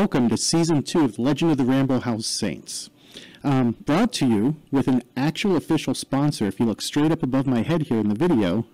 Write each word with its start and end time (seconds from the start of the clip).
Welcome 0.00 0.28
to 0.28 0.36
season 0.36 0.84
two 0.84 1.04
of 1.04 1.18
Legend 1.18 1.50
of 1.50 1.58
the 1.58 1.64
Ramblehouse 1.64 2.22
Saints. 2.22 2.88
Um, 3.42 3.72
brought 3.84 4.12
to 4.12 4.28
you 4.28 4.54
with 4.70 4.86
an 4.86 5.02
actual 5.16 5.56
official 5.56 5.92
sponsor. 5.92 6.46
If 6.46 6.60
you 6.60 6.66
look 6.66 6.80
straight 6.80 7.10
up 7.10 7.24
above 7.24 7.48
my 7.48 7.62
head 7.62 7.82
here 7.82 7.98
in 7.98 8.08
the 8.08 8.14
video, 8.14 8.64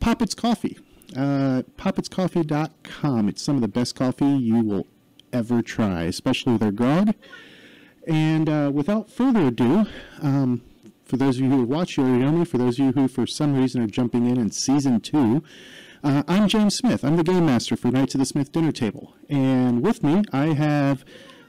Poppets 0.00 0.32
Coffee. 0.34 0.78
Uh, 1.14 1.64
PoppetsCoffee.com. 1.76 3.28
It's 3.28 3.42
some 3.42 3.56
of 3.56 3.60
the 3.60 3.68
best 3.68 3.94
coffee 3.94 4.24
you 4.24 4.62
will 4.62 4.86
ever 5.30 5.60
try, 5.60 6.04
especially 6.04 6.56
their 6.56 6.72
grog. 6.72 7.12
And 8.06 8.48
uh, 8.48 8.70
without 8.72 9.10
further 9.10 9.48
ado, 9.48 9.84
um, 10.22 10.62
for 11.04 11.18
those 11.18 11.36
of 11.36 11.42
you 11.42 11.50
who 11.50 11.64
watch, 11.64 11.98
me. 11.98 12.44
For 12.46 12.56
those 12.56 12.78
of 12.78 12.86
you 12.86 12.92
who, 12.92 13.08
for 13.08 13.26
some 13.26 13.54
reason, 13.54 13.82
are 13.82 13.86
jumping 13.86 14.24
in 14.24 14.38
in 14.38 14.50
season 14.50 15.00
two, 15.00 15.42
uh, 16.04 16.22
I'm 16.26 16.48
James 16.48 16.74
Smith. 16.74 17.04
I'm 17.04 17.16
the 17.16 17.22
game 17.22 17.46
master 17.46 17.76
for 17.76 17.90
Knights 17.90 18.14
of 18.14 18.18
the 18.18 18.26
Smith 18.26 18.50
Dinner 18.50 18.72
Table. 18.72 19.14
And 19.28 19.82
with 19.82 20.02
me, 20.02 20.22
I 20.32 20.46
have 20.46 21.04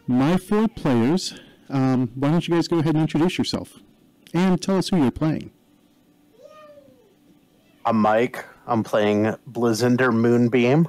my 0.07 0.37
four 0.37 0.67
players. 0.67 1.39
Um, 1.69 2.11
why 2.15 2.31
don't 2.31 2.47
you 2.47 2.53
guys 2.53 2.67
go 2.67 2.79
ahead 2.79 2.93
and 2.95 3.01
introduce 3.01 3.37
yourself 3.37 3.79
and 4.33 4.61
tell 4.61 4.77
us 4.77 4.89
who 4.89 4.97
you're 4.97 5.11
playing? 5.11 5.51
I'm 7.85 7.97
Mike. 7.97 8.45
I'm 8.67 8.83
playing 8.83 9.35
Blizzender 9.47 10.11
Moonbeam, 10.11 10.87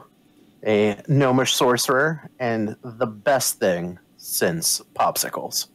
a 0.64 0.96
gnomish 1.08 1.55
sorcerer, 1.55 2.30
and 2.39 2.77
the 2.83 3.06
best 3.06 3.58
thing 3.58 3.98
since 4.17 4.80
popsicles. 4.94 5.69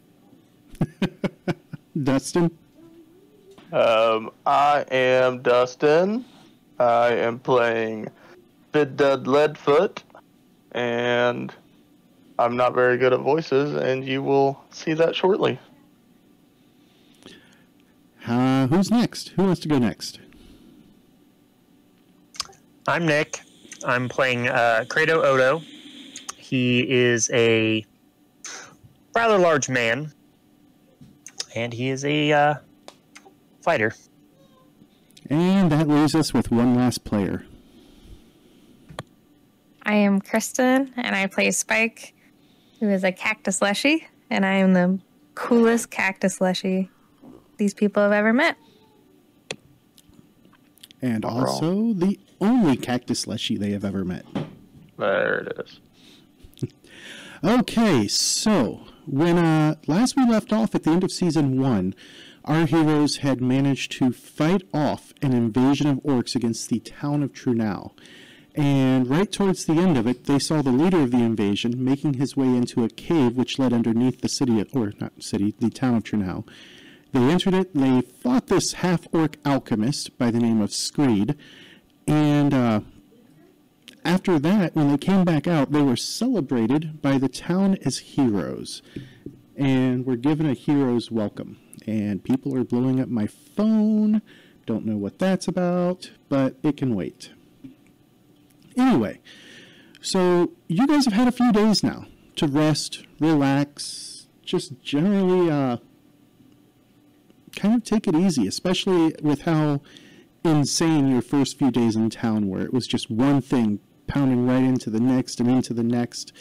Dustin? 2.04 2.52
Um, 3.74 4.32
I 4.46 4.86
am 4.90 5.42
Dustin. 5.42 6.24
I 6.80 7.10
am 7.10 7.40
playing 7.40 8.08
Biddud 8.72 9.26
Leadfoot, 9.26 10.02
and 10.72 11.54
I'm 12.38 12.56
not 12.56 12.74
very 12.74 12.98
good 12.98 13.12
at 13.12 13.20
voices, 13.20 13.76
and 13.76 14.06
you 14.06 14.24
will 14.24 14.64
see 14.72 14.94
that 14.94 15.16
shortly. 15.16 15.60
Uh, 18.26 18.68
who's 18.68 18.90
next? 18.90 19.30
Who 19.30 19.44
wants 19.44 19.60
to 19.62 19.68
go 19.68 19.78
next? 19.78 20.20
I'm 22.88 23.06
Nick. 23.06 23.42
I'm 23.86 24.08
playing 24.08 24.48
uh, 24.48 24.86
Credo 24.88 25.22
Odo. 25.22 25.62
He 26.38 26.90
is 26.90 27.30
a 27.34 27.86
rather 29.14 29.38
large 29.38 29.68
man, 29.68 30.14
and 31.56 31.74
he 31.74 31.90
is 31.90 32.06
a 32.06 32.32
uh, 32.32 32.56
fighter. 33.62 33.94
And 35.30 35.72
that 35.72 35.88
leaves 35.88 36.16
us 36.16 36.34
with 36.34 36.52
one 36.52 36.76
last 36.76 37.04
player. 37.04 37.46
I 39.84 39.94
am 39.94 40.22
Kristen, 40.22 40.94
and 40.98 41.16
I 41.16 41.28
play 41.28 41.52
Spike, 41.52 42.14
who 42.80 42.90
is 42.90 43.04
a 43.04 43.12
cactus 43.12 43.62
leshy, 43.62 44.08
and 44.30 44.46
I 44.46 44.54
am 44.54 44.74
the 44.74 45.00
coolest 45.36 45.90
cactus 45.92 46.42
leshy 46.42 46.90
these 47.58 47.74
people 47.74 48.02
have 48.02 48.12
ever 48.12 48.34
met. 48.34 48.58
And 51.02 51.24
also 51.24 51.94
the 51.94 52.20
only 52.42 52.76
cactus 52.76 53.28
leshy 53.28 53.58
they 53.58 53.72
have 53.72 53.86
ever 53.86 54.04
met. 54.04 54.26
There 54.98 55.40
it 55.40 55.60
is. 55.66 55.80
Okay, 57.42 58.06
so 58.10 58.82
when 59.06 59.38
uh, 59.38 59.76
last 59.88 60.18
we 60.18 60.30
left 60.30 60.52
off 60.52 60.76
at 60.76 60.84
the 60.84 60.92
end 60.92 61.06
of 61.06 61.12
season 61.12 61.62
one, 61.62 61.96
our 62.50 62.66
heroes 62.66 63.18
had 63.18 63.40
managed 63.40 63.92
to 63.92 64.12
fight 64.12 64.64
off 64.74 65.14
an 65.22 65.34
invasion 65.34 65.86
of 65.86 65.98
orcs 66.00 66.36
against 66.36 66.68
the 66.68 66.80
town 66.80 67.22
of 67.22 67.32
Trunau. 67.32 67.92
And 68.56 69.08
right 69.08 69.32
towards 69.32 69.66
the 69.66 69.74
end 69.74 69.98
of 69.98 70.08
it, 70.08 70.26
they 70.26 70.40
saw 70.40 70.64
the 70.64 70.72
leader 70.72 71.00
of 71.00 71.12
the 71.12 71.24
invasion 71.24 71.84
making 71.84 72.16
his 72.16 72.36
way 72.36 72.48
into 72.48 72.84
a 72.84 72.90
cave 72.90 73.38
which 73.38 73.60
led 73.60 73.72
underneath 73.72 74.22
the 74.22 74.28
city, 74.28 74.66
or 74.74 74.94
not 75.00 75.22
city, 75.22 75.54
the 75.60 75.70
town 75.70 75.94
of 75.94 76.04
Trunau. 76.04 76.44
They 77.14 77.22
entered 77.22 77.54
it, 77.54 77.76
they 77.76 78.02
fought 78.02 78.48
this 78.48 78.74
half 78.74 79.08
orc 79.12 79.38
alchemist 79.46 80.18
by 80.18 80.32
the 80.32 80.40
name 80.40 80.60
of 80.60 80.74
Screed, 80.74 81.36
and 82.08 82.52
uh, 82.52 82.82
after 84.04 84.40
that, 84.40 84.76
when 84.76 84.90
they 84.90 84.98
came 84.98 85.24
back 85.24 85.48
out, 85.48 85.72
they 85.72 85.84
were 85.84 85.96
celebrated 85.96 87.00
by 87.00 87.20
the 87.20 87.30
town 87.30 87.78
as 87.86 88.00
heroes 88.00 88.82
and 89.56 90.08
were 90.08 90.16
given 90.16 90.48
a 90.48 90.54
hero's 90.54 91.12
welcome. 91.12 91.58
And 91.88 92.24
people 92.24 92.56
are 92.56 92.64
blowing 92.64 93.00
up 93.00 93.10
my 93.10 93.28
phone. 93.28 94.22
Don't 94.66 94.86
know 94.86 94.98
what 94.98 95.20
that's 95.20 95.48
about, 95.48 96.12
but 96.30 96.56
it 96.64 96.78
can 96.78 96.96
wait. 96.96 97.32
Anyway, 98.78 99.20
so 100.02 100.52
you 100.68 100.88
guys 100.88 101.06
have 101.06 101.14
had 101.14 101.28
a 101.28 101.32
few 101.32 101.52
days 101.52 101.84
now 101.84 102.06
to 102.36 102.48
rest, 102.48 103.04
relax, 103.20 104.28
just 104.44 104.82
generally 104.82 105.50
uh, 105.50 105.78
kind 107.56 107.76
of 107.76 107.84
take 107.84 108.08
it 108.08 108.16
easy, 108.16 108.48
especially 108.48 109.14
with 109.22 109.42
how 109.42 109.82
insane 110.44 111.10
your 111.10 111.22
first 111.22 111.58
few 111.58 111.72
days 111.72 111.96
in 111.96 112.10
town 112.10 112.48
were. 112.48 112.62
It 112.62 112.74
was 112.74 112.88
just 112.88 113.10
one 113.10 113.42
thing 113.42 113.80
pounding 114.08 114.48
right 114.48 114.64
into 114.64 114.90
the 114.90 115.00
next 115.00 115.40
and 115.40 115.50
into 115.50 115.74
the 115.74 115.84
next, 115.84 116.32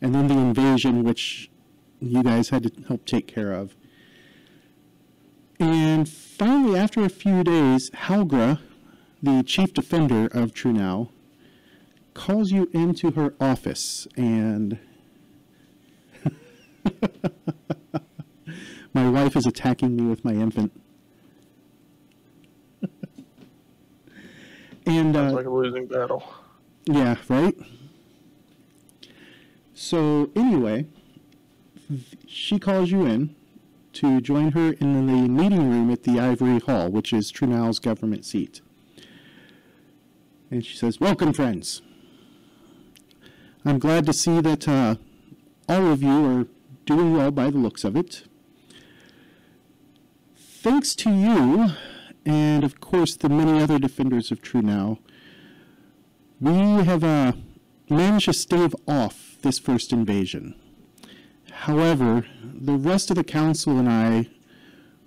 and 0.00 0.14
then 0.14 0.28
the 0.28 0.38
invasion, 0.38 1.02
which 1.02 1.50
you 2.00 2.22
guys 2.22 2.50
had 2.50 2.62
to 2.62 2.82
help 2.86 3.04
take 3.04 3.26
care 3.26 3.52
of. 3.52 3.74
And 5.60 6.08
finally, 6.08 6.78
after 6.78 7.04
a 7.04 7.08
few 7.08 7.42
days, 7.42 7.90
Halgra, 7.90 8.60
the 9.22 9.42
chief 9.42 9.74
defender 9.74 10.26
of 10.26 10.52
Trunau, 10.52 11.08
calls 12.14 12.50
you 12.52 12.68
into 12.72 13.10
her 13.12 13.34
office 13.40 14.06
and 14.16 14.78
my 18.94 19.08
wife 19.08 19.36
is 19.36 19.46
attacking 19.46 19.96
me 19.96 20.04
with 20.04 20.24
my 20.24 20.32
infant. 20.32 20.72
and 24.86 25.14
Sounds 25.14 25.32
uh, 25.32 25.36
like 25.36 25.46
a 25.46 25.50
losing 25.50 25.86
battle. 25.86 26.22
yeah, 26.86 27.16
right? 27.28 27.54
So, 29.74 30.30
anyway, 30.34 30.86
she 32.26 32.58
calls 32.58 32.90
you 32.90 33.06
in 33.06 33.36
to 33.94 34.20
join 34.20 34.52
her 34.52 34.72
in 34.72 35.06
the 35.06 35.28
meeting 35.28 35.70
room 35.70 35.90
at 35.90 36.04
the 36.04 36.20
Ivory 36.20 36.60
Hall, 36.60 36.90
which 36.90 37.12
is 37.12 37.32
Trunau's 37.32 37.78
government 37.78 38.24
seat. 38.24 38.60
And 40.50 40.64
she 40.64 40.76
says, 40.76 41.00
Welcome, 41.00 41.32
friends. 41.32 41.82
I'm 43.64 43.78
glad 43.78 44.06
to 44.06 44.12
see 44.12 44.40
that 44.40 44.66
uh, 44.68 44.96
all 45.68 45.92
of 45.92 46.02
you 46.02 46.24
are 46.24 46.46
doing 46.86 47.12
well 47.12 47.30
by 47.30 47.50
the 47.50 47.58
looks 47.58 47.84
of 47.84 47.96
it. 47.96 48.24
Thanks 50.36 50.94
to 50.96 51.10
you, 51.10 51.68
and 52.24 52.64
of 52.64 52.80
course 52.80 53.14
the 53.16 53.28
many 53.28 53.60
other 53.62 53.78
defenders 53.78 54.30
of 54.30 54.40
Trunau, 54.42 54.98
we 56.40 56.84
have 56.84 57.04
uh, 57.04 57.32
managed 57.90 58.26
to 58.26 58.32
stave 58.32 58.74
off 58.86 59.36
this 59.42 59.58
first 59.58 59.92
invasion. 59.92 60.54
However, 61.50 62.26
the 62.60 62.74
rest 62.76 63.10
of 63.10 63.16
the 63.16 63.24
council 63.24 63.78
and 63.78 63.88
I 63.88 64.28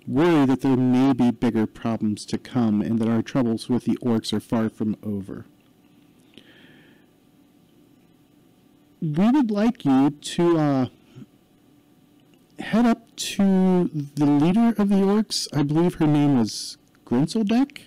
worry 0.06 0.46
that 0.46 0.62
there 0.62 0.76
may 0.76 1.12
be 1.12 1.30
bigger 1.30 1.66
problems 1.66 2.24
to 2.26 2.38
come 2.38 2.80
and 2.82 2.98
that 2.98 3.08
our 3.08 3.22
troubles 3.22 3.68
with 3.68 3.84
the 3.84 3.96
orcs 4.02 4.32
are 4.32 4.40
far 4.40 4.68
from 4.68 4.96
over. 5.02 5.46
We 9.00 9.30
would 9.30 9.50
like 9.50 9.84
you 9.84 10.10
to 10.10 10.58
uh, 10.58 10.86
head 12.58 12.86
up 12.86 13.14
to 13.16 13.90
the 14.14 14.26
leader 14.26 14.74
of 14.80 14.88
the 14.88 14.96
orcs. 14.96 15.48
I 15.56 15.62
believe 15.64 15.94
her 15.94 16.06
name 16.06 16.38
was 16.38 16.78
Grenseldek. 17.04 17.82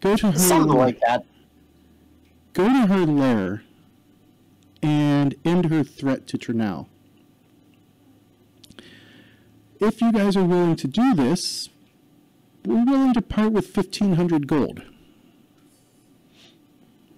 Go 0.00 0.16
to 0.16 0.30
her 0.32 0.38
Something 0.38 0.76
like 0.76 1.00
that. 1.00 1.24
go 2.52 2.68
to 2.68 2.86
her 2.86 3.06
lair 3.06 3.62
and 4.82 5.34
end 5.44 5.66
her 5.66 5.82
threat 5.82 6.26
to 6.28 6.38
Trunau. 6.38 6.86
If 9.80 10.00
you 10.00 10.12
guys 10.12 10.36
are 10.36 10.44
willing 10.44 10.76
to 10.76 10.88
do 10.88 11.14
this, 11.14 11.68
we're 12.64 12.84
willing 12.84 13.14
to 13.14 13.22
part 13.22 13.52
with 13.52 13.74
1500 13.76 14.46
gold 14.46 14.82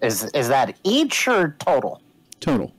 Is 0.02 0.24
is 0.34 0.48
that 0.48 0.76
each 0.84 1.26
or 1.28 1.56
total? 1.58 2.02
total. 2.40 2.72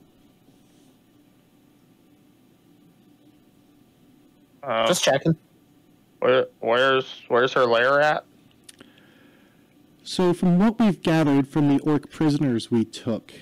Uh, 4.62 4.86
Just 4.86 5.02
checking. 5.04 5.36
where, 6.20 6.46
where's 6.60 7.22
where's 7.28 7.52
her 7.54 7.64
lair 7.64 8.00
at? 8.00 8.24
So, 10.02 10.32
from 10.34 10.58
what 10.58 10.78
we've 10.78 11.00
gathered 11.02 11.48
from 11.48 11.68
the 11.74 11.82
orc 11.82 12.10
prisoners 12.10 12.70
we 12.70 12.84
took, 12.84 13.32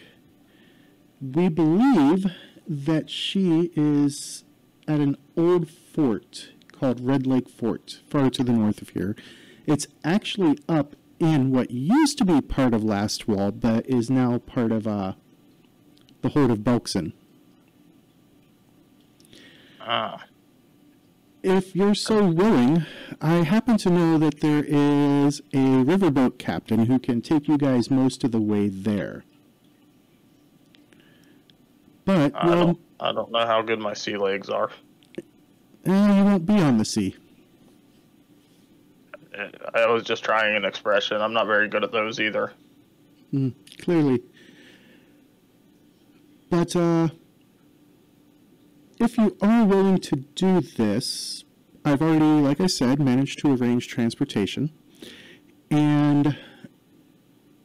we 1.20 1.48
believe 1.48 2.26
that 2.68 3.08
she 3.10 3.70
is 3.74 4.44
at 4.86 5.00
an 5.00 5.16
old 5.36 5.68
fort 5.98 6.50
called 6.70 7.04
Red 7.04 7.26
Lake 7.26 7.48
Fort, 7.48 7.98
far 8.08 8.30
to 8.30 8.44
the 8.44 8.52
north 8.52 8.80
of 8.80 8.90
here. 8.90 9.16
It's 9.66 9.88
actually 10.04 10.56
up 10.68 10.94
in 11.18 11.50
what 11.50 11.72
used 11.72 12.18
to 12.18 12.24
be 12.24 12.40
part 12.40 12.72
of 12.72 12.82
Lastwall, 12.82 13.58
but 13.58 13.84
is 13.90 14.08
now 14.08 14.38
part 14.38 14.70
of 14.70 14.86
uh, 14.86 15.14
the 16.22 16.28
Horde 16.28 16.52
of 16.52 16.58
Belkzen. 16.58 17.14
Ah. 19.80 20.22
If 21.42 21.74
you're 21.74 21.96
so 21.96 22.24
willing, 22.26 22.86
I 23.20 23.42
happen 23.42 23.76
to 23.78 23.90
know 23.90 24.18
that 24.18 24.38
there 24.38 24.62
is 24.62 25.40
a 25.52 25.82
riverboat 25.82 26.38
captain 26.38 26.86
who 26.86 27.00
can 27.00 27.22
take 27.22 27.48
you 27.48 27.58
guys 27.58 27.90
most 27.90 28.22
of 28.22 28.30
the 28.30 28.40
way 28.40 28.68
there. 28.68 29.24
But, 32.04 32.36
I 32.36 32.46
well, 32.46 32.66
don't. 32.66 32.80
I 33.00 33.12
don't 33.12 33.32
know 33.32 33.44
how 33.44 33.62
good 33.62 33.80
my 33.80 33.94
sea 33.94 34.16
legs 34.16 34.48
are. 34.48 34.70
Eh, 35.86 36.16
you 36.18 36.24
won't 36.24 36.46
be 36.46 36.58
on 36.60 36.78
the 36.78 36.84
sea. 36.84 37.16
I 39.74 39.86
was 39.86 40.02
just 40.02 40.24
trying 40.24 40.56
an 40.56 40.64
expression. 40.64 41.20
I'm 41.20 41.32
not 41.32 41.46
very 41.46 41.68
good 41.68 41.84
at 41.84 41.92
those 41.92 42.18
either. 42.18 42.52
Mm, 43.32 43.54
clearly. 43.80 44.22
But 46.50 46.74
uh, 46.74 47.08
if 48.98 49.16
you 49.16 49.36
are 49.40 49.64
willing 49.64 49.98
to 49.98 50.16
do 50.16 50.60
this, 50.60 51.44
I've 51.84 52.02
already, 52.02 52.24
like 52.24 52.60
I 52.60 52.66
said, 52.66 52.98
managed 52.98 53.38
to 53.40 53.54
arrange 53.54 53.86
transportation. 53.86 54.72
And 55.70 56.36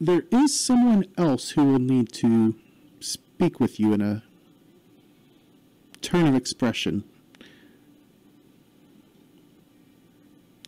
there 0.00 0.24
is 0.30 0.58
someone 0.58 1.06
else 1.16 1.50
who 1.50 1.64
will 1.64 1.78
need 1.78 2.12
to 2.14 2.54
speak 3.00 3.58
with 3.58 3.80
you 3.80 3.92
in 3.92 4.00
a 4.00 4.22
turn 6.02 6.26
of 6.26 6.34
expression. 6.34 7.04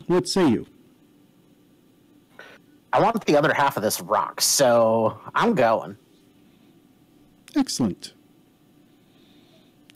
What 0.06 0.28
say 0.28 0.48
you? 0.48 0.66
I 2.92 3.00
want 3.00 3.24
the 3.26 3.36
other 3.36 3.52
half 3.52 3.76
of 3.76 3.82
this 3.82 4.00
rock, 4.00 4.40
so 4.40 5.18
I'm 5.34 5.54
going. 5.54 5.96
Excellent. 7.56 8.12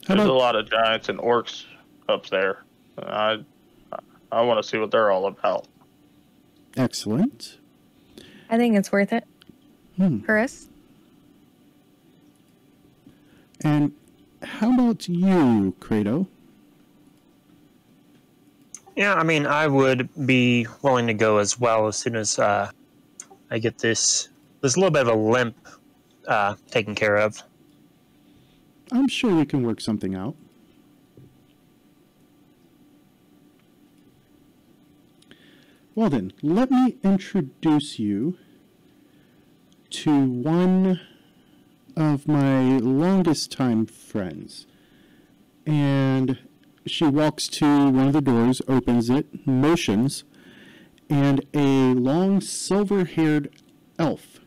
How 0.07 0.15
There's 0.15 0.27
a 0.27 0.33
lot 0.33 0.55
of 0.55 0.69
giants 0.69 1.09
and 1.09 1.19
orcs 1.19 1.65
up 2.09 2.27
there. 2.27 2.63
I 2.97 3.43
I 4.31 4.41
want 4.41 4.61
to 4.61 4.67
see 4.67 4.77
what 4.77 4.91
they're 4.91 5.11
all 5.11 5.27
about. 5.27 5.67
excellent? 6.77 7.57
I 8.49 8.57
think 8.57 8.75
it's 8.77 8.91
worth 8.91 9.13
it 9.13 9.25
Hmm. 9.97 10.19
for 10.19 10.37
us. 10.37 10.67
And 13.63 13.93
how 14.41 14.73
about 14.73 15.07
you, 15.07 15.75
Credo? 15.79 16.27
Yeah, 19.01 19.15
I 19.15 19.23
mean, 19.23 19.47
I 19.47 19.65
would 19.65 20.09
be 20.27 20.67
willing 20.83 21.07
to 21.07 21.15
go 21.15 21.39
as 21.39 21.59
well 21.59 21.87
as 21.87 21.97
soon 21.97 22.15
as 22.15 22.37
uh, 22.37 22.69
I 23.49 23.57
get 23.57 23.79
this 23.79 24.29
this 24.61 24.77
little 24.77 24.91
bit 24.91 25.07
of 25.07 25.07
a 25.07 25.15
limp 25.15 25.55
uh, 26.27 26.53
taken 26.69 26.93
care 26.93 27.15
of. 27.15 27.41
I'm 28.91 29.07
sure 29.07 29.35
we 29.35 29.47
can 29.47 29.65
work 29.65 29.81
something 29.81 30.13
out. 30.13 30.35
Well, 35.95 36.11
then, 36.11 36.31
let 36.43 36.69
me 36.69 36.97
introduce 37.03 37.97
you 37.97 38.37
to 39.89 40.23
one 40.23 41.01
of 41.97 42.27
my 42.27 42.77
longest 42.77 43.51
time 43.51 43.87
friends. 43.87 44.67
And 45.65 46.37
she 46.85 47.05
walks 47.05 47.47
to 47.47 47.89
one 47.89 48.07
of 48.07 48.13
the 48.13 48.21
doors, 48.21 48.61
opens 48.67 49.09
it, 49.09 49.45
motions, 49.45 50.23
and 51.09 51.45
a 51.53 51.93
long 51.93 52.41
silver 52.41 53.05
haired 53.05 53.53
elf 53.99 54.39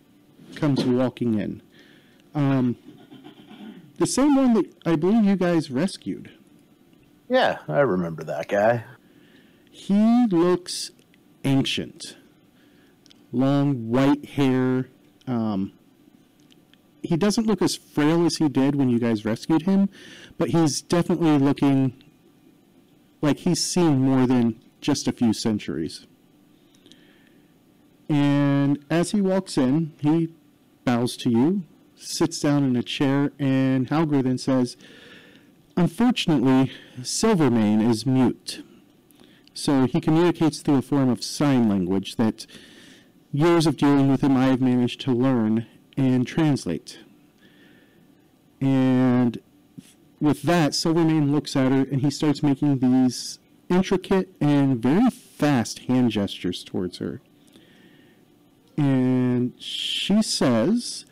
comes 0.54 0.84
walking 0.84 1.38
in. 1.38 1.62
Um, 2.34 2.76
the 3.98 4.06
same 4.06 4.34
one 4.34 4.54
that 4.54 4.72
I 4.84 4.96
believe 4.96 5.24
you 5.24 5.36
guys 5.36 5.70
rescued. 5.70 6.30
Yeah, 7.28 7.58
I 7.68 7.80
remember 7.80 8.24
that 8.24 8.48
guy. 8.48 8.84
He 9.70 10.26
looks 10.26 10.90
ancient. 11.44 12.16
Long 13.32 13.88
white 13.88 14.24
hair. 14.24 14.88
Um, 15.26 15.72
he 17.02 17.16
doesn't 17.16 17.46
look 17.46 17.60
as 17.60 17.76
frail 17.76 18.24
as 18.24 18.36
he 18.36 18.48
did 18.48 18.74
when 18.74 18.88
you 18.88 18.98
guys 18.98 19.24
rescued 19.24 19.62
him, 19.62 19.88
but 20.38 20.50
he's 20.50 20.80
definitely 20.80 21.38
looking 21.38 22.03
like 23.24 23.38
he's 23.38 23.64
seen 23.64 24.00
more 24.00 24.26
than 24.26 24.60
just 24.80 25.08
a 25.08 25.12
few 25.12 25.32
centuries. 25.32 26.06
And 28.08 28.84
as 28.90 29.12
he 29.12 29.20
walks 29.20 29.56
in, 29.56 29.94
he 30.00 30.28
bows 30.84 31.16
to 31.18 31.30
you, 31.30 31.62
sits 31.96 32.38
down 32.38 32.64
in 32.64 32.76
a 32.76 32.82
chair, 32.82 33.32
and 33.38 33.88
Halgra 33.88 34.22
then 34.22 34.36
says, 34.36 34.76
Unfortunately, 35.76 36.70
Silvermane 37.02 37.80
is 37.80 38.04
mute. 38.04 38.62
So 39.54 39.86
he 39.86 40.00
communicates 40.00 40.60
through 40.60 40.78
a 40.78 40.82
form 40.82 41.08
of 41.08 41.24
sign 41.24 41.68
language 41.68 42.16
that 42.16 42.46
years 43.32 43.66
of 43.66 43.76
dealing 43.76 44.10
with 44.10 44.20
him 44.20 44.36
I 44.36 44.46
have 44.46 44.60
managed 44.60 45.00
to 45.02 45.12
learn 45.12 45.66
and 45.96 46.26
translate. 46.26 46.98
And 48.60 49.40
with 50.20 50.42
that, 50.42 50.74
Silvermane 50.74 51.32
looks 51.32 51.56
at 51.56 51.72
her 51.72 51.86
and 51.90 52.00
he 52.00 52.10
starts 52.10 52.42
making 52.42 52.78
these 52.78 53.38
intricate 53.68 54.34
and 54.40 54.78
very 54.78 55.10
fast 55.10 55.80
hand 55.80 56.10
gestures 56.10 56.64
towards 56.64 56.98
her. 56.98 57.20
And 58.76 59.54
she 59.60 60.22
says, 60.22 61.06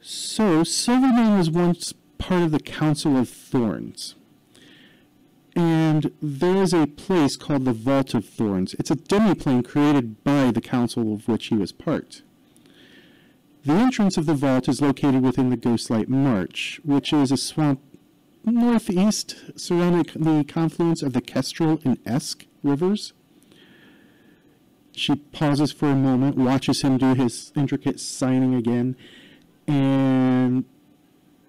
So, 0.00 0.64
Silvermane 0.64 1.38
was 1.38 1.50
once 1.50 1.92
part 2.18 2.42
of 2.42 2.50
the 2.50 2.60
Council 2.60 3.16
of 3.16 3.28
Thorns. 3.28 4.14
And 5.54 6.12
there 6.20 6.62
is 6.62 6.74
a 6.74 6.86
place 6.86 7.36
called 7.36 7.64
the 7.64 7.72
Vault 7.72 8.14
of 8.14 8.26
Thorns. 8.26 8.74
It's 8.74 8.90
a 8.90 8.96
demiplane 8.96 9.64
created 9.64 10.22
by 10.22 10.50
the 10.50 10.60
council 10.60 11.14
of 11.14 11.28
which 11.28 11.46
he 11.46 11.54
was 11.54 11.72
part. 11.72 12.22
The 13.66 13.72
entrance 13.72 14.16
of 14.16 14.26
the 14.26 14.34
vault 14.34 14.68
is 14.68 14.80
located 14.80 15.24
within 15.24 15.50
the 15.50 15.56
Ghostlight 15.56 16.06
Marsh, 16.06 16.78
which 16.84 17.12
is 17.12 17.32
a 17.32 17.36
swamp 17.36 17.80
northeast 18.44 19.34
surrounding 19.56 20.04
the 20.14 20.44
confluence 20.44 21.02
of 21.02 21.14
the 21.14 21.20
Kestrel 21.20 21.80
and 21.84 21.98
Esk 22.06 22.46
rivers. 22.62 23.12
She 24.92 25.16
pauses 25.16 25.72
for 25.72 25.90
a 25.90 25.96
moment, 25.96 26.38
watches 26.38 26.82
him 26.82 26.96
do 26.96 27.14
his 27.14 27.50
intricate 27.56 27.98
signing 27.98 28.54
again, 28.54 28.94
and 29.66 30.64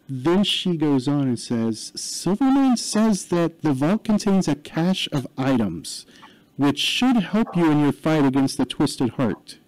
then 0.10 0.44
she 0.44 0.76
goes 0.76 1.08
on 1.08 1.28
and 1.28 1.40
says, 1.40 1.92
Silvermane 1.96 2.78
says 2.78 3.28
that 3.28 3.62
the 3.62 3.74
vault 3.74 4.04
contains 4.04 4.48
a 4.48 4.56
cache 4.56 5.08
of 5.12 5.28
items, 5.38 6.08
which 6.56 6.80
should 6.80 7.18
help 7.18 7.56
you 7.56 7.70
in 7.70 7.80
your 7.80 7.92
fight 7.92 8.26
against 8.26 8.58
the 8.58 8.66
Twisted 8.66 9.12
Heart 9.12 9.60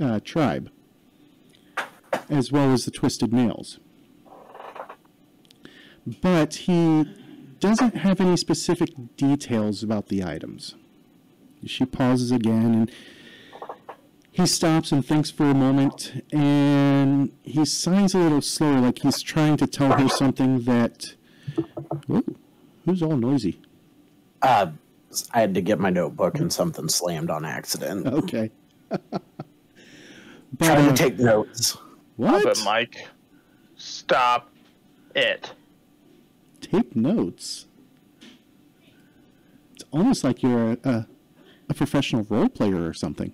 uh, 0.00 0.20
tribe, 0.20 0.70
as 2.28 2.52
well 2.52 2.72
as 2.72 2.84
the 2.84 2.90
Twisted 2.90 3.32
Nails. 3.32 3.78
But 6.22 6.54
he 6.54 7.04
doesn't 7.60 7.96
have 7.96 8.20
any 8.20 8.36
specific 8.36 8.90
details 9.16 9.82
about 9.82 10.08
the 10.08 10.24
items. 10.24 10.74
She 11.66 11.84
pauses 11.84 12.30
again 12.30 12.74
and 12.74 12.92
he 14.38 14.46
stops 14.46 14.92
and 14.92 15.04
thinks 15.04 15.32
for 15.32 15.46
a 15.46 15.54
moment, 15.54 16.22
and 16.32 17.32
he 17.42 17.64
signs 17.64 18.14
a 18.14 18.18
little 18.18 18.40
slower, 18.40 18.80
like 18.80 19.00
he's 19.00 19.20
trying 19.20 19.56
to 19.56 19.66
tell 19.66 19.90
her 19.98 20.08
something 20.08 20.60
that. 20.62 21.14
Ooh, 22.08 22.36
who's 22.84 23.02
all 23.02 23.16
noisy? 23.16 23.60
Uh, 24.40 24.68
I 25.32 25.40
had 25.40 25.54
to 25.54 25.60
get 25.60 25.80
my 25.80 25.90
notebook 25.90 26.38
and 26.38 26.52
something 26.52 26.88
slammed 26.88 27.30
on 27.30 27.44
accident. 27.44 28.06
Okay. 28.06 28.52
but, 28.88 29.22
Trying 30.60 30.86
uh, 30.86 30.90
to 30.90 30.94
take 30.94 31.18
notes. 31.18 31.76
What? 32.18 32.42
But 32.42 32.62
Mike, 32.64 33.08
stop 33.76 34.50
it. 35.14 35.52
Take 36.60 36.94
notes. 36.96 37.66
It's 39.74 39.84
almost 39.92 40.24
like 40.24 40.42
you're 40.42 40.72
a, 40.72 40.78
a, 40.84 41.06
a 41.70 41.74
professional 41.74 42.26
role 42.28 42.48
player 42.48 42.84
or 42.84 42.92
something. 42.92 43.32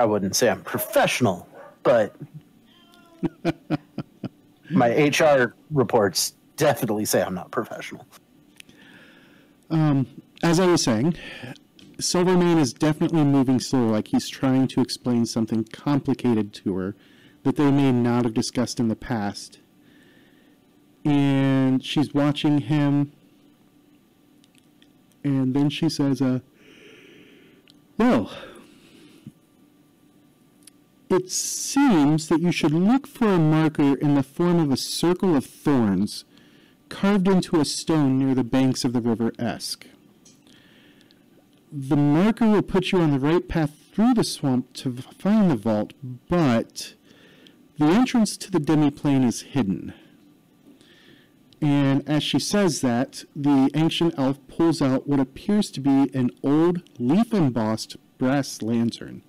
I 0.00 0.06
wouldn't 0.06 0.34
say 0.34 0.48
I'm 0.48 0.62
professional, 0.62 1.46
but 1.82 2.16
my 4.70 4.88
HR 4.88 5.54
reports 5.70 6.32
definitely 6.56 7.04
say 7.04 7.22
I'm 7.22 7.34
not 7.34 7.50
professional. 7.50 8.06
Um, 9.68 10.06
As 10.42 10.58
I 10.58 10.66
was 10.66 10.82
saying, 10.82 11.16
Silvermane 12.02 12.58
is 12.58 12.72
definitely 12.72 13.24
moving 13.24 13.60
slow, 13.60 13.86
like 13.86 14.08
he's 14.08 14.28
trying 14.28 14.68
to 14.68 14.80
explain 14.80 15.26
something 15.26 15.64
complicated 15.64 16.52
to 16.54 16.76
her 16.76 16.96
that 17.44 17.56
they 17.56 17.70
may 17.70 17.92
not 17.92 18.24
have 18.24 18.34
discussed 18.34 18.80
in 18.80 18.88
the 18.88 18.96
past. 18.96 19.58
And 21.04 21.84
she's 21.84 22.14
watching 22.14 22.58
him, 22.58 23.12
and 25.24 25.54
then 25.54 25.70
she 25.70 25.88
says, 25.88 26.22
uh, 26.22 26.40
Well, 27.98 28.30
it 31.10 31.30
seems 31.30 32.28
that 32.28 32.40
you 32.40 32.52
should 32.52 32.72
look 32.72 33.06
for 33.06 33.28
a 33.28 33.38
marker 33.38 33.94
in 33.96 34.14
the 34.14 34.22
form 34.22 34.58
of 34.58 34.70
a 34.70 34.76
circle 34.76 35.36
of 35.36 35.44
thorns 35.44 36.24
carved 36.88 37.28
into 37.28 37.60
a 37.60 37.64
stone 37.64 38.18
near 38.18 38.34
the 38.34 38.44
banks 38.44 38.84
of 38.84 38.92
the 38.92 39.00
river 39.00 39.32
Esk. 39.38 39.86
The 41.74 41.96
marker 41.96 42.46
will 42.46 42.60
put 42.60 42.92
you 42.92 43.00
on 43.00 43.12
the 43.12 43.18
right 43.18 43.48
path 43.48 43.74
through 43.94 44.12
the 44.12 44.24
swamp 44.24 44.74
to 44.74 44.92
find 44.92 45.50
the 45.50 45.56
vault, 45.56 45.94
but 46.28 46.92
the 47.78 47.86
entrance 47.86 48.36
to 48.36 48.50
the 48.50 48.58
demiplane 48.58 49.24
is 49.26 49.40
hidden. 49.40 49.94
And 51.62 52.06
as 52.06 52.22
she 52.22 52.38
says 52.38 52.82
that, 52.82 53.24
the 53.34 53.70
ancient 53.74 54.18
elf 54.18 54.38
pulls 54.48 54.82
out 54.82 55.08
what 55.08 55.18
appears 55.18 55.70
to 55.70 55.80
be 55.80 56.10
an 56.12 56.30
old 56.42 56.82
leaf 56.98 57.32
embossed 57.32 57.96
brass 58.18 58.60
lantern 58.60 59.22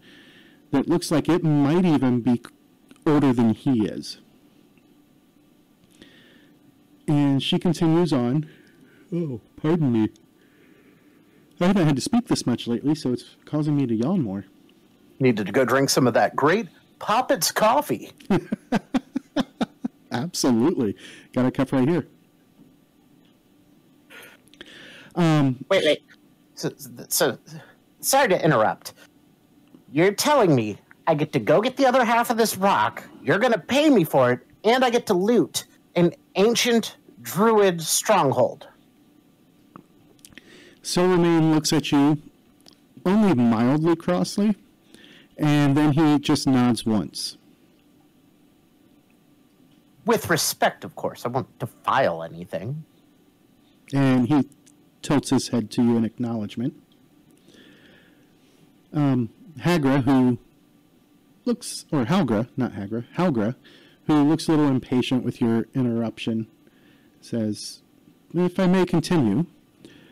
that 0.71 0.89
looks 0.89 1.11
like 1.11 1.29
it 1.29 1.43
might 1.43 1.85
even 1.85 2.19
be 2.19 2.41
older 3.05 3.31
than 3.31 3.53
he 3.53 3.85
is. 3.85 4.17
And 7.07 7.41
she 7.41 7.57
continues 7.57 8.11
on. 8.11 8.49
Oh, 9.13 9.39
pardon 9.55 9.93
me. 9.93 10.09
I 11.59 11.67
haven't 11.67 11.85
had 11.85 11.95
to 11.95 12.01
speak 12.01 12.27
this 12.27 12.45
much 12.45 12.67
lately, 12.67 12.95
so 12.95 13.13
it's 13.13 13.35
causing 13.45 13.75
me 13.75 13.85
to 13.87 13.95
yawn 13.95 14.21
more. 14.21 14.45
Needed 15.19 15.45
to 15.45 15.51
go 15.51 15.63
drink 15.63 15.89
some 15.89 16.07
of 16.07 16.13
that 16.15 16.35
great 16.35 16.67
Poppets 16.99 17.51
coffee. 17.51 18.11
Absolutely. 20.11 20.95
Got 21.33 21.45
a 21.45 21.51
cup 21.51 21.71
right 21.71 21.87
here. 21.87 22.07
Um, 25.15 25.63
Wait, 25.69 25.83
wait. 25.83 26.03
So, 26.55 26.71
so, 27.09 27.37
sorry 27.99 28.29
to 28.29 28.43
interrupt. 28.43 28.93
You're 29.91 30.13
telling 30.13 30.55
me 30.55 30.77
I 31.05 31.13
get 31.13 31.33
to 31.33 31.39
go 31.39 31.61
get 31.61 31.77
the 31.77 31.85
other 31.85 32.05
half 32.05 32.29
of 32.29 32.37
this 32.37 32.57
rock, 32.57 33.03
you're 33.21 33.39
going 33.39 33.53
to 33.53 33.59
pay 33.59 33.89
me 33.89 34.03
for 34.03 34.31
it, 34.31 34.39
and 34.63 34.83
I 34.85 34.89
get 34.89 35.05
to 35.07 35.13
loot 35.13 35.65
an 35.95 36.13
ancient 36.35 36.97
druid 37.21 37.81
stronghold. 37.81 38.67
Silvermane 40.83 41.51
looks 41.53 41.71
at 41.73 41.91
you 41.91 42.21
only 43.05 43.33
mildly 43.33 43.95
crossly, 43.95 44.55
and 45.37 45.75
then 45.75 45.93
he 45.93 46.19
just 46.19 46.45
nods 46.45 46.85
once. 46.85 47.37
With 50.05 50.29
respect, 50.29 50.83
of 50.83 50.95
course. 50.95 51.25
I 51.25 51.29
won't 51.29 51.57
defile 51.59 52.23
anything. 52.23 52.83
and 53.93 54.27
he 54.27 54.47
tilts 55.01 55.29
his 55.29 55.49
head 55.49 55.69
to 55.71 55.83
you 55.83 55.97
in 55.97 56.03
acknowledgement. 56.05 56.73
Um, 58.93 59.29
Hagra, 59.59 60.03
who 60.03 60.37
looks, 61.45 61.85
or 61.91 62.05
Halgra, 62.05 62.47
not 62.57 62.73
Hagra, 62.73 63.05
Halgra, 63.17 63.55
who 64.07 64.23
looks 64.23 64.47
a 64.47 64.51
little 64.51 64.67
impatient 64.67 65.23
with 65.23 65.39
your 65.41 65.67
interruption, 65.73 66.47
says, 67.21 67.81
If 68.33 68.59
I 68.59 68.67
may 68.67 68.85
continue, 68.85 69.45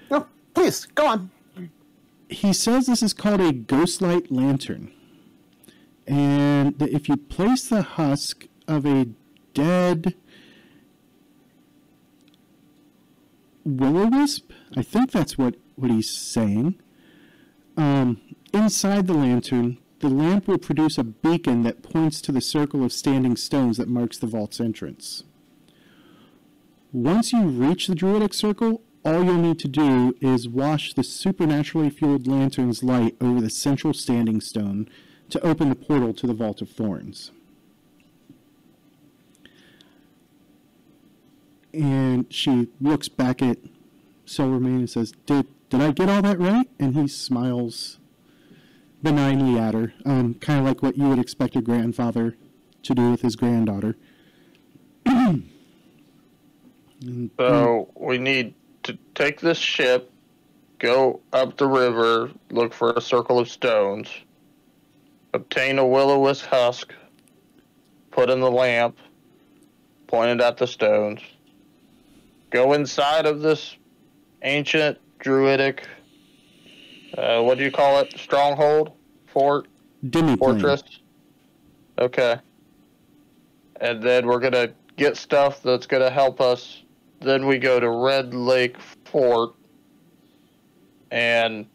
No, 0.09 0.25
please, 0.53 0.85
go 0.85 1.07
on. 1.07 1.31
he 2.29 2.53
says 2.53 2.87
this 2.87 3.03
is 3.03 3.13
called 3.13 3.41
a 3.41 3.51
ghostlight 3.51 4.27
lantern. 4.29 4.91
And 6.07 6.77
that 6.79 6.89
if 6.89 7.07
you 7.07 7.17
place 7.17 7.67
the 7.67 7.81
husk 7.83 8.47
of 8.67 8.85
a 8.85 9.07
dead 9.53 10.15
will-o-wisp, 13.63 14.51
I 14.75 14.81
think 14.81 15.11
that's 15.11 15.37
what, 15.37 15.55
what 15.75 15.91
he's 15.91 16.09
saying, 16.09 16.75
um, 17.77 18.21
inside 18.53 19.07
the 19.07 19.13
lantern, 19.13 19.77
the 19.99 20.09
lamp 20.09 20.47
will 20.47 20.57
produce 20.57 20.97
a 20.97 21.03
beacon 21.03 21.63
that 21.63 21.83
points 21.83 22.21
to 22.21 22.31
the 22.31 22.41
circle 22.41 22.83
of 22.83 22.91
standing 22.91 23.35
stones 23.35 23.77
that 23.77 23.87
marks 23.87 24.17
the 24.17 24.27
vault's 24.27 24.59
entrance. 24.59 25.23
Once 26.91 27.31
you 27.31 27.43
reach 27.43 27.87
the 27.87 27.95
druidic 27.95 28.33
circle, 28.33 28.81
all 29.03 29.23
you'll 29.23 29.35
need 29.37 29.59
to 29.59 29.67
do 29.67 30.15
is 30.21 30.47
wash 30.47 30.93
the 30.93 31.03
supernaturally 31.03 31.89
fueled 31.89 32.27
lantern's 32.27 32.83
light 32.83 33.15
over 33.19 33.41
the 33.41 33.49
central 33.49 33.93
standing 33.93 34.39
stone 34.41 34.87
to 35.29 35.39
open 35.45 35.69
the 35.69 35.75
portal 35.75 36.13
to 36.13 36.27
the 36.27 36.33
Vault 36.33 36.61
of 36.61 36.69
Thorns. 36.69 37.31
And 41.73 42.31
she 42.31 42.67
looks 42.81 43.07
back 43.07 43.41
at 43.41 43.57
Silvermane 44.25 44.79
and 44.79 44.89
says, 44.89 45.13
Did, 45.25 45.47
did 45.69 45.81
I 45.81 45.91
get 45.91 46.09
all 46.09 46.21
that 46.21 46.39
right? 46.39 46.69
And 46.79 46.95
he 46.95 47.07
smiles 47.07 47.97
benignly 49.01 49.57
at 49.57 49.73
her, 49.73 49.93
um, 50.05 50.35
kind 50.35 50.59
of 50.59 50.65
like 50.65 50.83
what 50.83 50.97
you 50.97 51.07
would 51.09 51.17
expect 51.19 51.55
a 51.55 51.61
grandfather 51.61 52.35
to 52.83 52.93
do 52.93 53.09
with 53.11 53.21
his 53.21 53.35
granddaughter. 53.35 53.95
And- 57.03 57.31
So 57.39 57.89
we 57.95 58.19
need 58.19 58.53
to 58.83 58.97
take 59.15 59.39
this 59.39 59.57
ship, 59.57 60.11
go 60.79 61.21
up 61.33 61.57
the 61.57 61.67
river, 61.67 62.31
look 62.49 62.73
for 62.73 62.93
a 62.93 63.01
circle 63.01 63.39
of 63.39 63.49
stones, 63.49 64.09
obtain 65.33 65.79
a 65.79 65.85
will-o-wisp 65.85 66.45
husk, 66.45 66.93
put 68.11 68.29
in 68.29 68.39
the 68.39 68.51
lamp, 68.51 68.97
pointed 70.07 70.41
at 70.41 70.57
the 70.57 70.67
stones, 70.67 71.21
go 72.49 72.73
inside 72.73 73.25
of 73.25 73.41
this 73.41 73.75
ancient 74.41 74.97
druidic, 75.19 75.87
uh, 77.17 77.41
what 77.41 77.57
do 77.57 77.63
you 77.63 77.71
call 77.71 77.99
it? 77.99 78.13
Stronghold, 78.17 78.93
fort, 79.27 79.67
Demiplane. 80.05 80.37
fortress. 80.39 80.83
Okay. 81.97 82.37
And 83.79 84.01
then 84.01 84.27
we're 84.27 84.39
gonna 84.39 84.73
get 84.95 85.17
stuff 85.17 85.61
that's 85.61 85.85
gonna 85.85 86.09
help 86.09 86.39
us. 86.39 86.83
Then 87.21 87.45
we 87.45 87.59
go 87.59 87.79
to 87.79 87.89
Red 87.89 88.33
Lake 88.33 88.77
Fort, 89.05 89.53
and 91.11 91.67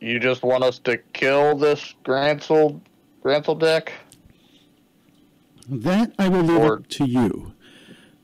you 0.00 0.18
just 0.18 0.42
want 0.42 0.64
us 0.64 0.78
to 0.80 0.96
kill 1.12 1.56
this 1.56 1.94
Gransel, 2.04 2.80
Gransel 3.22 3.54
deck, 3.58 3.92
That 5.70 6.14
I 6.18 6.30
will 6.30 6.40
leave 6.42 6.58
Or- 6.58 6.76
it 6.78 6.88
to 6.90 7.04
you. 7.04 7.52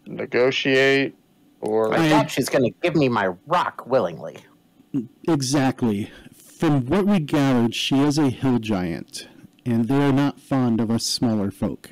negotiate, 0.07 1.15
or 1.61 1.93
I 1.93 2.07
I- 2.07 2.09
thought 2.09 2.31
she's 2.31 2.49
going 2.49 2.65
to 2.65 2.75
give 2.83 2.97
me 2.97 3.11
my 3.11 3.29
rock 3.47 3.87
willingly. 3.87 4.39
Exactly. 5.29 6.11
From 6.35 6.87
what 6.87 7.05
we 7.07 7.19
gathered, 7.21 7.75
she 7.75 7.99
is 7.99 8.17
a 8.17 8.31
hill 8.31 8.59
giant, 8.59 9.29
and 9.67 9.89
they 9.89 9.97
are 9.97 10.13
not 10.13 10.41
fond 10.41 10.81
of 10.81 10.91
us 10.91 11.05
smaller 11.05 11.51
folk. 11.51 11.91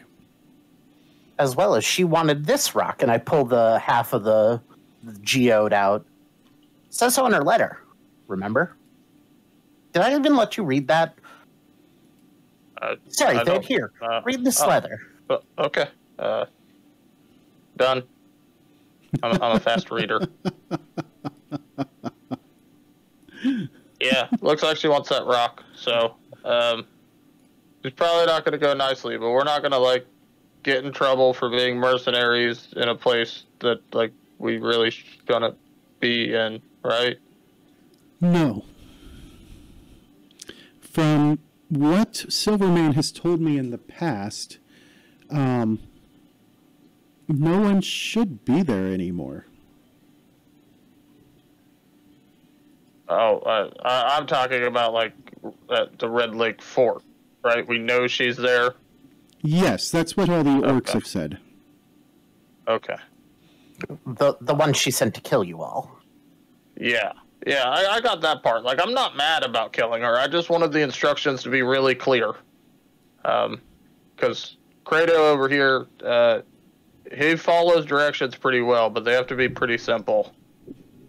As 1.43 1.57
well 1.57 1.75
as 1.75 1.85
she 1.85 2.05
wanted 2.05 2.47
this 2.47 2.77
rock, 2.77 3.03
and 3.03 3.11
I 3.11 3.19
pulled 3.19 3.51
the 3.51 3.81
half 3.81 4.13
of 4.13 4.23
the, 4.23 4.61
the 5.03 5.19
geode 5.19 5.73
out. 5.73 6.07
Says 6.89 7.17
so 7.17 7.27
in 7.27 7.33
her 7.33 7.43
letter. 7.43 7.81
Remember? 8.29 8.77
Did 9.93 10.03
I 10.03 10.15
even 10.15 10.37
let 10.37 10.57
you 10.57 10.63
read 10.63 10.87
that? 10.87 11.17
uh, 12.81 12.95
Sorry, 13.09 13.39
I 13.39 13.43
Thad, 13.43 13.65
here. 13.65 13.91
uh, 14.01 14.21
read 14.25 14.45
this 14.45 14.61
oh. 14.61 14.69
letter. 14.69 15.01
uh, 15.31 15.39
okay, 15.59 15.89
uh, 16.21 16.45
done. 17.77 18.05
I'm, 19.25 19.43
I'm 19.43 19.57
a 19.57 19.61
fast 19.61 19.91
reader. 19.91 20.21
Yeah, 24.01 24.29
looks 24.43 24.63
like 24.63 24.77
she 24.77 24.87
wants 24.87 25.09
that 25.09 25.27
rock. 25.27 25.65
So, 25.75 26.15
um, 26.45 26.87
it's 27.83 27.97
probably 27.97 28.27
not 28.27 28.45
going 28.45 28.53
to 28.53 28.59
go 28.59 28.75
nicely, 28.75 29.19
but 29.19 29.31
we're 29.31 29.43
not 29.43 29.61
going 29.63 29.73
to 29.73 29.79
like 29.79 30.07
get 30.63 30.85
in 30.85 30.93
trouble 30.93 31.35
for 31.35 31.51
being 31.51 31.77
mercenaries 31.77 32.69
in 32.77 32.89
a 32.89 32.95
place 32.95 33.45
that 33.61 33.81
like 33.95 34.13
we 34.39 34.59
really 34.59 34.91
sh- 34.91 35.19
gonna 35.27 35.55
be 36.01 36.35
in, 36.35 36.63
right? 36.83 37.19
No. 38.21 38.65
From 40.81 41.39
what 41.69 42.27
Silvermane 42.29 42.93
has 42.95 43.11
told 43.11 43.41
me 43.41 43.57
in 43.57 43.71
the 43.71 43.79
past, 43.79 44.59
um, 45.31 45.81
no 47.29 47.61
one 47.61 47.81
should 47.81 48.45
be 48.45 48.63
there 48.63 48.89
anymore. 48.89 49.47
Oh, 53.09 53.39
uh, 53.39 53.71
I, 53.85 54.17
I'm 54.17 54.27
talking 54.27 54.65
about 54.65 54.93
like 54.93 55.13
the 55.69 56.09
Red 56.09 56.35
Lake 56.35 56.63
Fort, 56.63 57.03
right? 57.43 57.67
We 57.67 57.79
know 57.79 58.07
she's 58.07 58.37
there. 58.37 58.75
Yes, 59.43 59.91
that's 59.91 60.17
what 60.17 60.29
all 60.29 60.45
the 60.45 60.51
orcs 60.51 60.77
Okay. 60.89 60.93
have 60.93 61.07
said. 61.07 61.39
Okay. 62.69 62.97
The 64.07 64.37
the 64.41 64.55
one 64.55 64.73
she 64.73 64.91
sent 64.93 65.15
to 65.17 65.21
kill 65.21 65.43
you 65.43 65.63
all. 65.63 65.91
Yeah, 66.77 67.13
yeah, 67.47 67.65
I, 67.69 67.95
I 67.97 68.01
got 68.01 68.21
that 68.21 68.43
part. 68.43 68.63
Like, 68.63 68.81
I'm 68.81 68.95
not 68.95 69.17
mad 69.17 69.43
about 69.45 69.73
killing 69.73 70.03
her. 70.03 70.17
I 70.17 70.29
just 70.29 70.49
wanted 70.51 70.73
the 70.73 70.81
instructions 70.81 71.43
to 71.43 71.51
be 71.51 71.63
really 71.63 71.95
clear. 71.95 72.35
Um, 73.25 73.61
because 74.15 74.57
Credo 74.85 75.31
over 75.31 75.49
here, 75.49 75.87
uh, 76.05 76.43
he 77.13 77.35
follows 77.37 77.85
directions 77.85 78.37
pretty 78.37 78.61
well, 78.61 78.89
but 78.89 79.05
they 79.05 79.13
have 79.13 79.27
to 79.29 79.35
be 79.37 79.49
pretty 79.49 79.77
simple. 79.79 80.33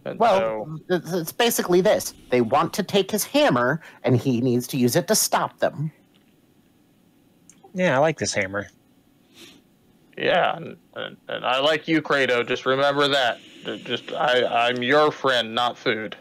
And 0.06 0.20
Well, 0.20 0.40
so, 0.40 0.80
it's, 0.90 1.14
it's 1.14 1.32
basically 1.32 1.82
this. 1.82 2.14
They 2.30 2.42
want 2.42 2.74
to 2.74 2.84
take 2.84 3.12
his 3.12 3.24
hammer, 3.24 3.82
and 4.04 4.18
he 4.18 4.42
needs 4.42 4.68
to 4.68 4.78
use 4.78 4.96
it 4.96 5.08
to 5.08 5.16
stop 5.16 5.60
them. 5.60 5.92
Yeah, 7.74 7.96
I 7.96 8.00
like 8.00 8.20
this 8.20 8.34
hammer. 8.34 8.68
Yeah, 10.18 10.56
and, 10.56 10.78
and, 10.96 11.18
and 11.28 11.46
I 11.46 11.60
like 11.60 11.88
you, 11.88 12.02
Credo. 12.02 12.44
Just 12.44 12.66
remember 12.66 13.08
that. 13.08 13.40
Just 13.84 14.12
I, 14.14 14.68
I'm 14.68 14.84
your 14.84 15.12
friend, 15.12 15.56
not 15.56 15.78
food. 15.78 16.16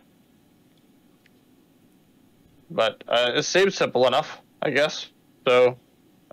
But 2.71 3.04
uh, 3.06 3.32
it 3.35 3.42
seems 3.42 3.75
simple 3.75 4.06
enough, 4.06 4.40
I 4.62 4.71
guess. 4.71 5.09
So, 5.47 5.76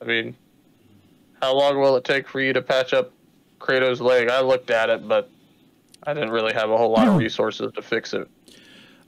I 0.01 0.05
mean, 0.05 0.35
how 1.41 1.53
long 1.53 1.79
will 1.79 1.97
it 1.97 2.05
take 2.05 2.29
for 2.29 2.39
you 2.39 2.53
to 2.53 2.61
patch 2.61 2.93
up 2.93 3.11
Kratos' 3.59 3.99
leg? 3.99 4.29
I 4.29 4.39
looked 4.39 4.69
at 4.69 4.89
it, 4.89 5.05
but 5.07 5.29
I 6.03 6.13
didn't 6.13 6.31
really 6.31 6.53
have 6.53 6.69
a 6.69 6.77
whole 6.77 6.91
lot 6.91 7.07
of 7.07 7.17
resources 7.17 7.73
to 7.73 7.81
fix 7.81 8.13
it. 8.13 8.27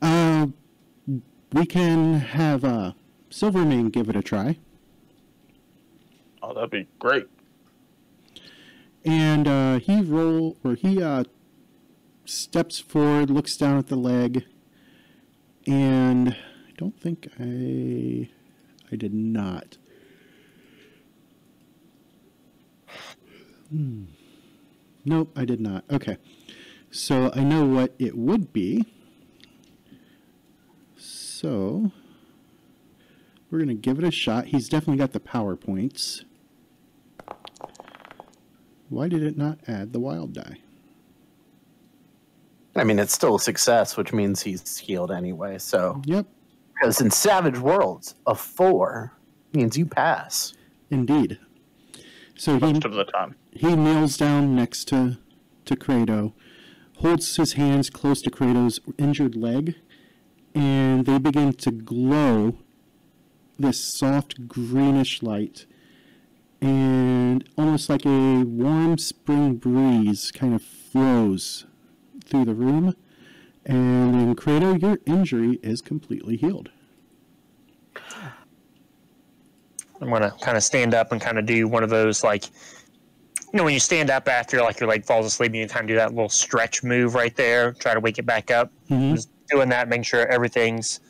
Uh, 0.01 0.47
we 1.53 1.65
can 1.65 2.15
have 2.19 2.65
uh, 2.65 2.91
Silvermane 3.29 3.89
give 3.89 4.09
it 4.09 4.15
a 4.17 4.21
try. 4.21 4.57
Oh, 6.43 6.53
that'd 6.53 6.69
be 6.71 6.87
great. 6.99 7.27
and 9.05 9.47
uh, 9.47 9.79
he 9.79 10.01
roll 10.01 10.57
or 10.63 10.75
he 10.75 11.01
uh, 11.01 11.23
steps 12.25 12.79
forward, 12.79 13.29
looks 13.29 13.55
down 13.57 13.77
at 13.77 13.87
the 13.87 13.95
leg, 13.95 14.45
and 15.67 16.29
I 16.29 16.71
don't 16.77 16.99
think 16.99 17.27
I 17.39 18.29
I 18.91 18.95
did 18.95 19.13
not. 19.13 19.77
Hmm. 23.69 24.05
Nope, 25.05 25.31
I 25.35 25.45
did 25.45 25.61
not. 25.61 25.83
Okay, 25.89 26.17
so 26.91 27.31
I 27.33 27.43
know 27.43 27.65
what 27.65 27.93
it 27.97 28.17
would 28.17 28.51
be. 28.53 28.85
So 30.97 31.91
we're 33.49 33.59
gonna 33.59 33.73
give 33.73 33.97
it 33.97 34.03
a 34.05 34.11
shot. 34.11 34.47
He's 34.47 34.69
definitely 34.69 34.97
got 34.97 35.13
the 35.13 35.19
power 35.19 35.55
points. 35.55 36.23
Why 38.91 39.07
did 39.07 39.23
it 39.23 39.37
not 39.37 39.57
add 39.69 39.93
the 39.93 40.01
wild 40.01 40.33
die? 40.33 40.57
I 42.75 42.83
mean, 42.83 42.99
it's 42.99 43.13
still 43.13 43.35
a 43.35 43.39
success, 43.39 43.95
which 43.95 44.11
means 44.11 44.41
he's 44.41 44.77
healed 44.77 45.11
anyway. 45.11 45.59
So, 45.59 46.01
Yep, 46.05 46.25
because 46.73 46.99
in 46.99 47.09
Savage 47.09 47.57
Worlds, 47.57 48.15
a 48.27 48.35
four 48.35 49.13
means 49.53 49.77
you 49.77 49.85
pass. 49.85 50.53
indeed. 50.89 51.39
So 52.35 52.59
he 52.59 52.71
of 52.71 52.93
the 52.93 53.05
time. 53.05 53.35
he 53.51 53.75
kneels 53.77 54.17
down 54.17 54.55
next 54.57 54.89
to 54.89 55.17
to 55.65 55.75
Kratos, 55.77 56.33
holds 56.97 57.37
his 57.37 57.53
hands 57.53 57.89
close 57.89 58.21
to 58.23 58.29
Kratos' 58.29 58.79
injured 58.97 59.37
leg, 59.37 59.75
and 60.53 61.05
they 61.05 61.17
begin 61.17 61.53
to 61.53 61.71
glow 61.71 62.57
this 63.57 63.79
soft 63.79 64.49
greenish 64.49 65.23
light. 65.23 65.65
And 66.61 67.43
almost 67.57 67.89
like 67.89 68.05
a 68.05 68.43
warm 68.43 68.97
spring 68.97 69.55
breeze 69.55 70.31
kind 70.31 70.53
of 70.53 70.61
flows 70.61 71.65
through 72.25 72.45
the 72.45 72.53
room. 72.53 72.95
And 73.65 74.13
then 74.13 74.35
Kratos, 74.35 74.81
your 74.81 74.99
injury 75.05 75.59
is 75.63 75.81
completely 75.81 76.37
healed. 76.37 76.69
I'm 80.01 80.09
gonna 80.09 80.33
kind 80.41 80.57
of 80.57 80.63
stand 80.63 80.93
up 80.95 81.11
and 81.11 81.21
kind 81.21 81.37
of 81.37 81.45
do 81.45 81.67
one 81.67 81.83
of 81.83 81.89
those 81.89 82.23
like, 82.23 82.47
you 82.47 83.57
know, 83.57 83.63
when 83.63 83.73
you 83.73 83.79
stand 83.79 84.09
up 84.09 84.27
after 84.27 84.59
like 84.61 84.79
your 84.79 84.89
leg 84.89 85.05
falls 85.05 85.25
asleep, 85.25 85.53
you 85.53 85.67
kind 85.67 85.83
of 85.83 85.87
do 85.87 85.95
that 85.95 86.09
little 86.13 86.29
stretch 86.29 86.83
move 86.83 87.13
right 87.13 87.35
there, 87.35 87.73
try 87.73 87.93
to 87.93 87.99
wake 87.99 88.17
it 88.17 88.25
back 88.25 88.49
up. 88.49 88.71
Mhm. 88.89 89.15
Just 89.15 89.29
doing 89.49 89.69
that, 89.69 89.89
making 89.89 90.03
sure 90.03 90.25
everything's 90.27 91.01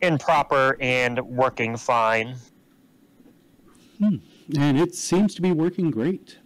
in 0.00 0.16
proper 0.16 0.76
and 0.80 1.20
working 1.20 1.76
fine. 1.76 2.36
And 4.56 4.78
it 4.78 4.94
seems 4.94 5.34
to 5.36 5.42
be 5.42 5.52
working 5.52 5.90
great. 5.90 6.38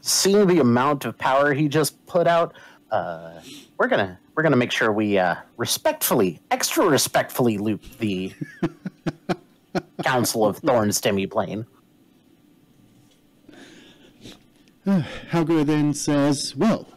Seeing 0.00 0.46
the 0.46 0.60
amount 0.60 1.04
of 1.04 1.18
power 1.18 1.52
he 1.52 1.68
just 1.68 2.04
put 2.06 2.26
out, 2.26 2.54
uh, 2.90 3.40
we're 3.78 3.88
gonna 3.88 4.18
we're 4.34 4.42
gonna 4.42 4.56
make 4.56 4.70
sure 4.70 4.92
we 4.92 5.18
uh, 5.18 5.36
respectfully, 5.56 6.40
extra 6.50 6.86
respectfully, 6.86 7.58
loop 7.58 7.82
the 7.98 8.32
Council 10.04 10.46
of 10.46 10.58
Thorns 10.58 11.00
Demiplane. 11.00 11.66
Halgra 14.86 15.64
then 15.64 15.94
says, 15.94 16.56
Well, 16.56 16.88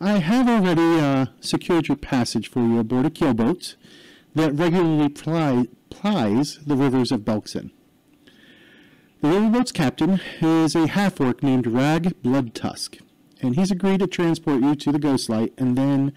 I 0.00 0.18
have 0.18 0.48
already 0.48 1.00
uh, 1.00 1.26
secured 1.40 1.88
your 1.88 1.96
passage 1.96 2.50
for 2.50 2.60
you 2.60 2.78
aboard 2.78 3.06
a 3.06 3.10
keelboat 3.10 3.76
that 4.34 4.52
regularly 4.52 5.08
ply, 5.08 5.66
plies 5.90 6.58
the 6.66 6.74
rivers 6.74 7.12
of 7.12 7.20
Belkzen. 7.20 7.70
The 9.24 9.30
riverboat's 9.30 9.72
captain 9.72 10.20
is 10.42 10.74
a 10.74 10.86
half 10.86 11.18
orc 11.18 11.42
named 11.42 11.66
Rag 11.66 12.12
Bloodtusk, 12.22 13.00
and 13.40 13.56
he's 13.56 13.70
agreed 13.70 14.00
to 14.00 14.06
transport 14.06 14.60
you 14.60 14.74
to 14.74 14.92
the 14.92 14.98
Ghostlight 14.98 15.54
and 15.56 15.78
then 15.78 16.12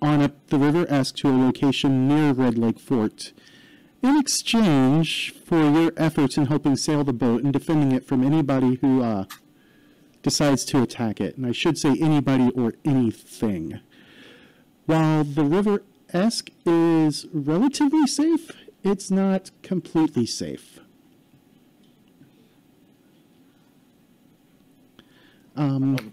on 0.00 0.22
up 0.22 0.34
the 0.46 0.58
River 0.58 0.86
Esk 0.88 1.16
to 1.16 1.28
a 1.28 1.36
location 1.36 2.08
near 2.08 2.32
Red 2.32 2.56
Lake 2.56 2.80
Fort 2.80 3.34
in 4.02 4.16
exchange 4.18 5.34
for 5.44 5.70
your 5.70 5.92
efforts 5.98 6.38
in 6.38 6.46
helping 6.46 6.76
sail 6.76 7.04
the 7.04 7.12
boat 7.12 7.42
and 7.42 7.52
defending 7.52 7.92
it 7.92 8.06
from 8.06 8.24
anybody 8.24 8.76
who 8.76 9.02
uh, 9.02 9.26
decides 10.22 10.64
to 10.64 10.80
attack 10.80 11.20
it. 11.20 11.36
And 11.36 11.44
I 11.44 11.52
should 11.52 11.76
say 11.76 11.90
anybody 12.00 12.52
or 12.52 12.72
anything. 12.86 13.80
While 14.86 15.24
the 15.24 15.44
River 15.44 15.82
Esk 16.14 16.48
is 16.64 17.26
relatively 17.34 18.06
safe, 18.06 18.50
it's 18.82 19.10
not 19.10 19.50
completely 19.60 20.24
safe. 20.24 20.75
Um, 25.56 26.12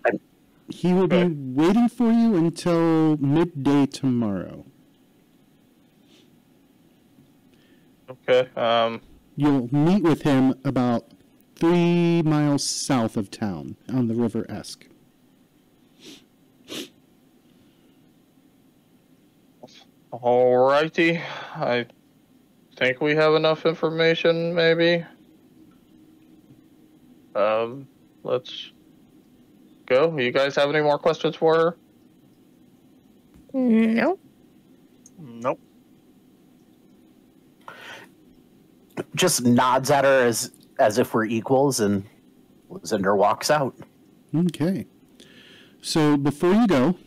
he 0.70 0.94
will 0.94 1.08
be 1.08 1.26
waiting 1.26 1.90
for 1.90 2.12
you 2.12 2.36
until 2.36 3.18
midday 3.18 3.86
tomorrow. 3.86 4.66
Okay. 8.10 8.50
Um. 8.56 9.02
You'll 9.36 9.74
meet 9.74 10.04
with 10.04 10.22
him 10.22 10.54
about 10.64 11.12
three 11.56 12.22
miles 12.22 12.64
south 12.64 13.18
of 13.18 13.32
town 13.32 13.78
on 13.90 14.08
the 14.08 14.14
River 14.14 14.46
Esk. 14.48 14.88
Alrighty. 20.12 21.20
I 21.56 21.88
think 22.76 23.02
we 23.02 23.16
have 23.16 23.34
enough 23.34 23.66
information, 23.66 24.54
maybe. 24.54 25.04
Um, 27.34 27.88
let's 28.24 28.72
go. 29.86 30.18
You 30.18 30.32
guys 30.32 30.56
have 30.56 30.70
any 30.70 30.82
more 30.82 30.98
questions 30.98 31.36
for 31.36 31.56
her? 31.56 31.78
Nope. 33.54 34.20
Nope. 35.20 35.60
Just 39.16 39.44
nods 39.46 39.92
at 39.92 40.06
her 40.06 40.26
as 40.26 40.52
as 40.80 40.98
if 40.98 41.14
we're 41.14 41.26
equals, 41.26 41.80
and 41.80 42.04
Zinder 42.80 43.16
walks 43.16 43.52
out. 43.52 43.76
Okay. 44.36 44.86
So 45.82 46.18
before 46.18 46.54
you 46.54 46.68
go, 46.68 46.98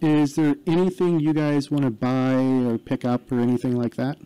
is 0.00 0.34
there 0.36 0.56
anything 0.66 1.20
you 1.20 1.32
guys 1.32 1.70
want 1.70 1.84
to 1.84 1.90
buy 1.90 2.34
or 2.34 2.78
pick 2.78 3.04
up 3.04 3.30
or 3.30 3.40
anything 3.40 3.76
like 3.76 3.96
that? 3.96 4.18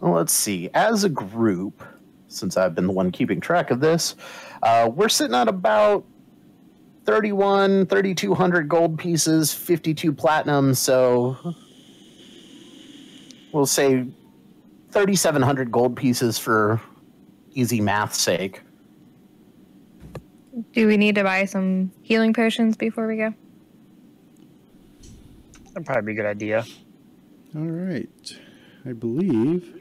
Well, 0.00 0.12
let's 0.12 0.32
see. 0.32 0.70
As 0.74 1.04
a 1.04 1.08
group, 1.08 1.82
since 2.28 2.56
I've 2.56 2.74
been 2.74 2.86
the 2.86 2.92
one 2.92 3.10
keeping 3.10 3.40
track 3.40 3.70
of 3.70 3.80
this, 3.80 4.14
uh, 4.62 4.90
we're 4.92 5.08
sitting 5.08 5.34
at 5.34 5.48
about 5.48 6.04
31, 7.04 7.86
3,200 7.86 8.68
gold 8.68 8.98
pieces, 8.98 9.52
52 9.52 10.12
platinum. 10.12 10.74
So 10.74 11.54
we'll 13.52 13.66
say 13.66 14.06
3,700 14.90 15.72
gold 15.72 15.96
pieces 15.96 16.38
for 16.38 16.80
easy 17.52 17.80
math's 17.80 18.20
sake. 18.20 18.62
Do 20.72 20.86
we 20.86 20.96
need 20.96 21.14
to 21.14 21.22
buy 21.22 21.44
some 21.44 21.92
healing 22.02 22.32
potions 22.32 22.76
before 22.76 23.06
we 23.06 23.16
go? 23.16 23.32
That'd 25.68 25.86
probably 25.86 26.02
be 26.02 26.12
a 26.12 26.22
good 26.22 26.28
idea. 26.28 26.64
All 27.54 27.62
right. 27.62 28.38
I 28.84 28.92
believe. 28.92 29.74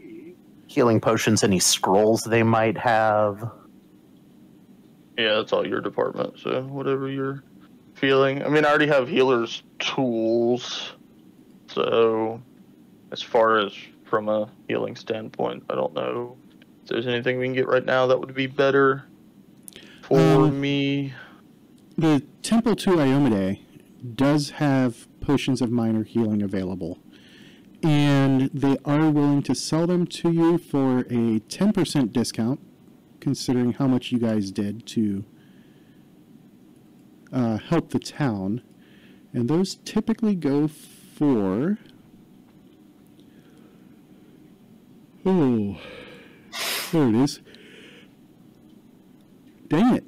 Healing 0.68 1.00
potions, 1.00 1.44
any 1.44 1.60
scrolls 1.60 2.24
they 2.24 2.44
might 2.44 2.78
have. 2.78 3.52
Yeah, 5.17 5.36
that's 5.36 5.51
all 5.51 5.65
your 5.65 5.82
department. 5.82 6.39
So 6.39 6.62
whatever 6.63 7.10
you're 7.10 7.43
feeling. 7.95 8.43
I 8.43 8.49
mean, 8.49 8.65
I 8.65 8.69
already 8.69 8.88
have 8.88 9.08
healer's 9.10 9.63
tools. 9.80 10.93
So 11.67 12.41
as 13.12 13.21
far 13.21 13.58
as 13.60 13.73
from 14.06 14.30
a 14.30 14.49
healing 14.67 14.95
standpoint, 14.95 15.63
I 15.69 15.75
don't 15.75 15.93
know 15.93 16.38
if 16.84 16.89
there's 16.89 17.08
anything 17.08 17.39
we 17.39 17.45
can 17.45 17.53
get 17.53 17.67
right 17.67 17.84
now 17.84 18.08
that 18.08 18.19
would 18.19 18.34
be 18.34 18.47
better 18.47 19.06
for 20.03 20.19
Um, 20.19 20.62
me. 20.62 21.13
The 21.97 22.23
Temple 22.43 22.75
to 22.77 22.91
Iomedae 22.91 23.60
does 24.15 24.51
have 24.51 25.08
potions 25.19 25.62
of 25.62 25.71
minor 25.71 26.03
healing 26.03 26.41
available. 26.43 26.99
And 27.84 28.49
they 28.53 28.77
are 28.86 29.10
willing 29.10 29.43
to 29.43 29.56
sell 29.56 29.88
them 29.88 30.06
to 30.08 30.32
you 30.32 30.58
for 30.58 30.99
a 31.01 31.39
10% 31.47 32.12
discount 32.13 32.60
considering 33.28 33.74
how 33.74 33.86
much 33.86 34.10
you 34.13 34.18
guys 34.18 34.52
did 34.52 34.86
to 34.86 35.26
uh, 37.34 37.58
help 37.58 37.90
the 37.90 38.00
town. 38.00 38.62
And 39.34 39.50
those 39.50 39.76
typically 39.76 40.34
go 40.34 40.70
for. 40.70 41.78
Oh, 45.26 45.78
there 46.94 47.10
it 47.10 47.16
is. 47.16 47.42
Dang 49.68 49.96
it. 49.96 50.06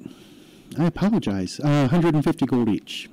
I 0.78 0.86
apologize. 0.86 1.60
Uh, 1.60 1.88
150 1.90 2.46
gold 2.46 2.70
each. 2.70 3.10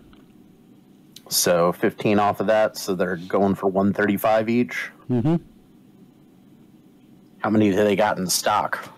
So 1.27 1.73
15 1.73 2.17
off 2.17 2.39
of 2.39 2.47
that, 2.47 2.77
so 2.77 2.95
they're 2.95 3.17
going 3.17 3.55
for 3.55 3.67
135 3.67 4.47
each. 4.47 4.89
Mm-hmm. 5.09 5.35
How 7.39 7.49
many 7.49 7.71
do 7.71 7.75
they 7.75 7.97
got 7.97 8.17
in 8.17 8.27
stock? 8.27 8.93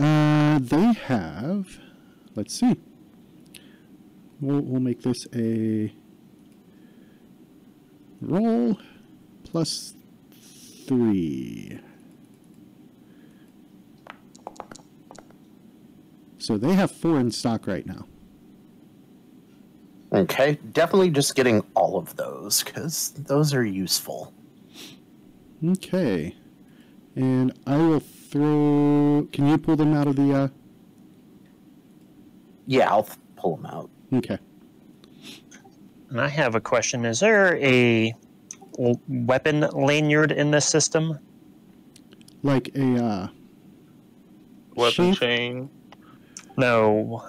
Uh, 0.00 0.58
they 0.60 0.92
have. 0.94 1.78
Let's 2.34 2.58
see. 2.58 2.74
We'll, 4.40 4.62
we'll 4.62 4.80
make 4.80 5.02
this 5.02 5.26
a 5.34 5.92
roll 8.22 8.78
plus 9.44 9.92
three. 10.86 11.80
So 16.38 16.56
they 16.56 16.72
have 16.72 16.90
four 16.90 17.20
in 17.20 17.30
stock 17.30 17.66
right 17.66 17.86
now. 17.86 18.06
Okay, 20.12 20.58
definitely 20.72 21.10
just 21.10 21.36
getting 21.36 21.62
all 21.74 21.98
of 21.98 22.16
those 22.16 22.64
because 22.64 23.10
those 23.10 23.52
are 23.52 23.64
useful. 23.64 24.32
Okay. 25.62 26.34
And 27.14 27.52
I 27.66 27.76
will 27.76 28.00
throw. 28.30 29.26
Can 29.32 29.46
you 29.46 29.58
pull 29.58 29.76
them 29.76 29.94
out 29.94 30.06
of 30.06 30.16
the. 30.16 30.34
Uh... 30.34 30.48
Yeah, 32.66 32.88
I'll 32.90 33.02
th- 33.02 33.18
pull 33.36 33.56
them 33.56 33.66
out. 33.66 33.90
Okay. 34.14 34.38
And 36.10 36.20
I 36.20 36.28
have 36.28 36.54
a 36.54 36.60
question. 36.60 37.04
Is 37.04 37.20
there 37.20 37.56
a 37.58 38.14
l- 38.78 39.00
weapon 39.08 39.60
lanyard 39.72 40.32
in 40.32 40.50
this 40.50 40.66
system? 40.66 41.18
Like 42.42 42.70
a. 42.74 43.04
Uh... 43.04 43.28
Weapon 44.76 45.12
Sheath? 45.12 45.20
chain. 45.20 45.70
No. 46.56 47.28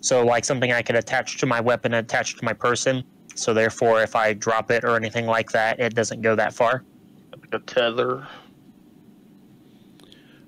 So, 0.00 0.24
like 0.24 0.44
something 0.44 0.72
I 0.72 0.82
could 0.82 0.96
attach 0.96 1.38
to 1.38 1.46
my 1.46 1.60
weapon, 1.60 1.94
attach 1.94 2.36
to 2.36 2.44
my 2.44 2.52
person. 2.52 3.04
So, 3.34 3.54
therefore, 3.54 4.02
if 4.02 4.14
I 4.14 4.34
drop 4.34 4.70
it 4.70 4.84
or 4.84 4.96
anything 4.96 5.26
like 5.26 5.50
that, 5.52 5.80
it 5.80 5.94
doesn't 5.94 6.20
go 6.20 6.34
that 6.36 6.52
far. 6.52 6.84
Like 7.30 7.48
a 7.52 7.58
tether. 7.60 8.26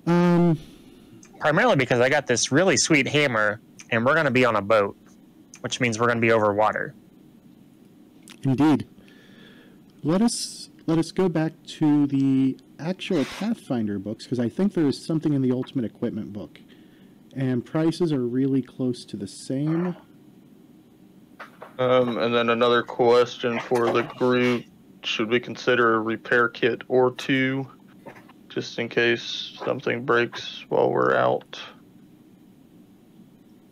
Um. 0.05 0.57
Primarily 1.39 1.75
because 1.75 1.99
I 1.99 2.09
got 2.09 2.25
this 2.27 2.51
really 2.51 2.77
sweet 2.77 3.07
hammer, 3.07 3.61
and 3.91 4.05
we're 4.05 4.13
going 4.13 4.25
to 4.25 4.31
be 4.31 4.45
on 4.45 4.55
a 4.55 4.61
boat, 4.61 4.97
which 5.61 5.79
means 5.79 5.99
we're 5.99 6.07
going 6.07 6.17
to 6.17 6.21
be 6.21 6.31
over 6.31 6.53
water. 6.53 6.95
Indeed. 8.43 8.87
Let 10.03 10.21
us 10.21 10.69
let 10.87 10.97
us 10.97 11.11
go 11.11 11.29
back 11.29 11.53
to 11.79 12.07
the 12.07 12.57
actual 12.79 13.25
Pathfinder 13.25 13.99
books 13.99 14.25
because 14.25 14.39
I 14.39 14.49
think 14.49 14.73
there 14.73 14.85
is 14.87 15.03
something 15.03 15.33
in 15.33 15.41
the 15.41 15.51
Ultimate 15.51 15.85
Equipment 15.85 16.31
book, 16.31 16.59
and 17.35 17.65
prices 17.65 18.11
are 18.13 18.25
really 18.25 18.61
close 18.61 19.03
to 19.05 19.17
the 19.17 19.27
same. 19.27 19.95
Um, 21.77 22.17
and 22.17 22.33
then 22.33 22.49
another 22.49 22.83
question 22.83 23.59
for 23.59 23.91
the 23.91 24.03
group: 24.03 24.65
Should 25.03 25.29
we 25.29 25.39
consider 25.39 25.95
a 25.95 25.99
repair 25.99 26.49
kit 26.49 26.83
or 26.87 27.11
two, 27.11 27.67
just 28.55 28.79
in 28.79 28.87
case 28.87 29.51
something 29.65 30.05
breaks 30.05 30.63
while 30.69 30.89
we're 30.89 31.13
out? 31.13 31.59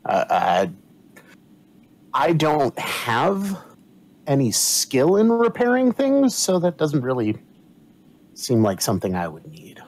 Uh, 0.04 0.26
I, 0.30 0.70
I 2.14 2.34
don't 2.34 2.78
have 2.78 3.64
any 4.28 4.52
skill 4.52 5.16
in 5.16 5.32
repairing 5.32 5.94
things, 5.94 6.36
so 6.36 6.60
that 6.60 6.78
doesn't 6.78 7.02
really 7.02 7.38
seem 8.34 8.62
like 8.62 8.82
something 8.82 9.16
I 9.16 9.30
would 9.30 9.48
need. 9.48 9.82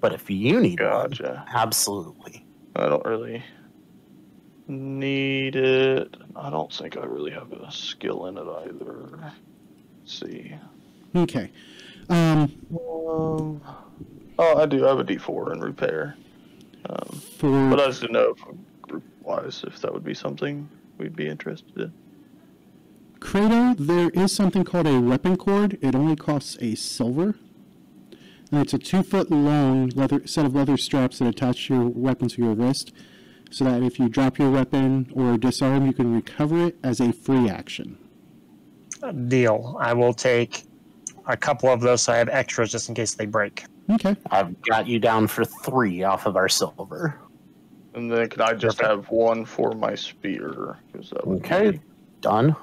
But 0.00 0.12
if 0.12 0.28
you 0.28 0.60
need 0.60 0.80
Gotcha. 0.80 1.44
one, 1.46 1.56
absolutely. 1.56 2.44
I 2.74 2.88
don't 2.88 3.04
really 3.04 3.44
need 4.66 5.54
it. 5.54 6.16
I 6.34 6.50
don't 6.50 6.72
think 6.72 6.96
I 6.96 7.04
really 7.04 7.30
have 7.30 7.52
a 7.52 7.70
skill 7.70 8.26
in 8.26 8.38
it 8.38 8.46
either. 8.66 9.20
Let's 10.02 10.18
see. 10.20 10.56
Okay. 11.14 11.50
Um, 12.08 12.52
Um, 12.70 13.60
oh, 14.38 14.56
I 14.56 14.66
do 14.66 14.84
I 14.84 14.88
have 14.90 14.98
a 14.98 15.04
D4 15.04 15.52
in 15.52 15.60
repair. 15.60 16.16
Um, 16.88 17.20
for 17.38 17.70
but 17.70 17.80
I 17.80 17.86
just 17.86 18.02
didn't 18.02 18.14
know 18.14 18.34
if 18.36 18.82
group 18.82 19.04
wise 19.22 19.64
if 19.66 19.80
that 19.80 19.92
would 19.92 20.04
be 20.04 20.14
something 20.14 20.68
we'd 20.98 21.16
be 21.16 21.28
interested 21.28 21.76
in. 21.76 21.92
Credo, 23.20 23.74
there 23.78 24.10
is 24.10 24.34
something 24.34 24.64
called 24.64 24.86
a 24.86 25.00
weapon 25.00 25.36
cord. 25.36 25.78
It 25.80 25.94
only 25.94 26.16
costs 26.16 26.58
a 26.60 26.74
silver. 26.74 27.36
And 28.50 28.60
it's 28.60 28.74
a 28.74 28.78
two 28.78 29.02
foot 29.02 29.30
long 29.30 29.88
leather 29.90 30.26
set 30.26 30.44
of 30.44 30.54
leather 30.54 30.76
straps 30.76 31.18
that 31.18 31.28
attach 31.28 31.70
your 31.70 31.88
weapon 31.88 32.28
to 32.28 32.42
your 32.42 32.54
wrist, 32.54 32.92
so 33.50 33.64
that 33.64 33.82
if 33.82 33.98
you 33.98 34.08
drop 34.08 34.38
your 34.38 34.50
weapon 34.50 35.10
or 35.14 35.38
disarm, 35.38 35.86
you 35.86 35.92
can 35.92 36.14
recover 36.14 36.66
it 36.66 36.76
as 36.82 37.00
a 37.00 37.12
free 37.12 37.48
action. 37.48 37.98
Deal. 39.28 39.76
I 39.80 39.92
will 39.94 40.14
take 40.14 40.64
a 41.26 41.36
couple 41.36 41.68
of 41.70 41.80
those 41.80 42.02
so 42.02 42.12
I 42.12 42.16
have 42.16 42.28
extras 42.28 42.70
just 42.72 42.88
in 42.88 42.94
case 42.94 43.14
they 43.14 43.26
break. 43.26 43.64
Okay. 43.90 44.16
I've 44.30 44.60
got 44.62 44.86
you 44.86 44.98
down 44.98 45.26
for 45.26 45.44
three 45.44 46.02
off 46.02 46.26
of 46.26 46.36
our 46.36 46.48
silver. 46.48 47.18
And 47.94 48.10
then 48.10 48.28
can 48.28 48.42
I 48.42 48.52
just 48.54 48.78
Perfect. 48.78 48.88
have 48.88 49.10
one 49.10 49.44
for 49.44 49.72
my 49.72 49.94
spear? 49.94 50.76
that 50.92 51.20
Okay, 51.26 51.72
be- 51.72 51.80
done. 52.20 52.56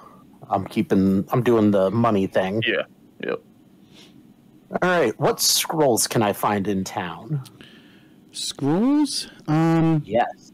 I'm 0.50 0.66
keeping. 0.66 1.26
I'm 1.32 1.42
doing 1.44 1.72
the 1.72 1.90
money 1.92 2.28
thing. 2.28 2.62
yeah. 2.68 2.84
Yep. 3.24 3.42
All 4.72 4.90
right, 4.90 5.20
what 5.20 5.40
scrolls 5.40 6.08
can 6.08 6.22
I 6.24 6.34
find 6.34 6.68
in 6.68 6.84
town? 6.84 7.44
Scrolls. 8.32 9.28
Um, 9.48 10.02
Yes. 10.06 10.52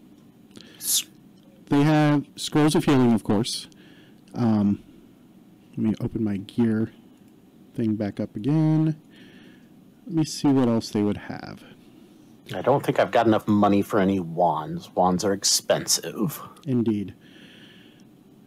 they 1.69 1.81
have 1.83 2.25
scrolls 2.35 2.75
of 2.75 2.83
healing, 2.85 3.13
of 3.13 3.23
course. 3.23 3.67
Um, 4.35 4.83
let 5.71 5.77
me 5.77 5.95
open 6.01 6.23
my 6.23 6.37
gear 6.37 6.91
thing 7.77 7.95
back 7.95 8.19
up 8.19 8.35
again. 8.35 8.99
Let 10.07 10.15
me 10.15 10.23
see 10.25 10.47
what 10.47 10.67
else 10.67 10.89
they 10.89 11.03
would 11.03 11.17
have. 11.17 11.63
I 12.55 12.61
don't 12.61 12.83
think 12.83 12.99
I've 12.99 13.11
got 13.11 13.27
enough 13.27 13.47
money 13.47 13.81
for 13.81 13.99
any 13.99 14.19
wands. 14.19 14.89
Wands 14.95 15.23
are 15.23 15.33
expensive. 15.33 16.41
Indeed. 16.65 17.13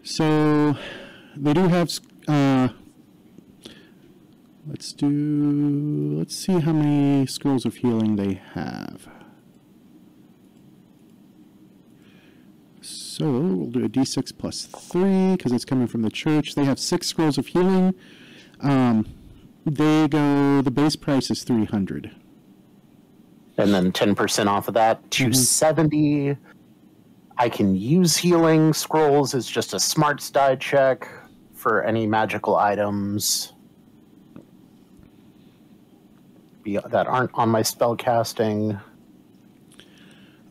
So 0.02 0.76
they 1.36 1.52
do 1.52 1.68
have. 1.68 1.90
Uh, 2.26 2.68
let's 4.66 4.92
do. 4.92 6.16
Let's 6.18 6.34
see 6.34 6.58
how 6.58 6.72
many 6.72 7.26
scrolls 7.26 7.64
of 7.64 7.76
healing 7.76 8.16
they 8.16 8.40
have. 8.54 9.06
So 12.80 13.30
we'll 13.30 13.70
do 13.70 13.84
a 13.84 13.88
d6 13.88 14.32
plus 14.38 14.64
three 14.64 15.36
because 15.36 15.52
it's 15.52 15.66
coming 15.66 15.86
from 15.86 16.00
the 16.02 16.10
church. 16.10 16.54
They 16.54 16.64
have 16.64 16.78
six 16.78 17.06
scrolls 17.08 17.36
of 17.36 17.48
healing. 17.48 17.94
Um, 18.60 19.06
they 19.76 20.08
go. 20.08 20.62
The 20.62 20.70
base 20.70 20.96
price 20.96 21.30
is 21.30 21.42
three 21.44 21.64
hundred. 21.64 22.10
And 23.58 23.74
then 23.74 23.92
10% 23.92 24.46
off 24.46 24.68
of 24.68 24.74
that, 24.74 25.10
270. 25.10 26.36
I 27.36 27.48
can 27.50 27.74
use 27.74 28.16
healing 28.16 28.72
scrolls 28.72 29.34
as 29.34 29.46
just 29.46 29.74
a 29.74 29.80
smarts 29.80 30.30
die 30.30 30.56
check 30.56 31.06
for 31.52 31.82
any 31.82 32.06
magical 32.06 32.56
items 32.56 33.52
that 36.64 37.06
aren't 37.06 37.30
on 37.34 37.50
my 37.50 37.60
spell 37.62 37.96
casting. 37.96 38.78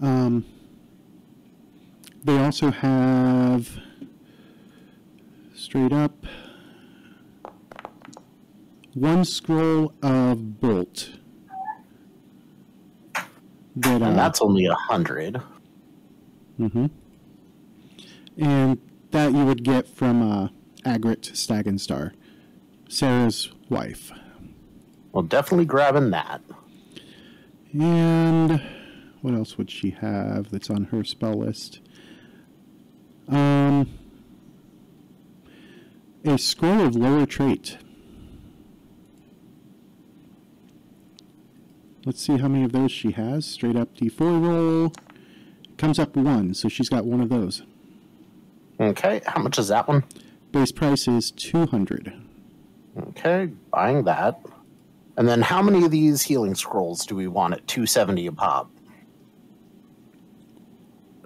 Um, 0.01 0.45
they 2.23 2.37
also 2.37 2.69
have 2.69 3.69
straight 5.55 5.93
up 5.93 6.25
one 8.93 9.25
scroll 9.25 9.93
of 10.01 10.59
bolt. 10.59 11.11
That, 13.75 14.01
uh, 14.01 14.05
And 14.05 14.17
that's 14.17 14.41
only 14.41 14.65
a 14.65 14.73
hundred. 14.73 15.41
Mm-hmm. 16.59 16.87
And 18.37 18.79
that 19.11 19.31
you 19.31 19.45
would 19.45 19.63
get 19.63 19.87
from 19.87 20.21
uh, 20.21 20.49
Agrit 20.85 21.31
Stagenstar, 21.31 22.11
Sarah's 22.87 23.51
wife. 23.69 24.11
Well, 25.11 25.23
definitely 25.23 25.65
grabbing 25.65 26.11
that. 26.11 26.41
And 27.73 28.61
what 29.21 29.33
else 29.33 29.57
would 29.57 29.69
she 29.69 29.91
have 29.91 30.49
that's 30.51 30.69
on 30.69 30.85
her 30.85 31.03
spell 31.03 31.35
list? 31.35 31.81
Um, 33.27 33.89
a 36.25 36.37
scroll 36.37 36.81
of 36.81 36.95
lower 36.95 37.25
trait. 37.25 37.77
Let's 42.09 42.23
see 42.23 42.39
how 42.39 42.47
many 42.47 42.63
of 42.63 42.71
those 42.71 42.91
she 42.91 43.11
has. 43.11 43.45
Straight 43.45 43.75
up 43.75 43.93
D4 43.95 44.19
roll. 44.19 44.93
Comes 45.77 45.99
up 45.99 46.15
one, 46.15 46.55
so 46.55 46.67
she's 46.67 46.89
got 46.89 47.05
one 47.05 47.21
of 47.21 47.29
those. 47.29 47.61
Okay, 48.79 49.21
how 49.27 49.39
much 49.39 49.59
is 49.59 49.67
that 49.67 49.87
one? 49.87 50.03
Base 50.51 50.71
price 50.71 51.07
is 51.07 51.29
200. 51.29 52.11
Okay, 53.09 53.51
buying 53.69 54.05
that. 54.05 54.41
And 55.17 55.27
then 55.27 55.43
how 55.43 55.61
many 55.61 55.85
of 55.85 55.91
these 55.91 56.23
healing 56.23 56.55
scrolls 56.55 57.05
do 57.05 57.13
we 57.13 57.27
want 57.27 57.53
at 57.53 57.67
270 57.67 58.25
a 58.25 58.31
pop? 58.31 58.71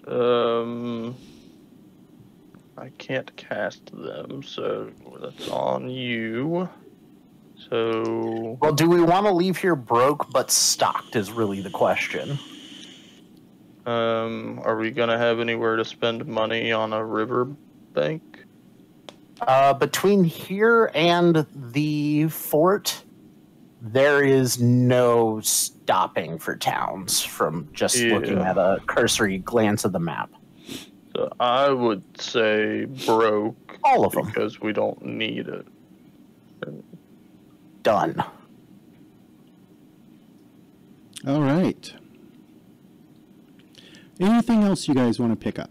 Um, 0.06 1.16
I 2.78 2.90
can't 2.98 3.34
cast 3.38 3.86
them, 3.96 4.44
so 4.44 4.92
that's 5.22 5.48
on 5.48 5.90
you. 5.90 6.68
So 7.70 8.58
Well, 8.62 8.74
do 8.74 8.90
we 8.90 9.02
want 9.02 9.26
to 9.26 9.32
leave 9.32 9.58
here 9.58 9.76
broke 9.76 10.32
but 10.32 10.52
stocked 10.52 11.16
is 11.16 11.32
really 11.32 11.62
the 11.62 11.70
question. 11.70 12.38
Um, 13.86 14.62
are 14.64 14.78
we 14.78 14.92
gonna 14.92 15.18
have 15.18 15.40
anywhere 15.40 15.76
to 15.76 15.84
spend 15.84 16.26
money 16.26 16.72
on 16.72 16.94
a 16.94 17.04
river 17.04 17.46
bank? 17.94 18.46
Uh, 19.42 19.74
between 19.74 20.24
here 20.24 20.90
and 20.94 21.46
the 21.54 22.30
fort, 22.30 23.04
there 23.82 24.24
is 24.24 24.62
no 24.62 25.42
stopping 25.42 26.40
for 26.40 26.56
towns 26.56 27.22
from 27.22 27.68
just 27.74 27.98
looking 27.98 28.38
at 28.38 28.58
a 28.58 28.80
cursory 28.88 29.40
glance 29.40 29.84
of 29.84 29.92
the 29.92 30.00
map. 30.00 30.32
So 31.14 31.32
I 31.40 31.70
would 31.70 32.04
say 32.20 32.86
broke 33.06 33.78
All 33.84 34.06
of 34.06 34.14
them 34.14 34.28
because 34.28 34.62
we 34.62 34.72
don't 34.72 35.04
need 35.04 35.48
it. 35.50 35.68
Done. 37.84 38.24
All 41.28 41.42
right. 41.42 41.94
Anything 44.20 44.64
else 44.64 44.88
you 44.88 44.94
guys 44.94 45.20
want 45.20 45.32
to 45.32 45.36
pick 45.36 45.60
up? 45.60 45.70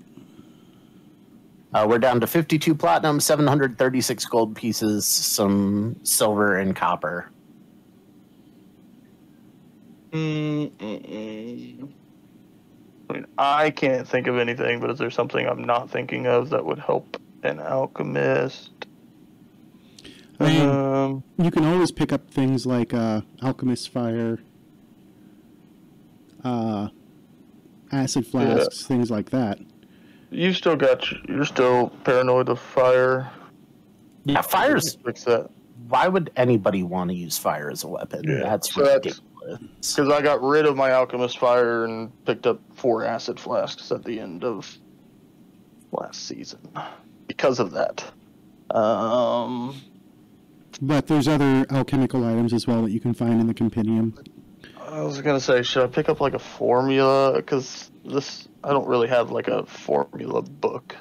Uh, 1.74 1.86
we're 1.88 1.98
down 1.98 2.20
to 2.20 2.26
52 2.26 2.74
platinum, 2.74 3.18
736 3.18 4.24
gold 4.26 4.54
pieces, 4.54 5.06
some 5.06 5.96
silver 6.02 6.58
and 6.58 6.76
copper. 6.76 7.30
Mm-mm-mm. 10.12 11.90
I 13.08 13.12
mean, 13.12 13.26
I 13.38 13.70
can't 13.70 14.06
think 14.06 14.26
of 14.26 14.38
anything, 14.38 14.80
but 14.80 14.90
is 14.90 14.98
there 14.98 15.10
something 15.10 15.46
I'm 15.46 15.64
not 15.64 15.90
thinking 15.90 16.26
of 16.26 16.50
that 16.50 16.64
would 16.64 16.78
help 16.78 17.16
an 17.42 17.58
alchemist? 17.58 18.71
I 20.42 20.48
mean, 20.48 20.68
Um, 20.68 21.24
you 21.38 21.50
can 21.50 21.64
always 21.64 21.90
pick 21.90 22.12
up 22.12 22.30
things 22.30 22.66
like 22.66 22.92
uh, 22.94 23.22
Alchemist 23.42 23.88
Fire, 23.90 24.38
uh, 26.44 26.88
Acid 27.90 28.26
Flasks, 28.26 28.84
things 28.86 29.10
like 29.10 29.30
that. 29.30 29.58
you 30.30 30.52
still 30.52 30.76
got. 30.76 31.04
You're 31.28 31.44
still 31.44 31.90
paranoid 32.04 32.48
of 32.48 32.58
fire. 32.58 33.30
Yeah, 34.24 34.40
fire's. 34.42 34.94
Fix 35.04 35.24
that. 35.24 35.50
Why 35.88 36.08
would 36.08 36.30
anybody 36.36 36.82
want 36.82 37.10
to 37.10 37.16
use 37.16 37.36
fire 37.36 37.70
as 37.70 37.84
a 37.84 37.88
weapon? 37.88 38.22
Yeah, 38.26 38.44
That's 38.44 38.72
so 38.72 38.82
ridiculous. 38.82 39.20
Because 39.96 40.08
I 40.08 40.22
got 40.22 40.40
rid 40.40 40.64
of 40.66 40.76
my 40.76 40.92
alchemist 40.92 41.38
fire 41.38 41.84
and 41.84 42.10
picked 42.24 42.46
up 42.46 42.60
four 42.74 43.04
acid 43.04 43.38
flasks 43.40 43.90
at 43.90 44.04
the 44.04 44.20
end 44.20 44.44
of 44.44 44.78
last 45.90 46.26
season. 46.26 46.60
Because 47.26 47.58
of 47.58 47.72
that. 47.72 48.04
Um, 48.70 49.74
But 50.84 51.06
there's 51.06 51.28
other 51.28 51.64
alchemical 51.70 52.24
items 52.24 52.52
as 52.52 52.66
well 52.66 52.82
that 52.82 52.90
you 52.90 52.98
can 52.98 53.14
find 53.14 53.40
in 53.40 53.46
the 53.46 53.54
compendium. 53.54 54.20
I 54.80 55.00
was 55.02 55.20
gonna 55.20 55.38
say, 55.38 55.62
should 55.62 55.84
I 55.84 55.86
pick 55.86 56.08
up 56.08 56.20
like 56.20 56.34
a 56.34 56.40
formula? 56.40 57.34
Because 57.36 57.92
this, 58.04 58.48
I 58.64 58.70
don't 58.70 58.88
really 58.88 59.06
have 59.06 59.30
like 59.30 59.46
a 59.46 59.64
formula 59.64 60.42
book, 60.42 60.96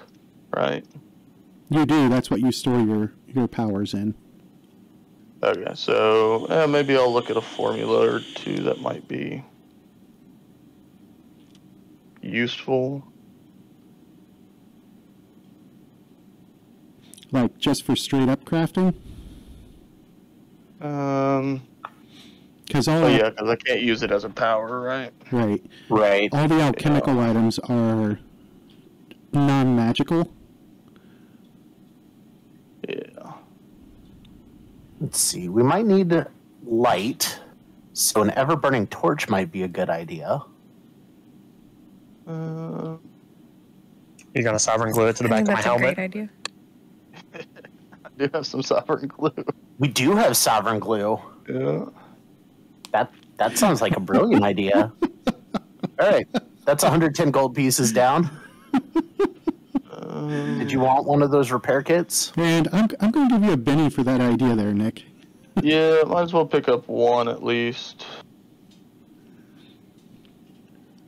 right? 0.56 0.86
You 1.70 1.88
do. 1.88 2.10
That's 2.10 2.30
what 2.30 2.42
you 2.42 2.52
store 2.52 2.80
your 2.80 3.14
your 3.28 3.48
powers 3.48 3.96
in. 3.96 4.14
Okay, 5.42 5.72
so 5.74 6.46
eh, 6.46 6.68
maybe 6.68 6.96
I'll 6.96 7.12
look 7.12 7.32
at 7.32 7.38
a 7.38 7.42
formula 7.42 8.18
or 8.18 8.20
two 8.20 8.58
that 8.58 8.82
might 8.82 9.08
be 9.08 9.44
useful. 12.22 13.04
Like 17.32 17.58
just 17.58 17.84
for 17.84 17.96
straight 17.96 18.30
up 18.30 18.46
crafting. 18.46 18.94
Um, 20.82 21.62
Because 22.66 22.88
all 22.88 23.04
oh 23.04 23.08
yeah, 23.08 23.30
because 23.30 23.50
I 23.50 23.56
can't 23.56 23.82
use 23.82 24.02
it 24.04 24.12
as 24.12 24.24
a 24.24 24.30
power, 24.30 24.80
right? 24.82 25.12
right, 25.32 25.64
Right. 25.90 26.30
all 26.34 26.48
the 26.48 26.62
alchemical 26.62 27.20
items 27.20 27.60
are 27.60 28.20
non-magical. 29.34 30.32
Yeah. 32.88 33.34
Let's 35.00 35.20
see. 35.20 35.50
We 35.50 35.64
might 35.64 35.86
need 35.86 36.26
light, 36.64 37.40
so 37.94 38.22
an 38.22 38.32
ever 38.32 38.56
burning 38.56 38.88
torch 38.88 39.30
might 39.30 39.52
be 39.52 39.64
a 39.64 39.68
good 39.68 39.90
idea. 39.90 40.42
Uh, 42.28 42.96
You're 44.34 44.44
gonna 44.44 44.60
sovereign 44.60 44.92
glue 44.94 45.08
it 45.08 45.16
to 45.18 45.24
the 45.24 45.30
back 45.30 45.42
of 45.42 45.48
my 45.48 45.54
that's 45.56 45.66
a 45.66 45.70
helmet. 45.70 45.96
great 45.96 46.04
idea. 46.06 46.30
I 48.20 48.24
do 48.26 48.30
have 48.34 48.46
some 48.46 48.62
sovereign 48.62 49.08
glue. 49.08 49.32
We 49.80 49.88
do 49.88 50.16
have 50.16 50.38
sovereign 50.38 50.80
glue. 50.80 51.20
Yeah. 51.50 51.86
That 52.92 53.12
that 53.38 53.58
sounds 53.58 53.82
like 53.82 53.96
a 53.98 54.00
brilliant 54.00 54.44
idea. 54.44 54.92
All 56.00 56.10
right, 56.10 56.28
that's 56.66 56.84
110 56.84 57.32
gold 57.32 57.56
pieces 57.56 57.92
down. 57.92 58.30
Um, 59.92 60.58
Did 60.60 60.72
you 60.72 60.80
want 60.80 61.06
one 61.06 61.22
of 61.22 61.32
those 61.32 61.52
repair 61.52 61.82
kits? 61.82 62.32
And 62.38 62.68
I'm 62.72 62.90
I'm 63.00 63.12
going 63.12 63.30
to 63.30 63.36
give 63.36 63.44
you 63.46 63.52
a 63.54 63.58
Benny 63.58 63.90
for 63.90 64.04
that 64.04 64.20
idea 64.22 64.56
there, 64.56 64.74
Nick. 64.74 65.04
yeah, 65.62 66.02
might 66.06 66.24
as 66.24 66.34
well 66.34 66.46
pick 66.46 66.68
up 66.70 66.88
one 66.88 67.28
at 67.28 67.44
least. 67.44 68.06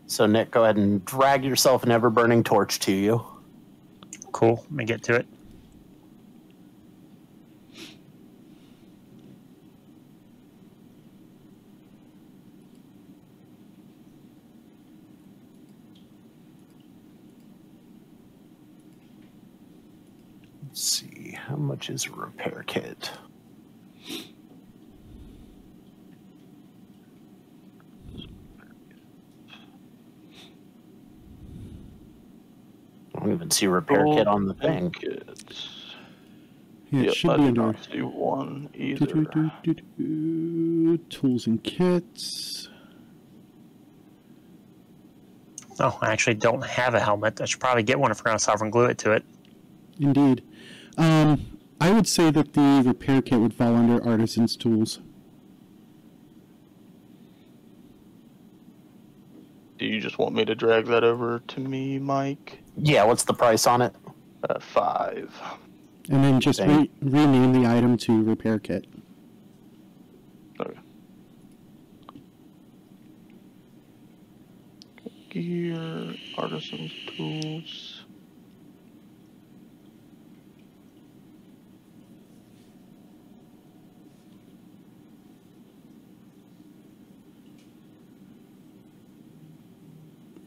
So 0.07 0.25
Nick, 0.27 0.51
go 0.51 0.63
ahead 0.63 0.77
and 0.77 1.03
drag 1.05 1.43
yourself 1.43 1.83
an 1.83 1.91
ever 1.91 2.09
burning 2.09 2.43
torch 2.43 2.79
to 2.81 2.91
you. 2.91 3.23
Cool. 4.31 4.57
Let 4.63 4.71
me 4.71 4.85
get 4.85 5.03
to 5.03 5.15
it. 5.15 5.27
Let's 20.65 20.81
see, 20.81 21.37
how 21.53 21.59
much 21.59 21.91
is 21.91 22.07
a 22.07 22.11
repair 22.11 22.63
kit? 22.65 23.11
I 33.15 33.19
don't 33.19 33.31
even 33.33 33.51
see 33.51 33.67
repair 33.67 34.03
kit 34.05 34.27
on 34.27 34.47
the 34.47 34.55
thing. 34.55 34.89
Kits. 34.89 35.69
Yeah, 36.89 37.01
it 37.01 37.05
Yep, 37.05 37.13
should 37.13 37.29
I 37.29 37.37
be 37.37 37.41
do 37.43 37.47
under 37.49 37.61
not 37.61 37.83
see 37.83 38.01
one 38.01 38.69
either. 38.73 39.05
do-do-do-do-do, 39.05 40.97
tools 41.09 41.45
and 41.45 41.63
kits. 41.63 42.67
Oh, 45.79 45.99
I 46.01 46.11
actually 46.11 46.35
don't 46.35 46.65
have 46.65 46.95
a 46.95 46.99
helmet. 46.99 47.41
I 47.41 47.45
should 47.45 47.59
probably 47.59 47.83
get 47.83 47.99
one 47.99 48.09
if 48.09 48.19
we're 48.19 48.23
gonna 48.23 48.39
sovereign 48.39 48.71
glue 48.71 48.85
it 48.85 48.97
to 48.99 49.11
it. 49.11 49.23
Indeed. 49.99 50.43
Um, 50.97 51.59
I 51.79 51.91
would 51.91 52.07
say 52.07 52.31
that 52.31 52.53
the 52.53 52.83
repair 52.85 53.21
kit 53.21 53.39
would 53.39 53.53
fall 53.53 53.75
under 53.75 54.03
artisan's 54.03 54.55
tools. 54.55 54.99
Do 59.77 59.85
you 59.85 59.99
just 59.99 60.17
want 60.17 60.33
me 60.33 60.45
to 60.45 60.55
drag 60.55 60.85
that 60.85 61.03
over 61.03 61.39
to 61.39 61.59
me, 61.59 61.99
Mike? 61.99 62.59
Yeah, 62.77 63.03
what's 63.03 63.23
the 63.23 63.33
price 63.33 63.67
on 63.67 63.81
it? 63.81 63.93
Uh, 64.49 64.59
five. 64.59 65.33
And 66.09 66.23
then 66.23 66.39
just 66.39 66.59
re- 66.61 66.89
rename 67.01 67.51
the 67.53 67.67
item 67.67 67.97
to 67.97 68.23
repair 68.23 68.59
kit. 68.59 68.85
Okay. 70.59 70.79
Gear, 75.29 76.13
artisan's 76.37 76.91
tools. 77.17 77.92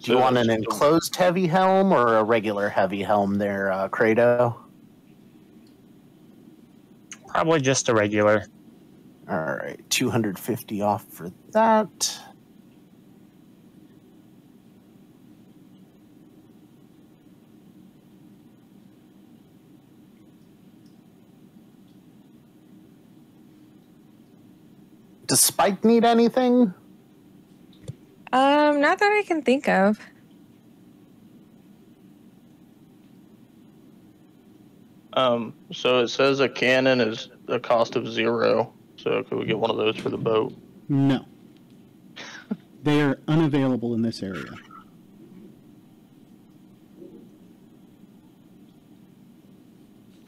Do 0.06 0.12
you 0.12 0.18
want 0.18 0.38
an 0.38 0.50
enclosed 0.50 1.16
heavy 1.16 1.48
helm 1.48 1.90
or 1.90 2.18
a 2.18 2.22
regular 2.22 2.68
heavy 2.68 3.02
helm 3.02 3.34
there, 3.38 3.72
uh, 3.72 3.88
Credo? 3.88 4.56
Probably 7.26 7.60
just 7.60 7.88
a 7.88 7.92
regular. 7.92 8.44
All 9.28 9.36
right, 9.36 9.80
250 9.90 10.80
off 10.80 11.04
for 11.10 11.32
that. 11.50 12.20
Does 25.26 25.40
Spike 25.40 25.84
need 25.84 26.04
anything? 26.04 26.72
Um, 28.32 28.80
not 28.80 28.98
that 28.98 29.12
I 29.12 29.22
can 29.26 29.42
think 29.42 29.68
of. 29.68 29.98
Um, 35.16 35.54
so 35.72 36.00
it 36.00 36.08
says 36.08 36.40
a 36.40 36.48
cannon 36.48 37.00
is 37.00 37.30
a 37.48 37.58
cost 37.58 37.96
of 37.96 38.06
zero. 38.06 38.74
So 38.98 39.22
could 39.22 39.38
we 39.38 39.46
get 39.46 39.58
one 39.58 39.70
of 39.70 39.76
those 39.76 39.96
for 39.96 40.10
the 40.10 40.18
boat? 40.18 40.54
No. 40.88 41.24
they 42.82 43.00
are 43.00 43.18
unavailable 43.26 43.94
in 43.94 44.02
this 44.02 44.22
area. 44.22 44.52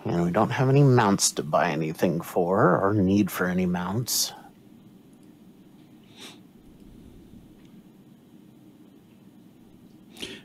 And 0.05 0.25
we 0.25 0.31
don't 0.31 0.51
have 0.51 0.71
any 0.71 0.83
mounts 0.83 1.33
to 1.33 1.43
buy 1.43 1.71
anything 1.71 2.23
for 2.23 2.79
or 2.79 2.95
need 2.95 3.31
for 3.31 3.47
any 3.47 3.67
mounts. 3.67 4.33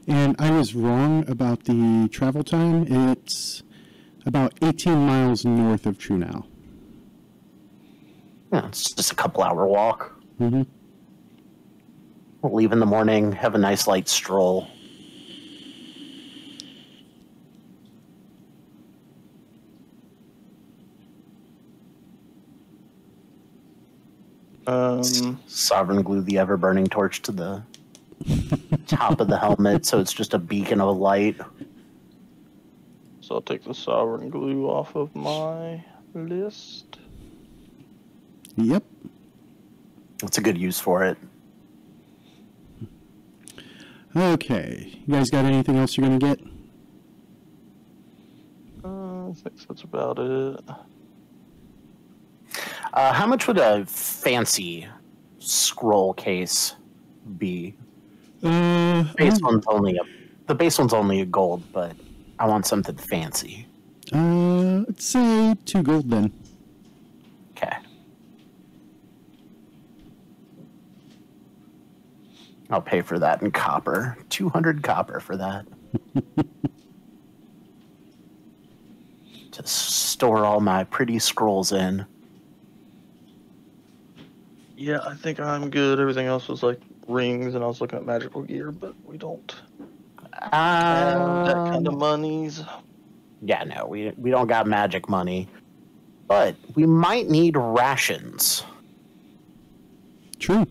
And 0.08 0.36
I 0.38 0.52
was 0.52 0.76
wrong 0.76 1.28
about 1.30 1.64
the 1.64 2.10
travel 2.12 2.44
time. 2.44 2.86
It's 2.90 3.64
about 4.26 4.54
18 4.62 4.94
miles 4.94 5.46
north 5.46 5.86
of 5.86 5.98
Trunau. 5.98 6.46
Yeah, 8.52 8.68
it's 8.68 8.94
just 8.94 9.12
a 9.12 9.16
couple 9.16 9.44
hour 9.44 9.66
walk. 9.66 10.14
Mm-hmm. 10.40 10.64
We'll 12.42 12.54
leave 12.54 12.74
in 12.74 12.80
the 12.80 12.86
morning, 12.86 13.32
have 13.32 13.56
a 13.56 13.58
nice 13.58 13.88
light 13.88 14.10
stroll. 14.10 14.68
Um, 24.68 25.40
Sovereign 25.48 26.04
glue 26.04 26.22
the 26.22 26.38
ever 26.38 26.58
burning 26.58 26.88
torch 26.88 27.22
to 27.24 27.32
the 27.32 27.64
top 28.88 29.20
of 29.20 29.28
the 29.28 29.38
helmet 29.38 29.86
so 29.86 30.00
it's 30.00 30.14
just 30.14 30.34
a 30.34 30.40
beacon 30.40 30.82
of 30.82 30.98
light. 30.98 31.38
so 33.22 33.36
I'll 33.36 33.42
take 33.42 33.64
the 33.64 33.74
sovereign 33.74 34.30
glue 34.30 34.70
off 34.70 34.96
of 34.96 35.16
my 35.16 35.84
list. 36.14 36.98
Yep. 38.56 38.84
That's 40.22 40.38
a 40.38 40.42
good 40.42 40.58
use 40.58 40.80
for 40.80 41.04
it. 41.04 41.18
Okay. 44.16 45.00
You 45.08 45.16
guys 45.16 45.30
got 45.30 45.46
anything 45.46 45.78
else 45.78 45.98
you're 45.98 46.08
going 46.08 46.20
to 46.20 46.26
get? 46.26 46.40
Uh, 48.86 49.30
I 49.30 49.34
think 49.34 49.68
that's 49.68 49.82
about 49.82 50.20
it. 50.20 50.60
Uh, 52.94 53.12
how 53.12 53.26
much 53.26 53.48
would 53.48 53.58
a 53.58 53.86
fancy 53.86 54.88
scroll 55.40 56.14
case 56.14 56.76
be? 57.38 57.76
Uh, 58.44 59.04
Base 59.16 59.40
one's 59.42 59.64
only 59.68 59.96
a 59.96 60.02
the 60.48 60.56
base 60.56 60.78
one's 60.78 60.94
only 60.94 61.22
a 61.22 61.26
gold, 61.26 61.64
but 61.72 61.96
I 62.40 62.48
want 62.48 62.66
something 62.66 62.96
fancy. 62.98 63.66
uh, 64.14 64.84
let's 64.88 65.06
say 65.06 65.56
two 65.66 65.82
gold 65.84 66.10
then. 66.10 66.34
Okay. 67.52 67.78
I'll 72.70 72.82
pay 72.82 73.02
for 73.02 73.18
that 73.20 73.42
in 73.42 73.52
copper. 73.52 74.18
200 74.30 74.84
copper 74.84 75.20
for 75.22 75.38
that. 75.38 75.66
to 79.52 79.68
store 79.68 80.46
all 80.46 80.60
my 80.60 80.84
pretty 80.86 81.20
scrolls 81.20 81.72
in. 81.72 82.06
Yeah, 84.76 85.00
I 85.06 85.14
think 85.16 85.40
I'm 85.40 85.70
good. 85.70 86.00
Everything 86.00 86.26
else 86.26 86.48
was 86.48 86.64
like 86.64 86.82
rings, 87.08 87.56
and 87.56 87.64
I 87.64 87.68
was 87.68 87.82
looking 87.82 87.98
at 88.00 88.06
magical 88.06 88.42
gear, 88.42 88.72
but 88.72 88.94
we 89.06 89.18
don't 89.18 89.56
have 90.34 90.52
that 91.46 91.56
kind 91.56 91.88
of 91.88 91.94
Um, 91.94 92.00
monies. 92.00 92.64
yeah, 93.42 93.64
no, 93.64 93.86
we, 93.88 94.12
we 94.18 94.32
don't 94.32 94.48
got 94.48 94.68
magic 94.68 95.10
money. 95.10 95.48
But 96.28 96.56
we 96.76 96.86
might 96.86 97.30
need 97.30 97.56
rations. 97.58 98.64
True. 100.40 100.66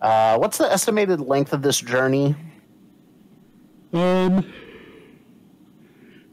Uh, 0.00 0.36
what's 0.38 0.58
the 0.58 0.70
estimated 0.70 1.20
length 1.20 1.52
of 1.52 1.62
this 1.62 1.80
journey? 1.80 2.34
Um, 3.92 4.52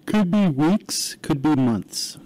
could 0.06 0.30
be 0.30 0.48
weeks, 0.48 1.16
could 1.22 1.42
be 1.42 1.56
months. 1.56 2.18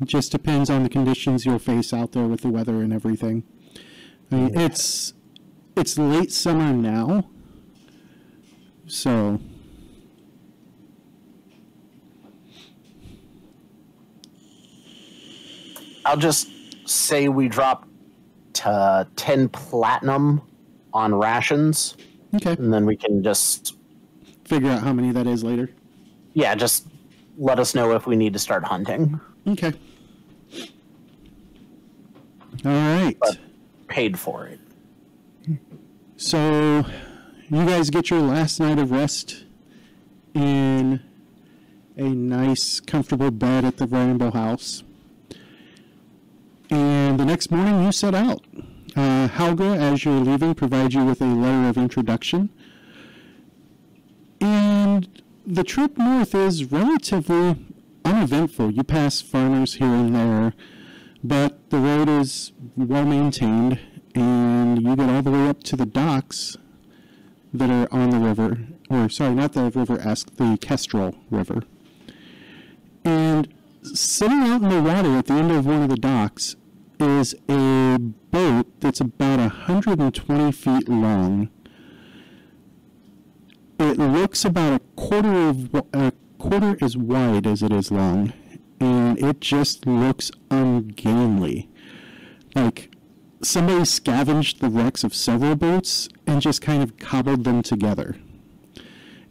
It 0.00 0.06
just 0.06 0.32
depends 0.32 0.70
on 0.70 0.82
the 0.82 0.88
conditions 0.88 1.46
you'll 1.46 1.58
face 1.58 1.92
out 1.92 2.12
there 2.12 2.26
with 2.26 2.40
the 2.42 2.48
weather 2.48 2.82
and 2.82 2.92
everything. 2.92 3.44
I 4.30 4.34
mean, 4.36 4.58
it's 4.58 5.14
it's 5.76 5.98
late 5.98 6.32
summer 6.32 6.72
now, 6.72 7.28
so 8.86 9.40
I'll 16.04 16.16
just 16.16 16.48
say 16.88 17.28
we 17.28 17.48
drop 17.48 17.88
to 18.54 18.68
uh, 18.70 19.04
10 19.16 19.48
platinum 19.48 20.42
on 20.92 21.14
rations, 21.14 21.96
okay. 22.34 22.52
and 22.52 22.72
then 22.72 22.86
we 22.86 22.96
can 22.96 23.22
just, 23.22 23.76
Figure 24.44 24.70
out 24.70 24.82
how 24.82 24.92
many 24.92 25.10
that 25.12 25.26
is 25.26 25.42
later. 25.42 25.70
yeah, 26.34 26.54
just 26.54 26.86
let 27.36 27.58
us 27.58 27.74
know 27.74 27.92
if 27.92 28.06
we 28.06 28.14
need 28.16 28.32
to 28.34 28.38
start 28.38 28.64
hunting. 28.64 29.20
Okay. 29.46 29.72
All 32.64 32.72
right. 32.72 33.16
But- 33.20 33.38
Paid 33.88 34.18
for 34.18 34.46
it. 34.46 34.58
So, 36.16 36.84
you 37.50 37.66
guys 37.66 37.90
get 37.90 38.10
your 38.10 38.20
last 38.20 38.58
night 38.58 38.78
of 38.78 38.90
rest 38.90 39.44
in 40.34 41.00
a 41.96 42.02
nice, 42.02 42.80
comfortable 42.80 43.30
bed 43.30 43.64
at 43.64 43.76
the 43.76 43.86
Ramblehouse. 43.86 44.82
And 46.70 47.20
the 47.20 47.24
next 47.24 47.50
morning, 47.50 47.84
you 47.84 47.92
set 47.92 48.14
out. 48.14 48.42
Uh, 48.96 49.28
Halgra, 49.28 49.76
as 49.76 50.04
you're 50.04 50.14
leaving, 50.20 50.54
provides 50.54 50.94
you 50.94 51.04
with 51.04 51.20
a 51.20 51.26
letter 51.26 51.68
of 51.68 51.76
introduction. 51.76 52.48
And 54.40 55.22
the 55.46 55.62
trip 55.62 55.98
north 55.98 56.34
is 56.34 56.64
relatively 56.72 57.56
uneventful. 58.04 58.70
You 58.70 58.84
pass 58.84 59.20
farmers 59.20 59.74
here 59.74 59.94
and 59.94 60.14
there, 60.14 60.54
but 61.22 61.70
the 61.70 61.78
road 61.78 62.08
is 62.08 62.52
well 62.76 63.04
maintained, 63.04 63.78
and 64.14 64.82
you 64.82 64.96
get 64.96 65.08
all 65.08 65.22
the 65.22 65.30
way 65.30 65.48
up 65.48 65.62
to 65.64 65.76
the 65.76 65.86
docks 65.86 66.56
that 67.52 67.70
are 67.70 67.88
on 67.92 68.10
the 68.10 68.18
river, 68.18 68.58
or 68.90 69.08
sorry, 69.08 69.34
not 69.34 69.52
the 69.52 69.70
river 69.70 69.98
Esk, 70.00 70.36
the 70.36 70.58
Kestrel 70.60 71.14
River. 71.30 71.62
And 73.04 73.52
sitting 73.82 74.40
out 74.40 74.62
in 74.62 74.68
the 74.68 74.82
water 74.82 75.16
at 75.16 75.26
the 75.26 75.34
end 75.34 75.52
of 75.52 75.66
one 75.66 75.82
of 75.82 75.88
the 75.88 75.96
docks 75.96 76.56
is 76.98 77.34
a 77.48 77.98
boat 77.98 78.80
that's 78.80 79.00
about 79.00 79.38
120 79.38 80.52
feet 80.52 80.88
long. 80.88 81.48
It 83.78 83.98
looks 83.98 84.44
about 84.44 84.80
a 84.80 85.00
quarter 85.00 85.48
of 85.48 85.74
a 85.92 86.12
quarter 86.44 86.76
as 86.82 86.94
wide 86.94 87.46
as 87.46 87.62
it 87.62 87.72
is 87.72 87.90
long, 87.90 88.30
and 88.78 89.18
it 89.18 89.40
just 89.40 89.86
looks 89.86 90.30
ungainly. 90.50 91.70
Like 92.54 92.94
somebody 93.42 93.86
scavenged 93.86 94.60
the 94.60 94.68
wrecks 94.68 95.04
of 95.04 95.14
several 95.14 95.56
boats 95.56 96.06
and 96.26 96.42
just 96.42 96.60
kind 96.60 96.82
of 96.82 96.98
cobbled 96.98 97.44
them 97.44 97.62
together. 97.62 98.16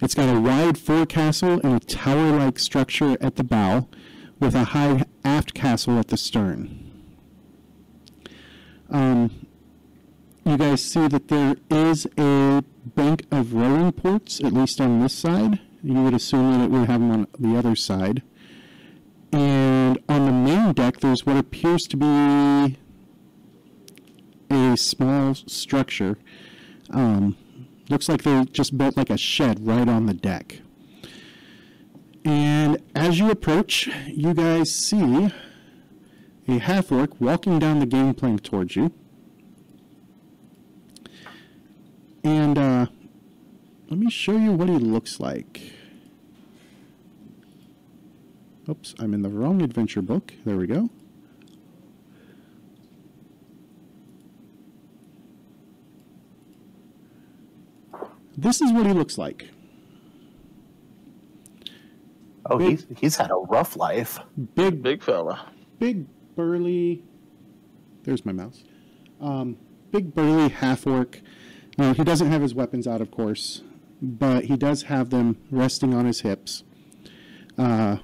It's 0.01 0.16
got 0.16 0.36
a 0.36 0.39
wide 0.39 0.80
forecastle 0.80 1.61
and 1.64 1.76
a 1.76 1.80
tower-like 1.80 2.57
structure 2.57 3.16
at 3.22 3.36
the 3.36 3.43
bow, 3.43 3.88
with 4.39 4.55
a 4.55 4.64
high 4.66 5.03
aft 5.24 5.53
castle 5.53 5.99
at 5.99 6.07
the 6.07 6.18
stern. 6.18 6.91
Um, 8.89 9.30
you 10.45 10.57
guys 10.57 10.84
see 10.84 11.07
that 11.07 11.28
there 11.28 11.57
is 11.70 12.07
a 12.18 12.64
bank 12.86 13.28
of 13.32 13.53
rowing 13.53 13.91
ports, 13.91 14.39
at 14.43 14.51
least 14.51 14.82
on 14.82 14.99
this 14.99 15.14
side. 15.14 15.59
You 15.84 16.01
would 16.01 16.13
assume 16.13 16.57
that 16.57 16.63
it 16.63 16.71
would 16.71 16.88
have 16.88 17.01
them 17.01 17.11
on 17.11 17.27
the 17.38 17.57
other 17.57 17.75
side. 17.75 18.23
And 19.34 19.99
on 20.07 20.25
the 20.25 20.31
main 20.31 20.73
deck, 20.73 20.99
there's 20.99 21.25
what 21.25 21.38
appears 21.38 21.84
to 21.84 21.97
be 21.97 22.77
a 24.49 24.77
small 24.77 25.36
structure. 25.36 26.17
Um, 26.91 27.36
looks 27.89 28.07
like 28.07 28.23
they 28.23 28.45
just 28.45 28.77
built 28.77 28.95
like 28.95 29.09
a 29.09 29.17
shed 29.17 29.65
right 29.65 29.89
on 29.89 30.05
the 30.05 30.13
deck. 30.13 30.61
And 32.23 32.81
as 32.95 33.19
you 33.19 33.29
approach, 33.29 33.89
you 34.07 34.34
guys 34.34 34.73
see 34.73 35.31
a 36.47 36.59
half 36.59 36.91
orc 36.91 37.19
walking 37.19 37.59
down 37.59 37.79
the 37.79 37.86
game 37.86 38.05
gangplank 38.05 38.43
towards 38.43 38.75
you. 38.75 38.91
And 42.23 42.57
uh, 42.57 42.86
let 43.89 43.99
me 43.99 44.09
show 44.09 44.38
you 44.38 44.51
what 44.53 44.69
he 44.69 44.77
looks 44.77 45.19
like. 45.19 45.61
Oops, 48.69 48.95
I'm 48.99 49.13
in 49.13 49.21
the 49.21 49.29
wrong 49.29 49.61
adventure 49.61 50.01
book. 50.01 50.34
There 50.45 50.55
we 50.57 50.67
go. 50.67 50.89
This 58.38 58.61
is 58.61 58.71
what 58.71 58.86
he 58.86 58.93
looks 58.93 59.17
like. 59.17 59.49
Oh, 62.45 62.57
he's 62.57 62.86
he's 62.97 63.15
had 63.15 63.31
a 63.31 63.36
rough 63.36 63.77
life. 63.77 64.19
Big, 64.55 64.81
Big 64.81 65.01
fella. 65.01 65.47
big 65.79 66.07
burly. 66.36 67.03
There's 68.03 68.25
my 68.25 68.31
mouse. 68.34 68.63
Um, 69.21 69.57
big 69.91 70.13
burly 70.13 70.49
half 70.49 70.86
orc. 70.86 71.21
Uh, 71.79 71.93
he 71.93 72.03
doesn't 72.03 72.27
have 72.29 72.41
his 72.41 72.53
weapons 72.53 72.86
out, 72.88 73.01
of 73.01 73.11
course, 73.11 73.61
but 74.03 74.45
he 74.45 74.57
does 74.57 74.83
have 74.83 75.09
them 75.09 75.37
resting 75.49 75.93
on 75.93 76.05
his 76.05 76.21
hips. 76.21 76.63
Uh, 77.57 77.97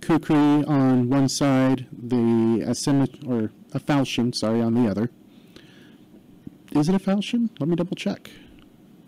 Kukri 0.00 0.64
on 0.64 1.08
one 1.10 1.28
side, 1.28 1.86
the 1.92 2.62
a 2.64 2.70
scimi- 2.70 3.28
or 3.28 3.50
a 3.74 3.80
falchion, 3.80 4.32
sorry, 4.32 4.62
on 4.62 4.74
the 4.74 4.88
other. 4.88 5.10
Is 6.70 6.88
it 6.88 6.94
a 6.94 6.98
falchion? 6.98 7.50
Let 7.58 7.68
me 7.68 7.76
double 7.76 7.96
check. 7.96 8.30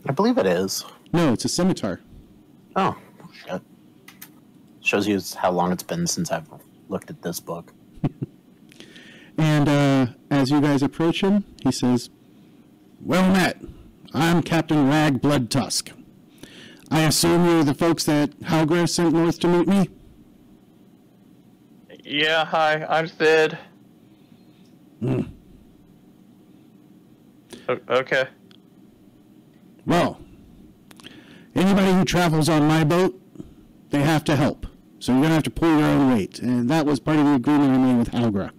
I 0.06 0.12
believe 0.12 0.36
it 0.36 0.46
is. 0.46 0.84
No, 1.12 1.32
it's 1.32 1.44
a 1.44 1.48
scimitar. 1.48 2.00
Oh, 2.76 2.96
shit. 3.32 3.62
Shows 4.80 5.06
you 5.06 5.20
how 5.36 5.50
long 5.50 5.72
it's 5.72 5.82
been 5.82 6.06
since 6.06 6.30
I've 6.30 6.48
looked 6.88 7.10
at 7.10 7.22
this 7.22 7.40
book. 7.40 7.72
And 9.36 9.68
uh, 9.68 10.06
as 10.30 10.50
you 10.50 10.60
guys 10.60 10.82
approach 10.82 11.20
him, 11.20 11.44
he 11.62 11.72
says, 11.72 12.10
Well 13.00 13.28
met. 13.32 13.60
I'm 14.12 14.42
Captain 14.42 14.88
Rag 14.88 15.20
Blood 15.20 15.50
Tusk. 15.50 15.90
I 16.90 17.02
assume 17.02 17.44
you're 17.46 17.64
the 17.64 17.74
folks 17.74 18.04
that 18.04 18.38
Halgra 18.40 18.88
sent 18.88 19.14
north 19.14 19.40
to 19.40 19.48
meet 19.48 19.66
me? 19.66 19.88
Yeah, 22.04 22.44
hi, 22.44 22.84
I'm 22.88 23.08
Sid. 23.08 23.58
Hmm. 25.00 25.20
O- 27.68 27.80
okay. 27.88 28.28
Well, 29.86 30.20
anybody 31.54 31.92
who 31.92 32.04
travels 32.04 32.48
on 32.48 32.68
my 32.68 32.84
boat, 32.84 33.20
they 33.90 34.02
have 34.02 34.24
to 34.24 34.36
help. 34.36 34.66
So 34.98 35.12
you're 35.12 35.20
going 35.20 35.30
to 35.30 35.34
have 35.34 35.42
to 35.44 35.50
pull 35.50 35.78
your 35.78 35.86
own 35.86 36.14
weight. 36.14 36.38
And 36.38 36.68
that 36.70 36.86
was 36.86 37.00
part 37.00 37.18
of 37.18 37.24
the 37.24 37.34
agreement 37.34 37.72
I 37.72 37.78
made 37.78 37.98
with 37.98 38.10
Halgra. 38.10 38.50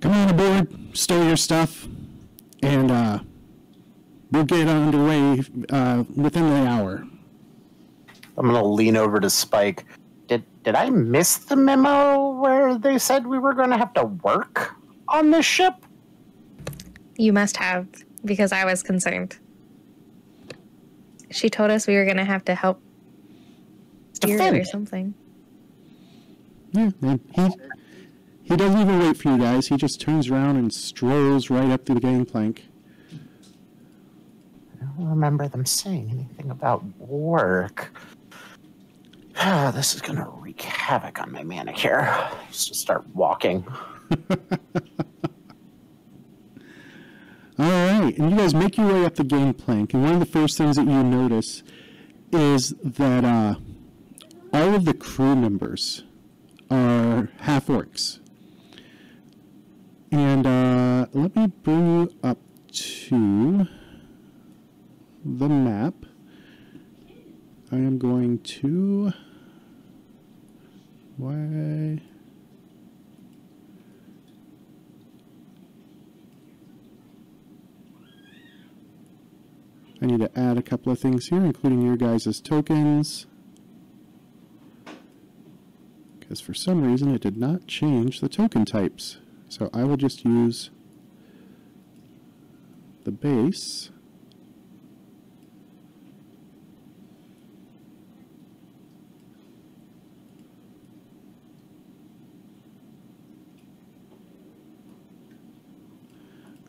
Come 0.00 0.12
on 0.12 0.28
aboard, 0.28 0.96
stow 0.96 1.26
your 1.26 1.36
stuff, 1.36 1.86
and 2.62 2.90
uh, 2.90 3.18
we'll 4.34 4.44
get 4.44 4.68
underway 4.68 5.42
uh, 5.70 6.04
within 6.14 6.50
the 6.50 6.68
hour. 6.68 7.06
I'm 8.36 8.46
gonna 8.46 8.64
lean 8.64 8.96
over 8.96 9.20
to 9.20 9.30
Spike. 9.30 9.84
Did 10.26 10.44
did 10.62 10.74
I 10.74 10.90
miss 10.90 11.36
the 11.36 11.56
memo 11.56 12.30
where 12.30 12.76
they 12.76 12.98
said 12.98 13.26
we 13.26 13.38
were 13.38 13.54
gonna 13.54 13.78
have 13.78 13.94
to 13.94 14.04
work 14.04 14.74
on 15.08 15.30
this 15.30 15.46
ship? 15.46 15.74
You 17.16 17.32
must 17.32 17.56
have, 17.58 17.86
because 18.24 18.52
I 18.52 18.64
was 18.64 18.82
concerned. 18.82 19.38
She 21.30 21.48
told 21.48 21.70
us 21.70 21.86
we 21.86 21.94
were 21.94 22.04
going 22.04 22.16
to 22.16 22.24
have 22.24 22.44
to 22.46 22.54
help 22.54 22.80
steer 24.14 24.60
or 24.60 24.64
something. 24.64 25.14
Yeah, 26.72 26.90
and 27.02 27.20
he 27.34 27.48
he 28.42 28.56
doesn't 28.56 28.80
even 28.80 28.98
wait 28.98 29.16
for 29.16 29.30
you 29.30 29.38
guys. 29.38 29.68
He 29.68 29.76
just 29.76 30.00
turns 30.00 30.28
around 30.28 30.56
and 30.56 30.72
strolls 30.72 31.50
right 31.50 31.70
up 31.70 31.84
to 31.86 31.94
the 31.94 32.00
gangplank. 32.00 32.66
I 34.94 34.98
don't 34.98 35.08
remember 35.08 35.48
them 35.48 35.66
saying 35.66 36.08
anything 36.10 36.52
about 36.52 36.84
work. 36.98 37.92
Ah, 39.36 39.72
this 39.74 39.94
is 39.96 40.00
gonna 40.00 40.28
wreak 40.28 40.60
havoc 40.62 41.20
on 41.20 41.32
my 41.32 41.42
manicure. 41.42 42.14
Just 42.48 42.68
to 42.68 42.74
start 42.74 43.04
walking. 43.08 43.66
All 47.58 47.70
right, 47.70 48.16
and 48.16 48.30
you 48.30 48.36
guys 48.36 48.54
make 48.54 48.76
your 48.76 48.86
way 48.86 49.04
up 49.04 49.16
the 49.16 49.24
gangplank, 49.24 49.94
and 49.94 50.04
one 50.04 50.12
of 50.14 50.20
the 50.20 50.26
first 50.26 50.56
things 50.56 50.76
that 50.76 50.86
you 50.86 51.02
notice 51.02 51.64
is 52.32 52.74
that 52.84 53.24
uh, 53.24 53.56
all 54.52 54.74
of 54.74 54.84
the 54.84 54.94
crew 54.94 55.34
members 55.34 56.04
are 56.70 57.30
half 57.38 57.66
orcs. 57.66 58.20
And 60.12 60.46
uh, 60.46 61.06
let 61.12 61.34
me 61.34 61.48
bring 61.48 62.00
you 62.00 62.14
up 62.22 62.38
to 62.72 63.66
the 65.24 65.48
map. 65.48 65.94
I 67.72 67.76
am 67.76 67.98
going 67.98 68.38
to. 68.40 69.12
Why? 71.16 72.00
I 80.02 80.06
need 80.06 80.20
to 80.20 80.38
add 80.38 80.58
a 80.58 80.62
couple 80.62 80.92
of 80.92 81.00
things 81.00 81.28
here, 81.28 81.42
including 81.42 81.80
your 81.80 81.96
guys' 81.96 82.40
tokens. 82.40 83.26
Because 86.20 86.40
for 86.40 86.52
some 86.52 86.82
reason 86.82 87.14
it 87.14 87.22
did 87.22 87.38
not 87.38 87.66
change 87.66 88.20
the 88.20 88.28
token 88.28 88.66
types. 88.66 89.18
So 89.48 89.70
I 89.72 89.84
will 89.84 89.96
just 89.96 90.24
use 90.24 90.70
the 93.04 93.12
base. 93.12 93.90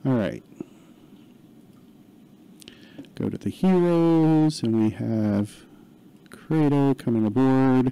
All 0.06 0.14
right. 0.14 0.44
Go 3.16 3.28
to 3.28 3.40
the 3.40 3.50
heroes, 3.50 4.62
and 4.62 4.80
we 4.80 4.92
have 4.92 5.66
Credo 6.30 6.94
coming 6.94 7.26
aboard, 7.26 7.92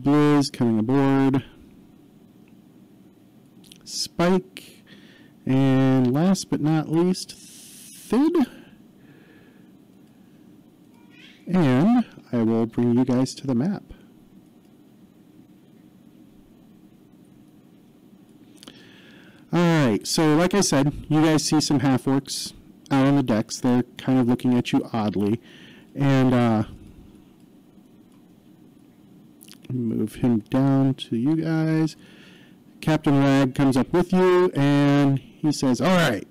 Blizz 0.00 0.52
coming 0.52 0.78
aboard, 0.78 1.42
Spike, 3.82 4.84
and 5.44 6.12
last 6.12 6.48
but 6.48 6.60
not 6.60 6.88
least, 6.88 7.32
Thid. 7.32 8.46
And 11.48 12.04
I 12.30 12.36
will 12.44 12.66
bring 12.66 12.96
you 12.96 13.04
guys 13.04 13.34
to 13.34 13.48
the 13.48 13.54
map. 13.56 13.82
So 20.04 20.36
like 20.36 20.54
I 20.54 20.60
said, 20.60 20.92
you 21.08 21.22
guys 21.22 21.44
see 21.44 21.60
some 21.60 21.80
half 21.80 22.04
orcs 22.04 22.52
out 22.90 23.06
on 23.06 23.16
the 23.16 23.22
decks. 23.22 23.58
They're 23.58 23.82
kind 23.98 24.18
of 24.18 24.28
looking 24.28 24.56
at 24.56 24.72
you 24.72 24.88
oddly. 24.92 25.40
And 25.94 26.34
uh, 26.34 26.64
move 29.68 30.16
him 30.16 30.40
down 30.50 30.94
to 30.94 31.16
you 31.16 31.36
guys. 31.36 31.96
Captain 32.80 33.18
Rag 33.18 33.54
comes 33.54 33.76
up 33.76 33.92
with 33.92 34.12
you 34.12 34.50
and 34.54 35.18
he 35.18 35.52
says, 35.52 35.80
Alright, 35.80 36.28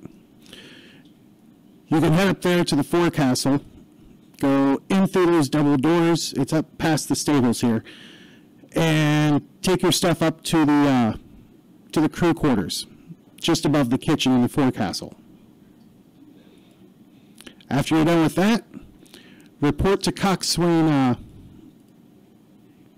you 1.87 1.99
can 1.99 2.13
head 2.13 2.27
up 2.27 2.41
there 2.41 2.63
to 2.63 2.75
the 2.75 2.83
forecastle. 2.83 3.61
Go 4.39 4.81
in 4.89 5.07
through 5.07 5.27
those 5.27 5.49
double 5.49 5.77
doors. 5.77 6.33
It's 6.33 6.53
up 6.53 6.77
past 6.77 7.09
the 7.09 7.15
stables 7.15 7.61
here. 7.61 7.83
And 8.73 9.47
take 9.61 9.81
your 9.81 9.91
stuff 9.91 10.21
up 10.21 10.43
to 10.43 10.65
the 10.65 10.71
uh, 10.71 11.13
to 11.91 12.01
the 12.01 12.09
crew 12.09 12.33
quarters, 12.33 12.87
just 13.43 13.65
above 13.65 13.89
the 13.89 13.97
kitchen 13.97 14.31
in 14.31 14.41
the 14.41 14.49
forecastle. 14.49 15.13
After 17.69 17.95
you're 17.95 18.05
done 18.05 18.23
with 18.23 18.35
that, 18.35 18.63
report 19.61 20.01
to 20.03 20.11
Coxswain. 20.11 20.87
Uh, 20.87 21.15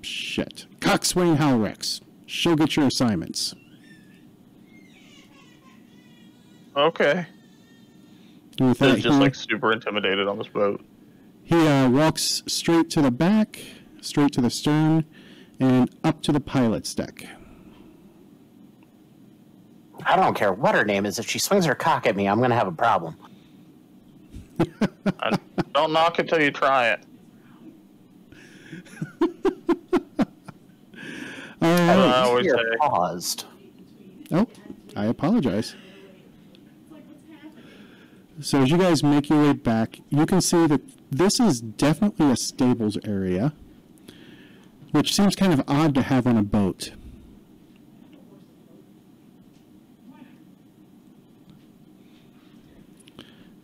shit, 0.01 0.67
Coxswain 0.79 1.37
Halrex. 1.37 2.01
She'll 2.25 2.55
get 2.55 2.75
your 2.75 2.87
assignments. 2.87 3.55
Okay. 6.75 7.25
With 8.59 8.79
that, 8.79 8.99
just 8.99 9.19
like 9.19 9.35
super 9.35 9.71
intimidated 9.71 10.27
on 10.27 10.37
this 10.37 10.47
boat. 10.47 10.83
He 11.43 11.55
uh, 11.67 11.89
walks 11.89 12.43
straight 12.47 12.89
to 12.91 13.01
the 13.01 13.11
back, 13.11 13.59
straight 14.01 14.33
to 14.33 14.41
the 14.41 14.49
stern, 14.49 15.05
and 15.59 15.89
up 16.03 16.21
to 16.23 16.31
the 16.31 16.39
pilot's 16.39 16.93
deck. 16.93 17.27
I 20.05 20.15
don't 20.15 20.35
care 20.35 20.53
what 20.53 20.75
her 20.75 20.85
name 20.85 21.05
is. 21.05 21.19
If 21.19 21.27
she 21.29 21.39
swings 21.39 21.65
her 21.65 21.75
cock 21.75 22.05
at 22.05 22.15
me, 22.15 22.27
I'm 22.27 22.39
gonna 22.39 22.55
have 22.55 22.67
a 22.67 22.71
problem. 22.71 23.17
I, 25.19 25.37
don't 25.73 25.91
knock 25.91 26.19
it 26.19 26.29
till 26.29 26.41
you 26.41 26.51
try 26.51 26.91
it. 26.91 26.99
All 31.61 31.69
I 31.69 32.21
always 32.21 32.45
say. 32.49 32.57
paused. 32.79 33.45
Oh, 34.31 34.47
I 34.95 35.05
apologize. 35.05 35.75
So 38.41 38.61
as 38.61 38.69
you 38.69 38.77
guys 38.77 39.01
make 39.03 39.29
your 39.29 39.41
way 39.41 39.53
back, 39.53 39.99
you 40.09 40.25
can 40.25 40.41
see 40.41 40.67
that 40.67 40.81
this 41.09 41.39
is 41.39 41.61
definitely 41.61 42.31
a 42.31 42.35
stables 42.35 42.97
area. 43.03 43.53
which 44.91 45.13
seems 45.13 45.35
kind 45.35 45.51
of 45.53 45.61
odd 45.67 45.93
to 45.95 46.01
have 46.01 46.25
on 46.25 46.37
a 46.37 46.43
boat. 46.43 46.91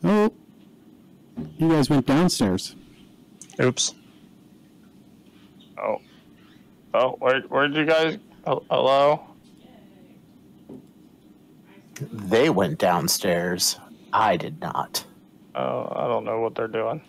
Oh, 0.03 0.33
you 1.57 1.69
guys 1.69 1.89
went 1.89 2.05
downstairs. 2.05 2.75
Oops. 3.59 3.93
Oh. 5.77 6.01
Oh, 6.93 7.11
where, 7.19 7.41
where'd 7.41 7.75
you 7.75 7.85
guys? 7.85 8.17
Oh, 8.45 8.63
hello? 8.69 9.21
They 12.11 12.49
went 12.49 12.79
downstairs. 12.79 13.77
I 14.11 14.37
did 14.37 14.59
not. 14.59 15.05
Oh, 15.53 15.91
I 15.95 16.07
don't 16.07 16.25
know 16.25 16.39
what 16.39 16.55
they're 16.55 16.67
doing. 16.67 17.01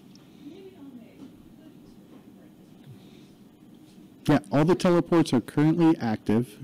Yeah, 4.29 4.39
all 4.53 4.65
the 4.65 4.75
teleports 4.75 5.33
are 5.33 5.41
currently 5.41 5.97
active. 5.99 6.59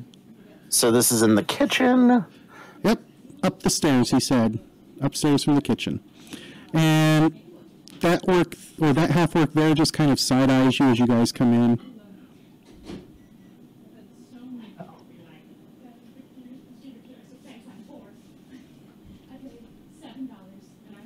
So 0.68 0.92
this 0.92 1.10
is 1.10 1.22
in 1.22 1.34
the 1.34 1.42
kitchen. 1.42 2.24
Yep, 2.84 3.02
up 3.42 3.62
the 3.62 3.70
stairs, 3.70 4.10
he 4.10 4.20
said. 4.20 4.60
Upstairs 5.00 5.44
from 5.44 5.54
the 5.54 5.62
kitchen. 5.62 6.00
And 6.72 7.40
that 8.00 8.26
work, 8.26 8.54
or 8.78 8.92
that 8.92 9.10
half 9.10 9.34
work 9.34 9.52
there, 9.52 9.74
just 9.74 9.92
kind 9.92 10.10
of 10.10 10.20
side 10.20 10.50
eyes 10.50 10.78
you 10.78 10.86
as 10.86 10.98
you 10.98 11.06
guys 11.06 11.32
come 11.32 11.52
in. 11.52 11.80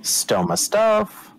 Stole 0.03 0.45
my 0.45 0.57
stuff. 0.57 1.31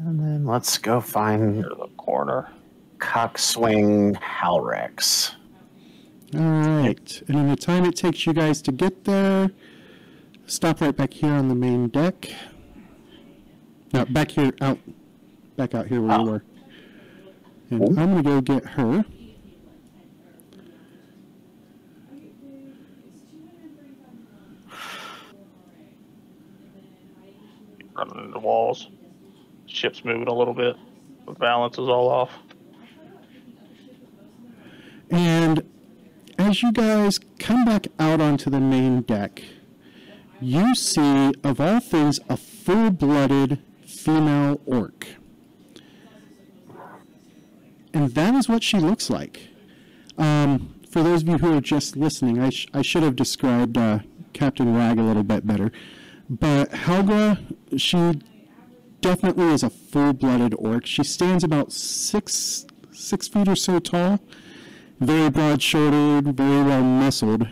And 0.00 0.20
then 0.20 0.44
let's 0.46 0.78
go 0.78 1.00
find 1.00 1.62
the 1.62 1.88
corner. 1.96 2.50
Coxswain 2.98 4.14
Halrex. 4.14 5.34
All 6.34 6.40
right. 6.40 7.22
And 7.28 7.38
in 7.38 7.48
the 7.48 7.56
time 7.56 7.84
it 7.84 7.96
takes 7.96 8.26
you 8.26 8.32
guys 8.32 8.60
to 8.62 8.72
get 8.72 9.04
there, 9.04 9.50
stop 10.46 10.80
right 10.80 10.94
back 10.94 11.12
here 11.14 11.32
on 11.32 11.48
the 11.48 11.54
main 11.54 11.88
deck. 11.88 12.30
No, 13.92 14.04
back 14.04 14.32
here, 14.32 14.52
out, 14.60 14.78
back 15.56 15.74
out 15.74 15.86
here 15.86 16.02
where 16.02 16.18
Oh. 16.18 16.24
you 16.24 16.30
were. 16.30 16.42
And 17.70 17.98
I'm 17.98 18.22
gonna 18.22 18.22
go 18.22 18.40
get 18.40 18.64
her. 18.64 19.04
Running 27.96 28.26
into 28.26 28.38
walls. 28.38 28.88
Ship's 29.66 30.04
moving 30.04 30.28
a 30.28 30.34
little 30.34 30.54
bit. 30.54 30.76
The 31.26 31.32
balance 31.32 31.74
is 31.74 31.88
all 31.88 32.08
off. 32.08 32.30
And 35.10 35.62
as 36.48 36.62
you 36.62 36.72
guys 36.72 37.20
come 37.38 37.66
back 37.66 37.88
out 37.98 38.22
onto 38.22 38.48
the 38.48 38.58
main 38.58 39.02
deck, 39.02 39.42
you 40.40 40.74
see, 40.74 41.34
of 41.44 41.60
all 41.60 41.78
things, 41.78 42.20
a 42.30 42.38
full 42.38 42.90
blooded 42.90 43.58
female 43.86 44.58
orc. 44.64 45.06
And 47.92 48.14
that 48.14 48.34
is 48.34 48.48
what 48.48 48.62
she 48.62 48.78
looks 48.78 49.10
like. 49.10 49.48
Um, 50.16 50.74
for 50.90 51.02
those 51.02 51.20
of 51.20 51.28
you 51.28 51.36
who 51.36 51.54
are 51.54 51.60
just 51.60 51.96
listening, 51.96 52.38
I, 52.38 52.48
sh- 52.48 52.66
I 52.72 52.80
should 52.80 53.02
have 53.02 53.14
described 53.14 53.76
uh, 53.76 53.98
Captain 54.32 54.74
Rag 54.74 54.98
a 54.98 55.02
little 55.02 55.24
bit 55.24 55.46
better. 55.46 55.70
But 56.30 56.72
Helga, 56.72 57.40
she 57.76 58.22
definitely 59.02 59.52
is 59.52 59.62
a 59.62 59.70
full 59.70 60.14
blooded 60.14 60.54
orc. 60.58 60.86
She 60.86 61.04
stands 61.04 61.44
about 61.44 61.72
six 61.72 62.64
six 62.90 63.28
feet 63.28 63.48
or 63.48 63.54
so 63.54 63.78
tall 63.78 64.18
very 65.00 65.30
broad 65.30 65.62
shouldered, 65.62 66.36
very 66.36 66.62
well 66.62 66.82
muscled. 66.82 67.46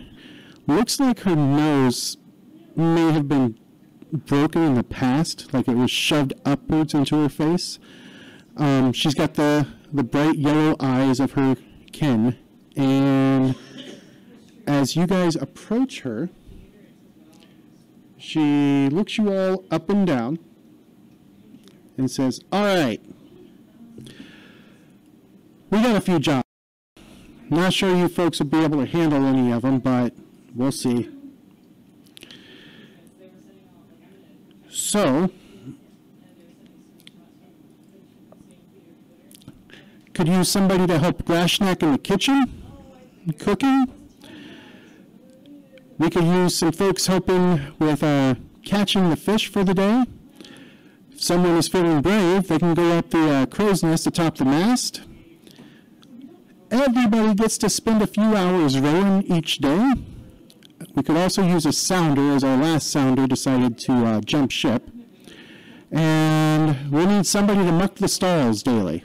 Looks 0.66 0.98
like 0.98 1.20
her 1.20 1.36
nose 1.36 2.16
may 2.74 3.12
have 3.12 3.28
been 3.28 3.58
broken 4.12 4.62
in 4.62 4.74
the 4.74 4.82
past, 4.82 5.52
like 5.52 5.68
it 5.68 5.76
was 5.76 5.90
shoved 5.90 6.34
upwards 6.44 6.94
into 6.94 7.16
her 7.16 7.28
face. 7.28 7.78
Um, 8.56 8.92
she's 8.92 9.14
got 9.14 9.34
the, 9.34 9.66
the 9.92 10.02
bright 10.02 10.36
yellow 10.36 10.76
eyes 10.80 11.20
of 11.20 11.32
her 11.32 11.56
kin, 11.92 12.36
and 12.76 13.54
as 14.66 14.96
you 14.96 15.06
guys 15.06 15.36
approach 15.36 16.00
her, 16.00 16.30
she 18.18 18.88
looks 18.88 19.18
you 19.18 19.32
all 19.32 19.64
up 19.70 19.88
and 19.88 20.06
down 20.06 20.38
and 21.96 22.10
says, 22.10 22.40
All 22.50 22.64
right, 22.64 23.00
we 25.70 25.82
got 25.82 25.96
a 25.96 26.00
few 26.00 26.18
jobs. 26.18 26.45
Not 27.48 27.72
sure 27.72 27.94
you 27.94 28.08
folks 28.08 28.40
will 28.40 28.46
be 28.46 28.58
able 28.58 28.84
to 28.84 28.86
handle 28.86 29.24
any 29.24 29.52
of 29.52 29.62
them, 29.62 29.78
but 29.78 30.12
we'll 30.54 30.72
see. 30.72 31.10
So, 34.68 35.30
could 40.12 40.28
use 40.28 40.48
somebody 40.48 40.86
to 40.86 40.98
help 40.98 41.24
Grashnak 41.24 41.82
in 41.82 41.92
the 41.92 41.98
kitchen, 41.98 42.62
cooking. 43.38 43.86
We 45.98 46.10
could 46.10 46.24
use 46.24 46.56
some 46.56 46.72
folks 46.72 47.06
helping 47.06 47.60
with 47.78 48.02
uh, 48.02 48.34
catching 48.64 49.08
the 49.08 49.16
fish 49.16 49.46
for 49.48 49.62
the 49.62 49.74
day. 49.74 50.04
If 51.12 51.22
someone 51.22 51.56
is 51.56 51.68
feeling 51.68 52.02
brave, 52.02 52.48
they 52.48 52.58
can 52.58 52.74
go 52.74 52.98
up 52.98 53.10
the 53.10 53.30
uh, 53.30 53.46
crow's 53.46 53.82
nest 53.82 54.06
atop 54.06 54.36
the 54.36 54.44
mast. 54.44 55.02
Everybody 56.70 57.34
gets 57.34 57.58
to 57.58 57.70
spend 57.70 58.02
a 58.02 58.06
few 58.06 58.34
hours 58.34 58.78
rowing 58.78 59.22
each 59.22 59.58
day. 59.58 59.92
We 60.94 61.02
could 61.02 61.16
also 61.16 61.46
use 61.46 61.64
a 61.64 61.72
sounder, 61.72 62.32
as 62.32 62.42
our 62.42 62.56
last 62.56 62.90
sounder 62.90 63.26
decided 63.26 63.78
to 63.80 63.92
uh, 63.92 64.20
jump 64.20 64.50
ship. 64.50 64.90
And 65.92 66.90
we 66.90 67.06
need 67.06 67.26
somebody 67.26 67.60
to 67.64 67.72
muck 67.72 67.94
the 67.96 68.08
stalls 68.08 68.62
daily. 68.62 69.04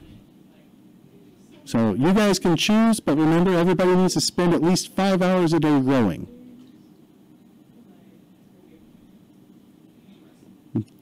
So 1.66 1.94
you 1.94 2.14
guys 2.14 2.40
can 2.40 2.58
choose, 2.58 3.00
but 3.00 3.18
remember, 3.18 3.54
everybody 3.54 3.96
needs 3.96 4.16
to 4.16 4.22
spend 4.22 4.54
at 4.54 4.62
least 4.62 4.96
five 4.96 5.22
hours 5.22 5.54
a 5.54 5.60
day 5.60 5.72
rowing. 5.72 6.28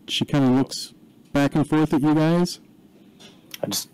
She 0.07 0.25
kind 0.25 0.43
of 0.43 0.51
looks 0.51 0.93
back 1.33 1.55
and 1.55 1.67
forth 1.67 1.93
at 1.93 2.01
you 2.01 2.13
guys. 2.13 2.59
I'm 3.63 3.71
just 3.71 3.89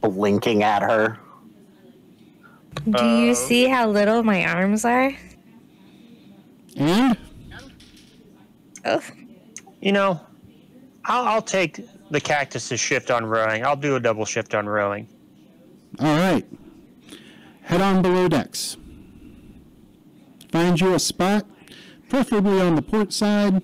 blinking 0.00 0.62
at 0.62 0.82
her. 0.82 1.18
Do 2.84 3.04
you 3.04 3.30
um, 3.30 3.34
see 3.34 3.66
how 3.66 3.88
little 3.88 4.22
my 4.22 4.44
arms 4.44 4.84
are? 4.84 5.12
And 6.76 7.16
Oh, 8.84 9.02
You 9.80 9.92
know, 9.92 10.20
I'll, 11.04 11.24
I'll 11.24 11.42
take 11.42 11.80
the 12.10 12.20
cactus's 12.20 12.78
shift 12.78 13.10
on 13.10 13.26
rowing. 13.26 13.64
I'll 13.64 13.76
do 13.76 13.96
a 13.96 14.00
double 14.00 14.24
shift 14.24 14.54
on 14.54 14.66
rowing. 14.66 15.08
All 15.98 16.16
right. 16.16 16.46
Head 17.62 17.80
on 17.80 18.02
below 18.02 18.28
decks. 18.28 18.76
Find 20.52 20.80
you 20.80 20.94
a 20.94 20.98
spot, 21.00 21.46
preferably 22.08 22.60
on 22.60 22.76
the 22.76 22.82
port 22.82 23.12
side. 23.12 23.60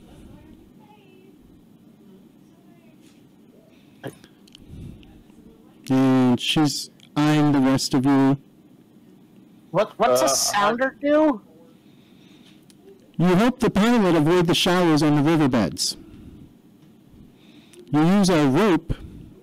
And 5.89 6.41
she's 6.41 6.91
eyeing 7.17 7.53
the 7.53 7.61
rest 7.61 7.95
of 7.95 8.05
you. 8.05 8.39
What 9.73 9.99
what's 9.99 10.21
Uh, 10.23 10.27
a 10.27 10.29
sounder 10.29 10.97
do? 11.01 11.41
You 13.19 13.27
help 13.35 13.59
the 13.59 13.71
pilot 13.71 14.15
avoid 14.15 14.47
the 14.47 14.55
shallows 14.55 15.03
on 15.03 15.17
the 15.17 15.23
riverbeds. 15.23 15.97
You 17.91 18.05
use 18.07 18.29
a 18.31 18.47
rope, 18.49 18.95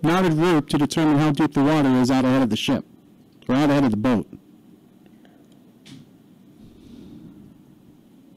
knotted 0.03 0.33
rope, 0.33 0.69
to 0.69 0.77
determine 0.77 1.17
how 1.17 1.31
deep 1.31 1.53
the 1.53 1.63
water 1.63 1.89
is 1.89 2.09
out 2.11 2.25
ahead 2.25 2.43
of 2.43 2.49
the 2.51 2.55
ship, 2.55 2.85
or 3.47 3.55
out 3.55 3.69
ahead 3.71 3.83
of 3.85 3.91
the 3.91 3.97
boat. 3.97 4.27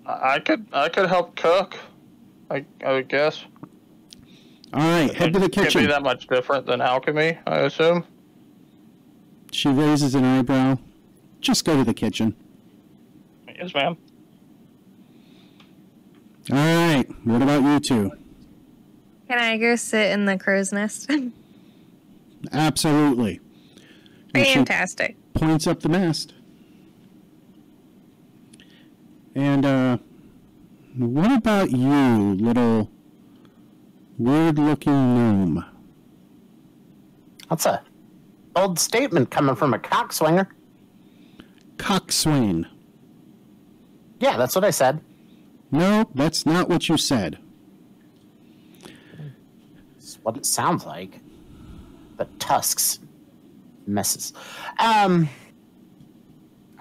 I 0.06 0.34
I 0.34 0.38
could 0.38 0.66
I 0.72 0.88
could 0.88 1.08
help 1.08 1.36
cook. 1.36 1.76
I 2.50 2.64
I 2.84 2.92
would 2.92 3.08
guess. 3.08 3.44
All 4.74 4.80
right, 4.80 5.12
head 5.12 5.34
to 5.34 5.38
the 5.38 5.50
Can't 5.50 5.66
be 5.68 5.72
kitchen. 5.74 5.88
that 5.90 6.02
much 6.02 6.26
different 6.26 6.64
than 6.64 6.80
alchemy, 6.80 7.38
I 7.46 7.58
assume. 7.60 8.04
She 9.50 9.68
raises 9.68 10.14
an 10.14 10.24
eyebrow. 10.24 10.78
Just 11.42 11.64
go 11.64 11.76
to 11.76 11.84
the 11.84 11.92
kitchen. 11.92 12.34
Yes, 13.48 13.74
ma'am. 13.74 13.96
All 16.50 16.56
right, 16.56 17.04
what 17.24 17.42
about 17.42 17.62
you 17.62 17.78
two? 17.80 18.12
can 19.28 19.38
I 19.38 19.56
go 19.56 19.76
sit 19.76 20.10
in 20.10 20.26
the 20.26 20.36
crow's 20.36 20.72
nest? 20.72 21.10
Absolutely. 22.52 23.40
And 24.34 24.46
Fantastic. 24.46 25.16
points 25.32 25.66
up 25.66 25.80
the 25.80 25.88
mast. 25.88 26.34
And, 29.34 29.64
uh, 29.64 29.98
what 30.96 31.32
about 31.32 31.70
you, 31.70 32.34
little 32.34 32.90
weird 34.18 34.58
looking 34.58 34.92
gnome? 34.92 35.64
That's 37.48 37.64
a 37.64 37.82
bold 38.52 38.78
statement 38.78 39.30
coming 39.30 39.54
from 39.54 39.72
a 39.72 39.78
cockswinger. 39.78 40.46
Coxswain. 41.82 42.68
Yeah, 44.20 44.36
that's 44.36 44.54
what 44.54 44.64
I 44.64 44.70
said. 44.70 45.00
No, 45.72 46.08
that's 46.14 46.46
not 46.46 46.68
what 46.68 46.88
you 46.88 46.96
said. 46.96 47.38
It's 49.96 50.18
what 50.22 50.36
it 50.36 50.46
sounds 50.46 50.86
like. 50.86 51.18
But 52.16 52.38
tusks 52.38 53.00
messes. 53.88 54.32
Um, 54.78 55.28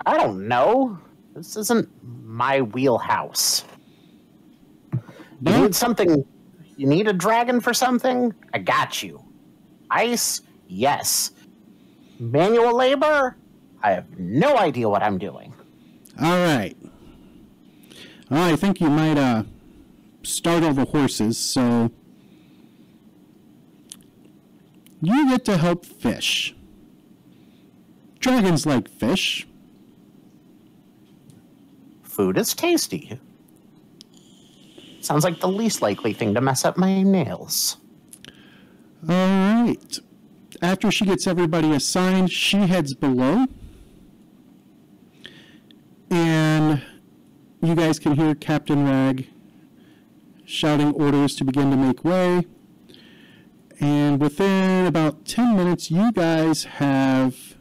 I 0.06 0.18
don't 0.18 0.48
know. 0.48 1.00
This 1.34 1.56
isn't 1.56 1.90
my 2.04 2.62
wheelhouse. 2.62 3.66
You 5.42 5.58
need 5.58 5.74
something. 5.74 6.24
You 6.78 6.86
need 6.86 7.08
a 7.08 7.14
dragon 7.14 7.60
for 7.60 7.74
something? 7.74 8.36
I 8.54 8.60
got 8.60 9.02
you. 9.02 9.24
Ice? 9.90 10.42
Yes. 10.68 11.32
Manual 12.20 12.78
labor? 12.78 13.36
I 13.84 13.92
have 13.92 14.20
no 14.20 14.58
idea 14.58 14.88
what 14.90 15.02
I'm 15.02 15.18
doing. 15.18 15.54
All 16.22 16.38
right. 16.46 16.76
Well, 18.30 18.54
I 18.54 18.56
think 18.56 18.80
you 18.80 18.90
might 18.90 19.18
uh, 19.18 19.44
startle 20.24 20.74
the 20.74 20.86
horses, 20.86 21.38
so 21.38 21.92
you 25.02 25.30
get 25.30 25.46
to 25.46 25.58
help 25.58 25.86
fish. 25.86 26.56
Dragons 28.20 28.66
like 28.66 28.88
fish. 28.88 29.48
Food 32.04 32.38
is 32.38 32.54
tasty. 32.54 33.20
Sounds 35.02 35.24
like 35.24 35.40
the 35.40 35.48
least 35.48 35.82
likely 35.82 36.14
thing 36.14 36.36
to 36.36 36.42
mess 36.42 36.64
up 36.64 36.78
my 36.78 37.02
nails. 37.02 37.78
All 39.10 39.16
right. 39.16 40.00
After 40.62 40.92
she 40.92 41.06
gets 41.06 41.26
everybody 41.26 41.72
assigned, 41.72 42.32
she 42.32 42.58
heads 42.58 42.94
below. 42.94 43.48
And 46.12 46.82
you 47.62 47.74
guys 47.74 47.98
can 47.98 48.18
hear 48.18 48.36
Captain 48.36 48.86
Rag 48.86 49.30
shouting 50.46 50.92
orders 50.92 51.38
to 51.38 51.46
begin 51.46 51.72
to 51.72 51.78
make 51.78 52.04
way. 52.04 52.46
And 53.80 54.20
within 54.20 54.86
about 54.86 55.26
10 55.26 55.56
minutes, 55.56 55.90
you 55.90 56.12
guys 56.12 56.66
have 56.66 57.56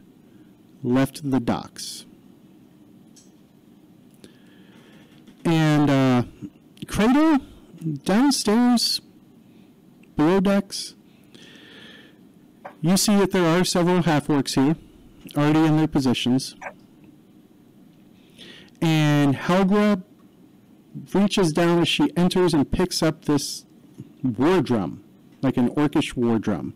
left 0.83 1.31
the 1.31 1.39
docks. 1.39 2.07
And 5.45 5.89
uh, 5.89 6.23
Credo, 6.89 7.39
downstairs, 8.03 9.01
below 10.17 10.41
decks, 10.41 10.97
you 12.81 12.97
see 12.97 13.17
that 13.17 13.31
there 13.31 13.47
are 13.47 13.63
several 13.65 14.03
half-orcs 14.03 14.61
here, 14.61 14.77
already 15.37 15.61
in 15.61 15.77
their 15.77 15.87
positions. 15.87 16.57
And 18.81 19.37
Helgra 19.37 20.03
reaches 21.15 21.53
down 21.53 21.81
as 21.81 21.89
she 21.89 22.15
enters 22.17 22.55
and 22.55 22.71
picks 22.71 23.03
up 23.03 23.25
this 23.25 23.65
war 24.23 24.61
drum, 24.61 25.05
like 25.43 25.57
an 25.57 25.69
orcish 25.71 26.17
war 26.17 26.39
drum. 26.39 26.75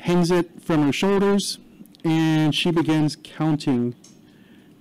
Hangs 0.00 0.30
it 0.30 0.62
from 0.62 0.82
her 0.82 0.92
shoulders, 0.92 1.58
and 2.04 2.54
she 2.54 2.70
begins 2.70 3.16
counting 3.22 3.94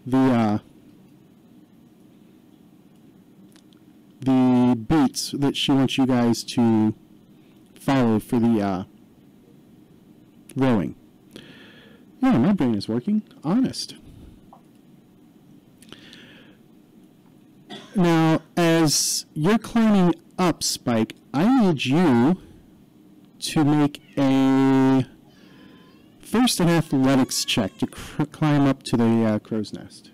the 0.06 0.18
uh, 0.18 0.60
the 4.22 4.76
beats 4.76 5.32
that 5.32 5.56
she 5.56 5.72
wants 5.72 5.98
you 5.98 6.06
guys 6.06 6.44
to 6.44 6.94
follow 7.80 8.20
for 8.20 8.40
the 8.40 8.62
uh, 8.62 8.84
rowing. 10.56 10.96
Yeah, 12.22 12.38
my 12.38 12.54
brain 12.54 12.76
is 12.76 12.88
working. 12.88 13.24
Honest. 13.44 13.96
Now, 17.98 18.42
as 18.56 19.26
you're 19.34 19.58
climbing 19.58 20.14
up, 20.38 20.62
Spike, 20.62 21.16
I 21.34 21.62
need 21.62 21.84
you 21.84 22.40
to 23.40 23.66
make 23.66 24.04
a 24.16 25.04
first 26.20 26.60
an 26.60 26.70
athletics 26.70 27.44
check 27.44 27.76
to 27.80 27.88
cr- 27.88 28.26
climb 28.26 28.68
up 28.68 28.84
to 28.84 28.98
the 28.98 29.26
uh, 29.26 29.40
crow's 29.40 29.74
nest. 29.74 30.12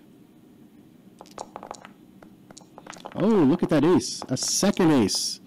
Oh, 3.14 3.26
look 3.26 3.62
at 3.62 3.68
that 3.68 3.84
ace. 3.84 4.22
A 4.30 4.38
second 4.38 4.90
ace. 4.90 5.40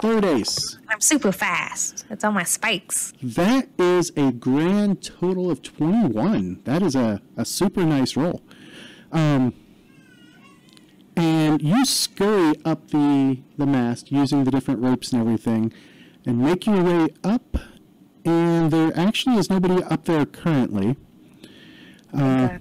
Third 0.00 0.24
ace. 0.24 0.78
I'm 0.88 1.02
super 1.02 1.32
fast. 1.32 2.06
It's 2.08 2.24
on 2.24 2.32
my 2.32 2.44
spikes. 2.44 3.12
That 3.22 3.68
is 3.78 4.10
a 4.16 4.32
grand 4.32 5.02
total 5.02 5.50
of 5.50 5.60
21. 5.60 6.62
That 6.64 6.82
is 6.82 6.96
a, 6.96 7.20
a 7.36 7.44
super 7.44 7.84
nice 7.84 8.16
roll. 8.16 8.40
Um, 9.12 9.52
and 11.54 11.68
you 11.68 11.84
scurry 11.84 12.54
up 12.64 12.90
the, 12.90 13.38
the 13.56 13.66
mast 13.66 14.10
using 14.10 14.44
the 14.44 14.50
different 14.50 14.80
ropes 14.80 15.12
and 15.12 15.20
everything 15.20 15.72
and 16.26 16.38
make 16.38 16.66
your 16.66 16.82
way 16.82 17.08
up. 17.22 17.56
And 18.24 18.70
there 18.70 18.92
actually 18.96 19.36
is 19.36 19.50
nobody 19.50 19.82
up 19.84 20.04
there 20.06 20.24
currently. 20.26 20.96
Okay. 22.14 22.58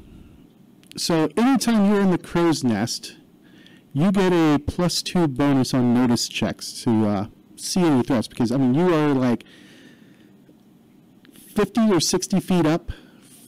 So 0.98 1.30
anytime 1.38 1.90
you're 1.90 2.02
in 2.02 2.12
the 2.12 2.18
crow's 2.18 2.64
nest, 2.64 3.16
you 3.94 4.12
get 4.12 4.34
a 4.34 4.60
plus 4.60 5.02
two 5.02 5.28
bonus 5.28 5.74
on 5.74 5.94
notice 5.94 6.28
checks 6.28 6.84
to 6.84 7.08
uh, 7.08 7.28
see 7.56 7.82
any 7.82 8.04
threats 8.04 8.28
because 8.28 8.52
I 8.52 8.58
mean 8.58 8.74
you 8.76 8.94
are 8.94 9.14
like 9.14 9.44
fifty 11.56 11.82
or 11.92 12.00
sixty 12.00 12.40
feet 12.40 12.66
up 12.66 12.92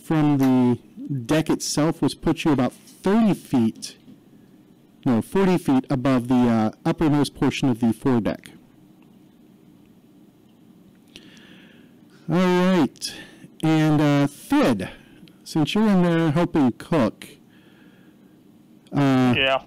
from 0.04 0.38
the 0.38 0.80
deck 1.26 1.50
itself, 1.50 2.02
which 2.02 2.22
puts 2.22 2.46
you 2.46 2.52
about 2.52 2.74
thirty 2.74 3.34
feet, 3.34 3.98
no, 5.06 5.22
forty 5.22 5.58
feet 5.58 5.86
above 5.90 6.28
the 6.28 6.36
uh, 6.36 6.72
uppermost 6.84 7.36
portion 7.36 7.70
of 7.70 7.80
the 7.80 7.94
foredeck. 7.94 8.50
All 12.28 12.36
right, 12.38 13.14
and 13.62 14.02
uh, 14.02 14.28
Thid, 14.28 14.90
since 15.44 15.76
you're 15.76 15.88
in 15.88 16.02
there 16.04 16.32
helping 16.32 16.72
cook. 16.72 17.28
Uh, 18.92 19.36
Yeah. 19.38 19.62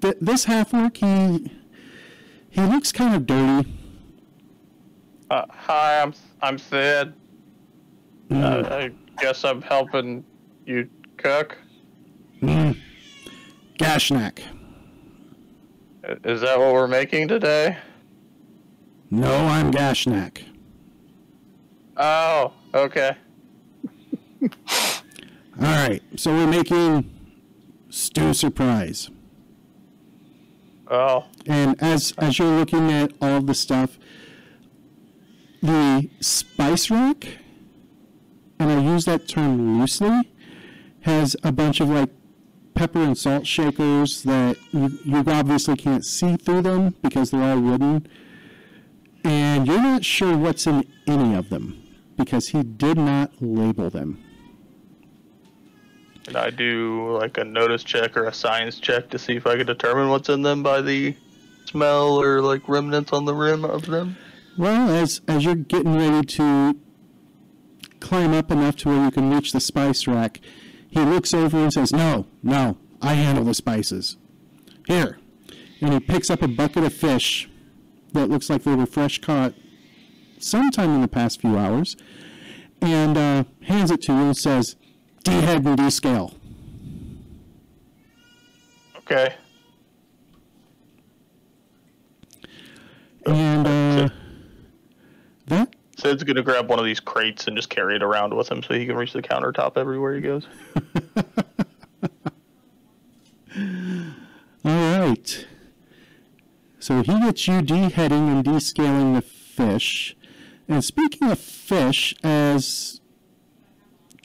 th- 0.00 0.16
this 0.20 0.44
half 0.46 0.72
orc 0.74 0.96
he 0.96 1.50
he 2.50 2.60
looks 2.62 2.90
kind 2.92 3.14
of 3.14 3.26
dirty. 3.26 3.68
Uh, 5.30 5.44
hi, 5.50 6.02
I'm 6.02 6.14
I'm 6.42 6.58
Sid. 6.58 7.12
Uh, 8.30 8.62
I 8.70 8.90
guess 9.20 9.44
I'm 9.44 9.62
helping 9.62 10.24
you 10.66 10.88
cook. 11.16 11.56
Mm. 12.42 12.76
Gashnak. 13.78 14.40
Is 16.24 16.40
that 16.42 16.58
what 16.58 16.72
we're 16.74 16.86
making 16.86 17.28
today? 17.28 17.78
No, 19.10 19.32
I'm 19.34 19.72
Gashnak. 19.72 20.42
Oh, 21.96 22.52
okay. 22.74 23.16
All 24.42 24.98
right, 25.60 26.02
so 26.16 26.32
we're 26.32 26.46
making 26.46 27.10
stew 27.90 28.34
surprise. 28.34 29.10
Oh, 30.90 31.24
And 31.46 31.80
as 31.82 32.12
as 32.18 32.38
you're 32.38 32.58
looking 32.58 32.92
at 32.92 33.12
all 33.20 33.40
the 33.40 33.54
stuff, 33.54 33.98
the 35.62 36.10
spice 36.20 36.90
rack, 36.90 37.38
and 38.58 38.70
I 38.70 38.82
use 38.82 39.06
that 39.06 39.26
term 39.26 39.80
loosely, 39.80 40.30
has 41.00 41.36
a 41.42 41.52
bunch 41.52 41.80
of 41.80 41.88
like 41.88 42.10
pepper 42.74 43.00
and 43.00 43.16
salt 43.16 43.46
shakers 43.46 44.22
that 44.24 44.56
you, 44.72 44.98
you 45.04 45.24
obviously 45.26 45.76
can't 45.76 46.04
see 46.04 46.36
through 46.36 46.62
them 46.62 46.94
because 47.02 47.30
they're 47.30 47.42
all 47.42 47.60
wooden. 47.60 48.06
And 49.24 49.66
you're 49.66 49.80
not 49.80 50.04
sure 50.04 50.36
what's 50.36 50.66
in 50.66 50.84
any 51.06 51.34
of 51.34 51.48
them 51.48 51.82
because 52.16 52.48
he 52.48 52.62
did 52.62 52.98
not 52.98 53.32
label 53.40 53.90
them. 53.90 54.22
Can 56.24 56.36
I 56.36 56.50
do 56.50 57.16
like 57.18 57.36
a 57.38 57.44
notice 57.44 57.84
check 57.84 58.16
or 58.16 58.24
a 58.24 58.32
science 58.32 58.78
check 58.78 59.10
to 59.10 59.18
see 59.18 59.36
if 59.36 59.46
I 59.46 59.56
can 59.56 59.66
determine 59.66 60.08
what's 60.08 60.28
in 60.28 60.42
them 60.42 60.62
by 60.62 60.80
the 60.80 61.14
smell 61.66 62.20
or 62.20 62.40
like 62.40 62.68
remnants 62.68 63.12
on 63.12 63.24
the 63.24 63.34
rim 63.34 63.64
of 63.64 63.86
them? 63.86 64.16
Well, 64.56 64.90
as 64.90 65.20
as 65.28 65.44
you're 65.44 65.54
getting 65.54 65.96
ready 65.96 66.26
to 66.26 66.76
climb 68.00 68.32
up 68.32 68.50
enough 68.50 68.76
to 68.76 68.88
where 68.88 69.04
you 69.04 69.10
can 69.10 69.30
reach 69.30 69.52
the 69.52 69.60
spice 69.60 70.06
rack, 70.06 70.40
he 70.94 71.00
looks 71.00 71.34
over 71.34 71.58
and 71.58 71.72
says, 71.72 71.92
"No, 71.92 72.26
no, 72.42 72.78
I 73.02 73.14
handle 73.14 73.44
the 73.44 73.54
spices. 73.54 74.16
Here." 74.86 75.18
And 75.80 75.92
he 75.92 76.00
picks 76.00 76.30
up 76.30 76.40
a 76.40 76.48
bucket 76.48 76.84
of 76.84 76.94
fish 76.94 77.48
that 78.12 78.30
looks 78.30 78.48
like 78.48 78.62
they 78.62 78.74
were 78.74 78.86
fresh 78.86 79.20
caught 79.20 79.54
sometime 80.38 80.90
in 80.94 81.00
the 81.00 81.08
past 81.08 81.40
few 81.40 81.58
hours, 81.58 81.96
and 82.80 83.18
uh, 83.18 83.44
hands 83.62 83.90
it 83.90 84.02
to 84.02 84.12
you 84.12 84.18
and 84.18 84.36
says, 84.36 84.76
"D-head 85.24 85.66
and 85.66 85.76
D-scale." 85.76 86.32
Okay. 88.98 89.34
And 93.26 93.66
uh, 93.66 93.83
that 96.04 96.10
Sid 96.10 96.18
Fid's 96.18 96.24
gonna 96.24 96.42
grab 96.42 96.68
one 96.68 96.78
of 96.78 96.84
these 96.84 97.00
crates 97.00 97.48
and 97.48 97.56
just 97.56 97.70
carry 97.70 97.96
it 97.96 98.02
around 98.02 98.34
with 98.34 98.50
him 98.50 98.62
so 98.62 98.74
he 98.74 98.86
can 98.86 98.96
reach 98.96 99.12
the 99.12 99.22
countertop 99.22 99.76
everywhere 99.76 100.14
he 100.14 100.20
goes. 100.20 100.46
All 104.64 104.98
right. 104.98 105.46
So 106.78 107.02
he 107.02 107.20
gets 107.20 107.48
you 107.48 107.62
deheading 107.62 108.30
and 108.30 108.44
descaling 108.44 109.14
the 109.14 109.22
fish. 109.22 110.16
And 110.68 110.84
speaking 110.84 111.30
of 111.30 111.38
fish, 111.38 112.14
as 112.22 113.00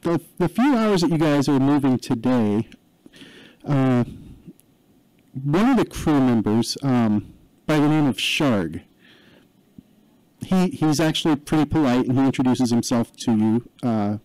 the, 0.03 0.21
the 0.37 0.49
few 0.49 0.75
hours 0.75 1.01
that 1.01 1.11
you 1.11 1.17
guys 1.17 1.47
are 1.47 1.59
moving 1.59 1.97
today, 1.97 2.67
uh, 3.65 4.03
one 5.43 5.69
of 5.71 5.77
the 5.77 5.85
crew 5.85 6.19
members, 6.19 6.77
um, 6.83 7.33
by 7.65 7.77
the 7.79 7.87
name 7.87 8.07
of 8.07 8.19
Sharg, 8.19 8.81
he, 10.41 10.69
he's 10.69 10.99
actually 10.99 11.35
pretty 11.35 11.65
polite 11.65 12.07
and 12.07 12.17
he 12.17 12.25
introduces 12.25 12.69
himself 12.71 13.15
to 13.17 13.35
you, 13.35 13.69
uh. 13.83 14.17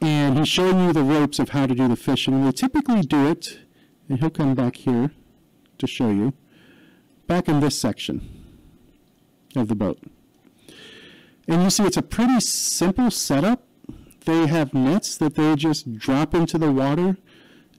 And 0.00 0.38
he's 0.38 0.48
showing 0.48 0.84
you 0.84 0.92
the 0.92 1.02
ropes 1.02 1.38
of 1.38 1.50
how 1.50 1.66
to 1.66 1.74
do 1.74 1.88
the 1.88 1.96
fishing. 1.96 2.44
They 2.44 2.52
typically 2.52 3.00
do 3.00 3.28
it, 3.28 3.58
and 4.08 4.20
he'll 4.20 4.30
come 4.30 4.54
back 4.54 4.76
here 4.76 5.10
to 5.78 5.86
show 5.86 6.10
you, 6.10 6.34
back 7.26 7.48
in 7.48 7.60
this 7.60 7.78
section 7.78 8.20
of 9.56 9.68
the 9.68 9.74
boat. 9.74 9.98
And 11.48 11.62
you 11.62 11.70
see 11.70 11.84
it's 11.84 11.96
a 11.96 12.02
pretty 12.02 12.40
simple 12.40 13.10
setup. 13.10 13.64
They 14.24 14.46
have 14.46 14.72
nets 14.72 15.16
that 15.16 15.34
they 15.34 15.56
just 15.56 15.94
drop 15.96 16.34
into 16.34 16.58
the 16.58 16.70
water 16.70 17.16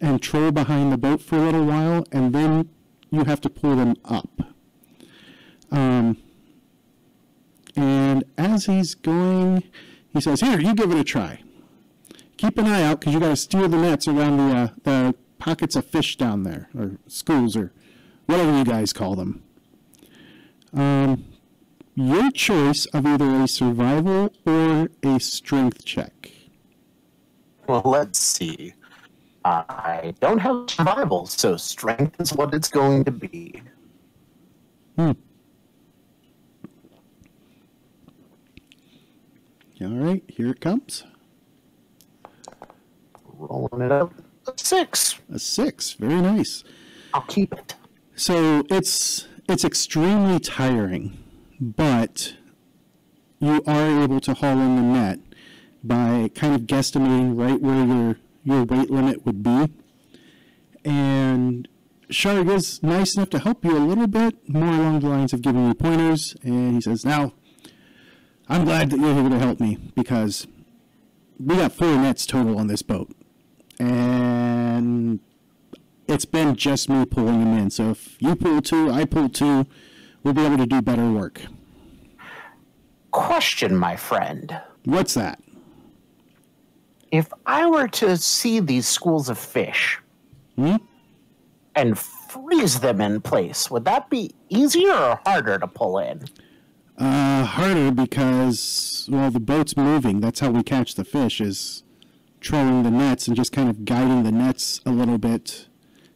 and 0.01 0.21
troll 0.21 0.51
behind 0.51 0.91
the 0.91 0.97
boat 0.97 1.21
for 1.21 1.37
a 1.37 1.41
little 1.41 1.65
while, 1.65 2.05
and 2.11 2.33
then 2.33 2.69
you 3.11 3.23
have 3.23 3.41
to 3.41 3.49
pull 3.49 3.75
them 3.75 3.95
up. 4.03 4.29
Um, 5.71 6.17
and 7.75 8.23
as 8.37 8.65
he's 8.65 8.95
going, 8.95 9.63
he 10.13 10.21
says, 10.21 10.41
"Here, 10.41 10.59
you 10.59 10.73
give 10.73 10.91
it 10.91 10.97
a 10.97 11.03
try. 11.03 11.41
Keep 12.37 12.57
an 12.57 12.65
eye 12.65 12.83
out 12.83 12.99
because 12.99 13.13
you 13.13 13.19
got 13.19 13.29
to 13.29 13.35
steer 13.35 13.67
the 13.67 13.77
nets 13.77 14.07
around 14.07 14.37
the 14.37 14.55
uh, 14.55 14.67
the 14.83 15.15
pockets 15.39 15.75
of 15.75 15.85
fish 15.85 16.17
down 16.17 16.43
there, 16.43 16.69
or 16.77 16.97
schools, 17.07 17.55
or 17.55 17.71
whatever 18.25 18.57
you 18.57 18.65
guys 18.65 18.93
call 18.93 19.15
them." 19.15 19.43
Um, 20.73 21.25
your 21.95 22.29
choice 22.31 22.85
of 22.87 23.05
either 23.05 23.29
a 23.41 23.47
survival 23.47 24.33
or 24.45 24.89
a 25.01 25.19
strength 25.19 25.85
check. 25.85 26.31
Well, 27.67 27.81
let's 27.85 28.19
see. 28.19 28.73
I 29.45 30.13
don't 30.19 30.39
have 30.39 30.69
survival, 30.69 31.27
so 31.27 31.55
strength 31.55 32.19
is 32.19 32.33
what 32.33 32.53
it's 32.53 32.67
going 32.67 33.05
to 33.05 33.11
be. 33.11 33.61
Hmm. 34.97 35.11
All 39.81 39.89
right, 39.89 40.23
here 40.27 40.51
it 40.51 40.61
comes. 40.61 41.03
Rolling 43.37 43.81
it 43.81 43.91
up. 43.91 44.13
A 44.47 44.53
six. 44.55 45.19
A 45.33 45.39
six. 45.39 45.93
Very 45.93 46.21
nice. 46.21 46.63
I'll 47.13 47.21
keep 47.21 47.53
it. 47.53 47.75
So 48.15 48.63
it's 48.69 49.27
it's 49.49 49.65
extremely 49.65 50.39
tiring, 50.39 51.17
but 51.59 52.35
you 53.39 53.61
are 53.67 54.03
able 54.03 54.21
to 54.21 54.33
haul 54.33 54.59
in 54.59 54.75
the 54.77 54.81
net 54.81 55.19
by 55.83 56.29
kind 56.33 56.55
of 56.55 56.61
guesstimating 56.61 57.37
right 57.37 57.59
where 57.61 57.85
your 57.85 58.17
your 58.43 58.63
weight 58.63 58.89
limit 58.89 59.25
would 59.25 59.43
be. 59.43 59.73
And 60.85 61.67
Sharg 62.09 62.47
is 62.47 62.81
nice 62.83 63.15
enough 63.15 63.29
to 63.31 63.39
help 63.39 63.65
you 63.65 63.75
a 63.75 63.79
little 63.79 64.07
bit, 64.07 64.47
more 64.47 64.69
along 64.69 64.99
the 65.01 65.09
lines 65.09 65.33
of 65.33 65.41
giving 65.41 65.67
you 65.67 65.73
pointers. 65.73 66.35
And 66.43 66.75
he 66.75 66.81
says, 66.81 67.03
Now, 67.03 67.33
I'm 68.47 68.65
glad 68.65 68.89
that 68.91 68.99
you're 68.99 69.13
here 69.13 69.29
to 69.29 69.39
help 69.39 69.59
me 69.59 69.77
because 69.95 70.47
we 71.39 71.55
got 71.55 71.71
four 71.73 71.95
nets 71.97 72.25
total 72.25 72.57
on 72.59 72.67
this 72.67 72.81
boat. 72.81 73.11
And 73.79 75.19
it's 76.07 76.25
been 76.25 76.55
just 76.55 76.87
me 76.89 77.05
pulling 77.05 77.39
them 77.39 77.57
in. 77.57 77.69
So 77.71 77.91
if 77.91 78.21
you 78.21 78.35
pull 78.35 78.61
two, 78.61 78.91
I 78.91 79.05
pull 79.05 79.29
two, 79.29 79.65
we'll 80.23 80.33
be 80.33 80.45
able 80.45 80.57
to 80.57 80.65
do 80.65 80.81
better 80.81 81.11
work. 81.11 81.41
Question, 83.11 83.75
my 83.75 83.95
friend. 83.95 84.59
What's 84.85 85.13
that? 85.15 85.41
If 87.11 87.27
I 87.45 87.65
were 87.67 87.87
to 87.87 88.17
see 88.17 88.59
these 88.59 88.87
schools 88.87 89.29
of 89.29 89.37
fish 89.37 89.99
Hmm? 90.57 90.75
and 91.75 91.97
freeze 91.97 92.79
them 92.79 93.01
in 93.01 93.19
place, 93.21 93.69
would 93.71 93.85
that 93.85 94.09
be 94.09 94.31
easier 94.49 94.93
or 94.93 95.19
harder 95.25 95.57
to 95.57 95.67
pull 95.67 95.97
in? 95.99 96.23
Uh, 96.97 97.43
harder 97.43 97.91
because, 97.91 99.09
well, 99.11 99.29
the 99.29 99.39
boat's 99.39 99.75
moving. 99.75 100.21
That's 100.21 100.39
how 100.39 100.49
we 100.51 100.63
catch 100.63 100.95
the 100.95 101.03
fish, 101.03 101.41
is 101.41 101.83
trolling 102.39 102.83
the 102.83 102.91
nets 102.91 103.27
and 103.27 103.35
just 103.35 103.51
kind 103.51 103.69
of 103.69 103.83
guiding 103.83 104.23
the 104.23 104.31
nets 104.31 104.79
a 104.85 104.91
little 104.91 105.17
bit 105.17 105.67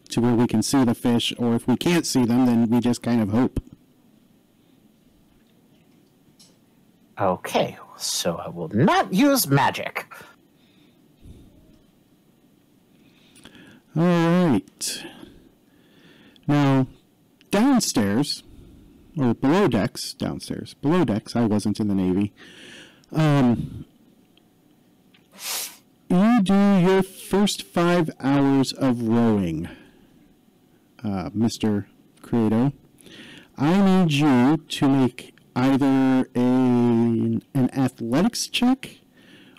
to 0.10 0.22
where 0.22 0.36
we 0.36 0.48
can 0.48 0.64
see 0.64 0.86
the 0.86 0.96
fish. 0.96 1.34
Or 1.38 1.54
if 1.56 1.68
we 1.68 1.76
can't 1.76 2.06
see 2.06 2.24
them, 2.24 2.46
then 2.46 2.70
we 2.70 2.80
just 2.80 3.04
kind 3.04 3.22
of 3.22 3.30
hope. 3.30 3.62
Okay, 7.20 7.78
so 7.98 8.38
I 8.38 8.48
will 8.48 8.70
not 8.70 9.14
use 9.14 9.48
magic. 9.48 10.06
All 13.98 14.48
right. 14.48 15.04
Now, 16.48 16.88
downstairs, 17.52 18.44
or 19.20 19.34
below 19.34 19.68
decks, 19.68 20.14
downstairs, 20.14 20.74
below 20.76 21.04
decks, 21.04 21.36
I 21.36 21.46
wasn't 21.46 21.80
in 21.80 21.90
the 21.90 21.96
Navy. 21.96 22.34
Um, 23.12 23.86
you 26.10 26.42
do 26.42 26.78
your 26.80 27.04
first 27.04 27.64
five 27.64 28.10
hours 28.20 28.72
of 28.72 29.02
rowing, 29.04 29.68
uh, 31.04 31.30
Mr. 31.32 31.86
Credo. 32.22 32.72
I 33.58 33.82
need 33.82 34.14
you 34.14 34.58
to 34.58 34.88
make 34.88 35.36
either 35.56 36.30
a, 36.34 36.40
an 36.40 37.70
athletics 37.74 38.48
check 38.48 39.00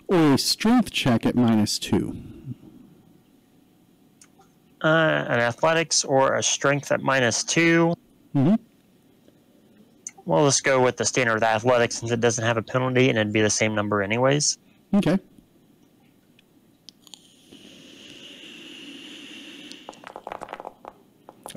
or 0.07 0.33
a 0.33 0.37
strength 0.37 0.91
check 0.91 1.25
at 1.25 1.35
minus 1.35 1.77
two. 1.77 2.17
Uh, 4.83 4.87
an 5.27 5.39
athletics 5.39 6.03
or 6.03 6.35
a 6.35 6.41
strength 6.41 6.91
at 6.91 7.01
minus 7.01 7.43
two. 7.43 7.93
Mm-hmm. 8.35 8.55
Well, 10.25 10.43
let's 10.43 10.61
go 10.61 10.81
with 10.81 10.97
the 10.97 11.05
standard 11.05 11.43
athletics 11.43 11.95
since 11.97 12.11
it 12.11 12.19
doesn't 12.19 12.43
have 12.43 12.57
a 12.57 12.61
penalty 12.61 13.09
and 13.09 13.17
it'd 13.17 13.33
be 13.33 13.41
the 13.41 13.49
same 13.49 13.73
number 13.73 14.01
anyways. 14.01 14.57
Okay. 14.93 15.17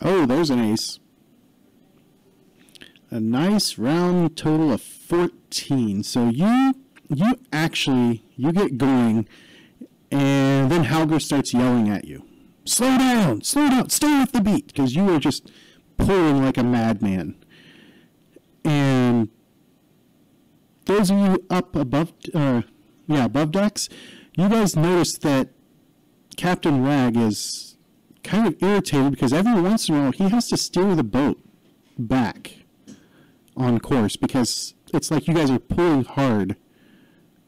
Oh, 0.01 0.27
there's 0.27 0.51
an 0.51 0.61
ace. 0.61 0.99
A 3.11 3.21
nice 3.21 3.79
round 3.79 4.37
total 4.37 4.73
of 4.73 4.81
14. 4.81 6.03
So 6.03 6.29
you 6.29 6.75
you 7.09 7.39
actually 7.53 8.25
you 8.37 8.51
get 8.53 8.79
going 8.79 9.29
and 10.11 10.71
then 10.71 10.85
Halger 10.85 11.21
starts 11.21 11.53
yelling 11.53 11.89
at 11.89 12.05
you. 12.07 12.25
Slow 12.65 12.97
down, 12.99 13.43
slow 13.43 13.69
down, 13.69 13.91
stay 13.91 14.19
with 14.21 14.33
the 14.33 14.41
beat 14.41 14.69
because 14.69 14.97
you 14.97 15.11
are 15.11 15.19
just 15.19 15.51
pulling 15.99 16.43
like 16.43 16.57
a 16.57 16.63
madman. 16.63 17.37
And 18.65 19.29
those 20.87 21.11
of 21.11 21.19
you 21.19 21.45
up 21.51 21.77
above, 21.77 22.13
uh, 22.35 22.63
yeah, 23.07 23.25
above 23.27 23.53
decks, 23.53 23.89
you 24.37 24.49
guys 24.49 24.77
notice 24.77 25.19
that 25.19 25.51
Captain 26.37 26.83
Rag 26.83 27.17
is 27.17 27.77
kind 28.23 28.47
of 28.47 28.61
irritated 28.63 29.13
because 29.13 29.33
every 29.33 29.61
once 29.61 29.89
in 29.89 29.95
a 29.95 30.01
while 30.01 30.13
he 30.13 30.29
has 30.31 30.49
to 30.49 30.57
steer 30.57 30.95
the 30.95 31.05
boat 31.05 31.39
back 31.99 32.57
on 33.57 33.79
course 33.79 34.17
because 34.17 34.75
it's 34.93 35.11
like 35.11 35.29
you 35.29 35.35
guys 35.35 35.51
are 35.51 35.59
pulling 35.59 36.05
hard 36.05 36.57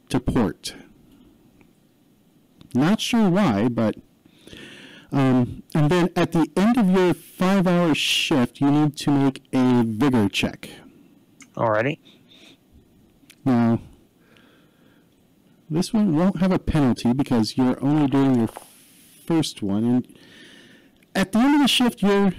to 0.08 0.20
port. 0.20 0.74
Not 2.74 3.00
sure 3.00 3.28
why, 3.28 3.68
but. 3.68 3.96
Um, 5.12 5.62
and 5.74 5.88
then 5.90 6.10
at 6.16 6.32
the 6.32 6.50
end 6.56 6.76
of 6.76 6.90
your 6.90 7.14
five 7.14 7.66
hour 7.66 7.94
shift, 7.94 8.60
you 8.60 8.70
need 8.70 8.96
to 8.98 9.10
make 9.10 9.42
a 9.52 9.82
vigor 9.84 10.28
check. 10.28 10.68
Alrighty. 11.56 11.98
Now, 13.44 13.80
this 15.70 15.92
one 15.92 16.14
won't 16.14 16.40
have 16.40 16.52
a 16.52 16.58
penalty 16.58 17.12
because 17.12 17.56
you're 17.56 17.82
only 17.82 18.06
doing 18.08 18.34
your 18.36 18.48
first 19.26 19.62
one, 19.62 19.84
and 19.84 20.18
at 21.14 21.32
the 21.32 21.38
end 21.38 21.54
of 21.54 21.60
the 21.62 21.68
shift, 21.68 22.02
you're 22.02 22.34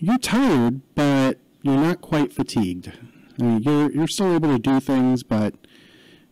you're 0.00 0.18
tired, 0.18 0.80
but 0.94 1.38
you're 1.62 1.76
not 1.76 2.00
quite 2.00 2.32
fatigued. 2.32 2.92
I 3.38 3.42
mean, 3.42 3.62
you're 3.62 3.90
you're 3.90 4.08
still 4.08 4.34
able 4.34 4.52
to 4.52 4.58
do 4.58 4.80
things, 4.80 5.22
but 5.22 5.54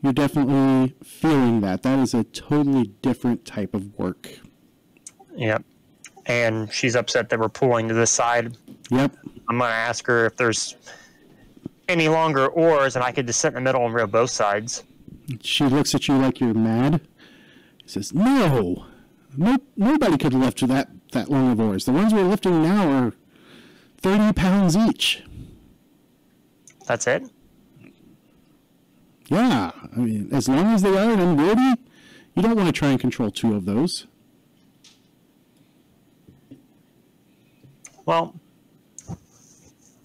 you're 0.02 0.12
definitely 0.12 0.94
feeling 1.04 1.60
that. 1.60 1.82
That 1.82 1.98
is 2.00 2.14
a 2.14 2.24
totally 2.24 2.88
different 3.02 3.44
type 3.44 3.74
of 3.74 3.96
work. 3.98 4.40
Yep. 5.36 5.64
And 6.26 6.72
she's 6.72 6.96
upset 6.96 7.28
that 7.30 7.38
we're 7.38 7.48
pulling 7.48 7.88
to 7.88 7.94
this 7.94 8.10
side. 8.10 8.56
Yep. 8.90 9.16
I'm 9.48 9.58
going 9.58 9.70
to 9.70 9.74
ask 9.74 10.06
her 10.06 10.26
if 10.26 10.36
there's 10.36 10.76
any 11.92 12.08
longer 12.08 12.48
oars, 12.48 12.96
and 12.96 13.04
I 13.04 13.12
could 13.12 13.26
just 13.26 13.40
sit 13.40 13.48
in 13.48 13.54
the 13.54 13.60
middle 13.60 13.84
and 13.84 13.94
row 13.94 14.06
both 14.06 14.30
sides. 14.30 14.82
She 15.42 15.64
looks 15.64 15.94
at 15.94 16.08
you 16.08 16.16
like 16.16 16.40
you're 16.40 16.54
mad. 16.54 17.00
Says, 17.86 18.12
"No, 18.12 18.86
no, 19.36 19.58
nobody 19.76 20.18
could 20.18 20.34
lift 20.34 20.66
that 20.66 20.88
that 21.12 21.30
long 21.30 21.52
of 21.52 21.60
oars. 21.60 21.84
The 21.84 21.92
ones 21.92 22.12
we're 22.12 22.24
lifting 22.24 22.62
now 22.62 22.90
are 22.90 23.12
thirty 23.98 24.32
pounds 24.32 24.76
each. 24.76 25.22
That's 26.86 27.06
it. 27.06 27.30
Yeah, 29.28 29.70
I 29.96 29.98
mean, 30.00 30.28
as 30.32 30.48
long 30.48 30.74
as 30.74 30.82
they 30.82 30.96
are 30.96 31.12
unwieldy, 31.12 31.80
you 32.34 32.42
don't 32.42 32.56
want 32.56 32.66
to 32.66 32.72
try 32.72 32.90
and 32.90 33.00
control 33.00 33.30
two 33.30 33.54
of 33.54 33.64
those. 33.64 34.06
Well, 38.04 38.34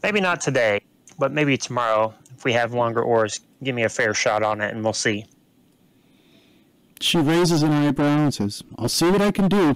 maybe 0.04 0.22
not 0.22 0.40
today, 0.40 0.82
but 1.18 1.32
maybe 1.32 1.58
tomorrow. 1.58 2.14
If 2.36 2.46
we 2.46 2.54
have 2.54 2.74
longer 2.74 3.02
oars, 3.02 3.40
give 3.64 3.76
me 3.76 3.84
a 3.84 3.90
fair 3.90 4.14
shot 4.14 4.44
on 4.44 4.62
it, 4.62 4.74
and 4.74 4.84
we'll 4.84 4.94
see. 4.94 5.26
She 7.00 7.18
raises 7.18 7.64
an 7.64 7.72
eyebrow 7.72 8.24
and 8.24 8.34
says, 8.34 8.64
I'll 8.78 8.90
see 8.90 9.10
what 9.10 9.22
I 9.22 9.32
can 9.32 9.48
do. 9.48 9.76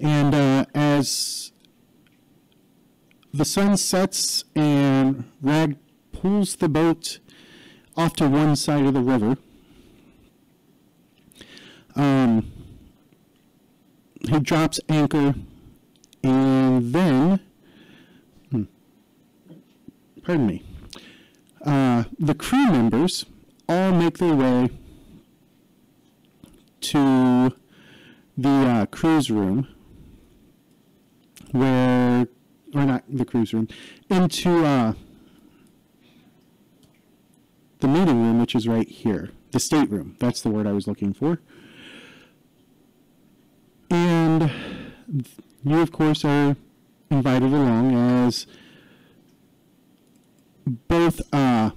And 0.00 0.34
uh, 0.34 0.64
as 0.74 1.52
the 3.32 3.44
sun 3.44 3.76
sets 3.76 4.44
and 4.56 5.30
Rag 5.40 5.76
pulls 6.12 6.56
the 6.56 6.68
boat 6.68 7.20
off 7.96 8.14
to 8.14 8.28
one 8.28 8.56
side 8.56 8.84
of 8.84 8.94
the 8.94 9.00
river, 9.00 9.36
um, 11.94 12.50
he 14.28 14.40
drops 14.40 14.80
anchor 14.88 15.34
and 16.24 16.92
then, 16.92 17.40
pardon 20.22 20.46
me, 20.46 20.62
uh, 21.64 22.04
the 22.18 22.34
crew 22.34 22.66
members 22.66 23.24
all 23.68 23.92
make 23.92 24.18
their 24.18 24.34
way 24.34 24.70
to 26.80 27.54
the 28.36 28.48
uh, 28.48 28.86
cruise 28.86 29.30
room 29.30 29.68
where 31.52 32.26
or 32.74 32.84
not 32.84 33.04
the 33.08 33.24
cruise 33.24 33.52
room 33.52 33.68
into 34.08 34.64
uh, 34.64 34.94
the 37.80 37.88
meeting 37.88 38.22
room 38.22 38.40
which 38.40 38.54
is 38.54 38.66
right 38.66 38.88
here 38.88 39.30
the 39.52 39.60
stateroom. 39.60 40.16
That's 40.18 40.40
the 40.42 40.50
word 40.50 40.66
i 40.66 40.72
was 40.72 40.86
looking 40.88 41.12
for. 41.12 41.38
And 43.90 44.50
you 45.62 45.78
of 45.78 45.92
course 45.92 46.24
are 46.24 46.56
invited 47.10 47.52
along 47.52 47.94
as 47.94 48.46
both 50.66 51.20
uh, 51.32 51.70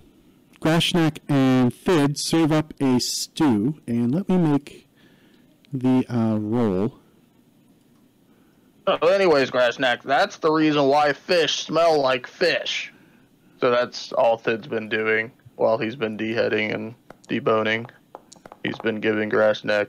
Grashnak 0.62 1.20
and 1.28 1.74
Fid 1.74 2.18
serve 2.18 2.52
up 2.52 2.74
a 2.82 3.00
stew, 3.00 3.80
and 3.88 4.14
let 4.14 4.28
me 4.30 4.38
make 4.38 4.88
the 5.72 6.06
uh, 6.10 6.38
roll. 6.38 7.00
Oh, 8.88 9.08
anyways, 9.08 9.50
Grashnak, 9.50 10.04
that's 10.04 10.38
the 10.38 10.52
reason 10.52 10.86
why 10.86 11.14
fish 11.14 11.66
smell 11.66 12.00
like 12.02 12.28
fish. 12.28 12.94
So 13.60 13.72
that's 13.72 14.12
all 14.14 14.38
Thid's 14.38 14.68
been 14.68 14.90
doing 14.90 15.32
while 15.56 15.78
he's 15.78 15.96
been 15.96 16.18
deheading 16.18 16.74
and 16.74 16.94
deboning. 17.28 17.90
He's 18.64 18.78
been 18.80 19.00
giving 19.00 19.30
Grashnak 19.30 19.88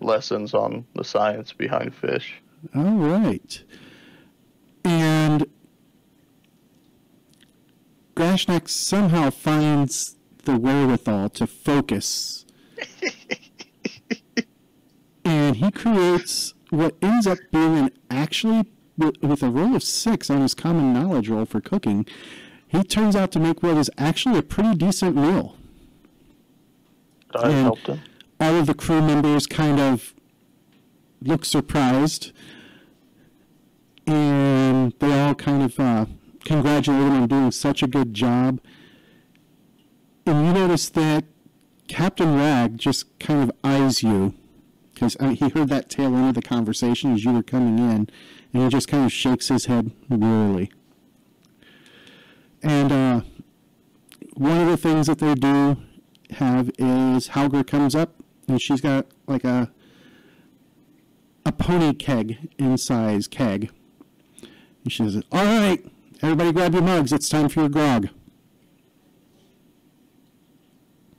lessons 0.00 0.54
on 0.54 0.86
the 0.94 1.04
science 1.04 1.52
behind 1.52 1.94
fish. 1.94 2.34
All 2.74 2.96
right. 2.96 3.62
And 4.84 5.46
Grashnak 8.16 8.68
somehow 8.68 9.30
finds 9.30 10.16
the 10.44 10.56
wherewithal 10.56 11.28
to 11.30 11.46
focus. 11.46 12.44
and 15.24 15.56
he 15.56 15.70
creates 15.70 16.54
what 16.70 16.94
ends 17.02 17.26
up 17.26 17.38
being 17.52 17.76
an 17.76 17.90
actually, 18.10 18.64
with 18.96 19.42
a 19.42 19.50
roll 19.50 19.76
of 19.76 19.82
six 19.82 20.30
on 20.30 20.40
his 20.40 20.54
common 20.54 20.94
knowledge 20.94 21.28
roll 21.28 21.44
for 21.44 21.60
cooking, 21.60 22.06
he 22.68 22.82
turns 22.82 23.14
out 23.14 23.30
to 23.32 23.38
make 23.38 23.62
what 23.62 23.76
is 23.76 23.90
actually 23.98 24.38
a 24.38 24.42
pretty 24.42 24.74
decent 24.74 25.14
meal. 25.14 25.56
I 27.34 27.50
And- 27.50 27.62
helped 27.64 27.86
him. 27.86 28.00
all 28.40 28.54
of 28.56 28.66
the 28.66 28.74
crew 28.74 29.02
members 29.02 29.46
kind 29.46 29.78
of 29.80 30.14
look 31.22 31.44
surprised 31.44 32.32
and 34.06 34.92
they 35.00 35.18
all 35.20 35.34
kind 35.34 35.62
of 35.64 35.78
uh, 35.80 36.06
congratulate 36.46 37.02
him 37.02 37.22
on 37.22 37.28
doing 37.28 37.50
such 37.50 37.82
a 37.82 37.86
good 37.86 38.14
job. 38.14 38.60
And 40.24 40.46
you 40.46 40.52
notice 40.52 40.88
that 40.90 41.24
captain 41.88 42.36
rag 42.36 42.78
just 42.78 43.18
kind 43.18 43.42
of 43.42 43.56
eyes 43.62 44.02
you 44.02 44.34
because 44.94 45.16
he 45.38 45.48
heard 45.50 45.68
that 45.68 45.90
tail 45.90 46.16
end 46.16 46.28
of 46.30 46.34
the 46.34 46.42
conversation 46.42 47.12
as 47.12 47.24
you 47.24 47.32
were 47.32 47.42
coming 47.42 47.78
in 47.78 48.08
and 48.52 48.62
he 48.62 48.68
just 48.68 48.88
kind 48.88 49.04
of 49.04 49.12
shakes 49.12 49.48
his 49.48 49.66
head 49.66 49.90
wearily. 50.08 50.70
And 52.62 52.90
uh, 52.90 53.20
one 54.34 54.60
of 54.60 54.68
the 54.68 54.76
things 54.76 55.06
that 55.08 55.18
they 55.18 55.34
do 55.34 55.76
have 56.30 56.70
is 56.78 57.28
Halger 57.28 57.66
comes 57.66 57.94
up 57.94 58.14
and 58.48 58.60
she's 58.60 58.80
got 58.80 59.06
like 59.26 59.44
a 59.44 59.70
a 61.44 61.52
pony 61.52 61.92
keg 61.92 62.50
in 62.58 62.76
size 62.76 63.28
keg. 63.28 63.70
And 64.82 64.92
she 64.92 65.04
says, 65.04 65.22
"All 65.30 65.44
right, 65.44 65.84
everybody, 66.22 66.52
grab 66.52 66.72
your 66.72 66.82
mugs. 66.82 67.12
It's 67.12 67.28
time 67.28 67.48
for 67.48 67.60
your 67.60 67.68
grog." 67.68 68.08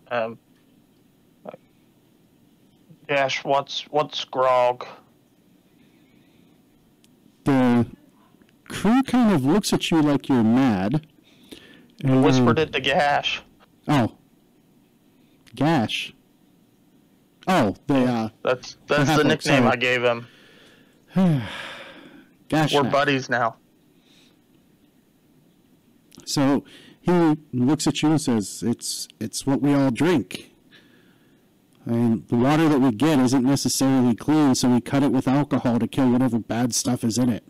Um, 0.09 0.39
Gash, 3.07 3.43
what's 3.43 3.81
what's 3.89 4.25
grog? 4.25 4.85
The 7.45 7.85
crew 8.67 9.01
kind 9.03 9.33
of 9.33 9.45
looks 9.45 9.71
at 9.71 9.89
you 9.89 10.01
like 10.01 10.27
you're 10.27 10.43
mad. 10.43 11.07
And 12.03 12.23
Whispered 12.23 12.59
it 12.59 12.73
to 12.73 12.81
Gash. 12.81 13.41
Oh, 13.87 14.17
gash. 15.55 16.13
Oh, 17.47 17.75
they, 17.87 18.05
uh, 18.05 18.29
That's 18.43 18.75
that's 18.87 19.15
the 19.15 19.23
nickname 19.23 19.63
Sorry. 19.63 19.71
I 19.71 19.75
gave 19.77 20.03
him. 20.03 20.27
gash. 22.49 22.73
We're 22.73 22.81
snack. 22.81 22.91
buddies 22.91 23.29
now. 23.29 23.55
So 26.28 26.63
he 26.99 27.38
looks 27.53 27.88
at 27.88 28.01
you 28.01 28.11
and 28.11 28.21
says, 28.21 28.63
"It's 28.65 29.07
it's 29.19 29.45
what 29.45 29.61
we 29.61 29.73
all 29.73 29.91
drink." 29.91 30.51
And 31.86 32.28
the 32.28 32.36
water 32.36 32.67
that 32.67 32.82
we 32.82 32.91
get 32.91 33.17
isn't 33.19 33.45
necessarily 33.45 34.13
clean, 34.13 34.55
so 34.55 34.69
we 34.69 34.82
cut 34.82 35.03
it 35.03 35.13
with 35.13 35.25
alcohol 35.25 35.80
to 35.80 35.88
kill 35.88 36.11
whatever 36.11 36.38
bad 36.38 36.75
stuff 36.75 37.05
is 37.05 37.17
in 37.17 37.30
it. 37.30 37.45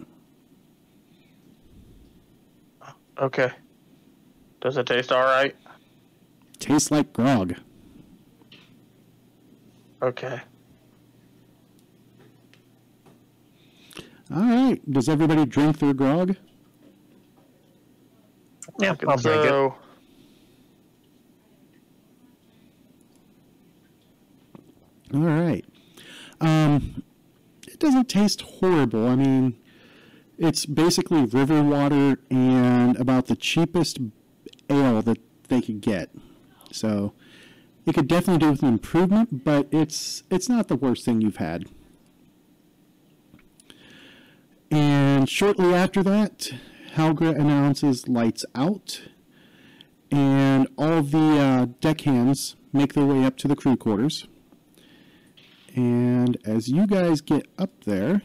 Okay. 3.18 3.52
Does 4.62 4.78
it 4.78 4.86
taste 4.86 5.12
all 5.12 5.24
right? 5.24 5.56
Tastes 6.60 6.92
like 6.92 7.14
grog. 7.14 7.56
Okay. 10.04 10.40
All 14.32 14.44
right. 14.44 14.80
Does 14.92 15.10
everybody 15.10 15.46
drink 15.46 15.80
their 15.80 15.94
grog? 15.96 16.36
Yeah, 18.80 18.90
Fucking 18.94 19.10
I'll 19.10 19.18
drink 19.18 19.46
it. 19.46 19.50
so. 19.50 19.76
All 25.14 25.22
right. 25.22 25.66
Um, 26.42 27.04
it 27.68 27.80
doesn't 27.80 28.10
taste 28.10 28.42
horrible. 28.42 29.08
I 29.08 29.16
mean, 29.16 29.58
it's 30.38 30.66
basically 30.66 31.26
river 31.26 31.64
water 31.64 32.20
and 32.30 32.98
about 32.98 33.28
the 33.28 33.36
cheapest 33.36 34.00
ale 34.70 35.02
that 35.02 35.18
they 35.48 35.62
could 35.62 35.82
get. 35.82 36.10
So 36.72 37.14
it 37.86 37.96
could 37.96 38.08
definitely 38.08 38.40
do 38.46 38.52
with 38.52 38.62
an 38.62 38.68
improvement, 38.70 39.44
but 39.46 39.68
it's 39.72 40.24
it's 40.30 40.50
not 40.50 40.68
the 40.68 40.76
worst 40.76 41.06
thing 41.06 41.22
you've 41.22 41.38
had. 41.38 41.66
And 44.70 45.30
shortly 45.30 45.74
after 45.74 46.04
that, 46.04 46.52
Halgra 46.98 47.38
announces 47.38 48.08
lights 48.08 48.44
out, 48.56 49.04
and 50.10 50.68
all 50.80 51.04
the 51.04 51.38
uh, 51.38 51.66
deckhands 51.80 52.56
make 52.74 52.94
their 52.94 53.06
way 53.06 53.24
up 53.24 53.38
to 53.38 53.48
the 53.48 53.56
crew 53.56 53.78
quarters. 53.78 54.26
And 55.76 56.40
as 56.44 56.70
you 56.70 56.88
guys 56.88 57.22
get 57.22 57.46
up 57.60 57.84
there, 57.84 58.24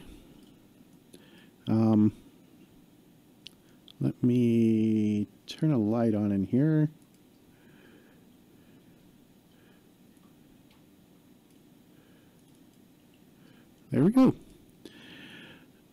um, 1.68 2.14
let 4.00 4.22
me 4.22 5.28
turn 5.46 5.70
a 5.70 5.76
light 5.76 6.14
on 6.14 6.32
in 6.32 6.44
here. 6.44 6.88
There 13.90 14.02
we 14.02 14.12
go. 14.12 14.34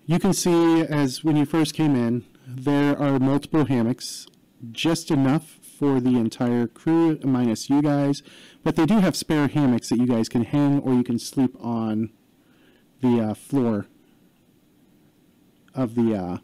You 0.06 0.18
can 0.18 0.32
see 0.32 0.84
as 0.84 1.26
when 1.26 1.36
you 1.36 1.46
first 1.46 1.74
came 1.74 1.98
in, 1.98 2.24
there 2.56 2.98
are 3.00 3.20
multiple 3.20 3.66
hammocks, 3.66 4.26
just 4.72 5.12
enough 5.12 5.60
for 5.78 6.00
the 6.02 6.18
entire 6.18 6.68
crew 6.68 7.20
minus 7.24 7.70
you 7.70 7.82
guys. 7.82 8.24
But 8.64 8.76
they 8.76 8.86
do 8.86 9.00
have 9.00 9.16
spare 9.16 9.48
hammocks 9.48 9.90
that 9.90 10.00
you 10.00 10.08
guys 10.08 10.28
can 10.30 10.44
hang 10.44 10.80
or 10.80 10.94
you 10.94 11.04
can 11.04 11.20
sleep 11.20 11.56
on 11.62 12.10
the 13.02 13.22
uh, 13.22 13.34
floor 13.34 13.86
of 15.76 15.96
the 15.96 16.16
uh, 16.16 16.38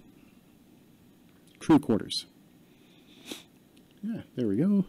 crew 1.60 1.80
quarters. 1.80 2.28
Yeah, 4.04 4.22
there 4.36 4.48
we 4.48 4.58
go. 4.58 4.86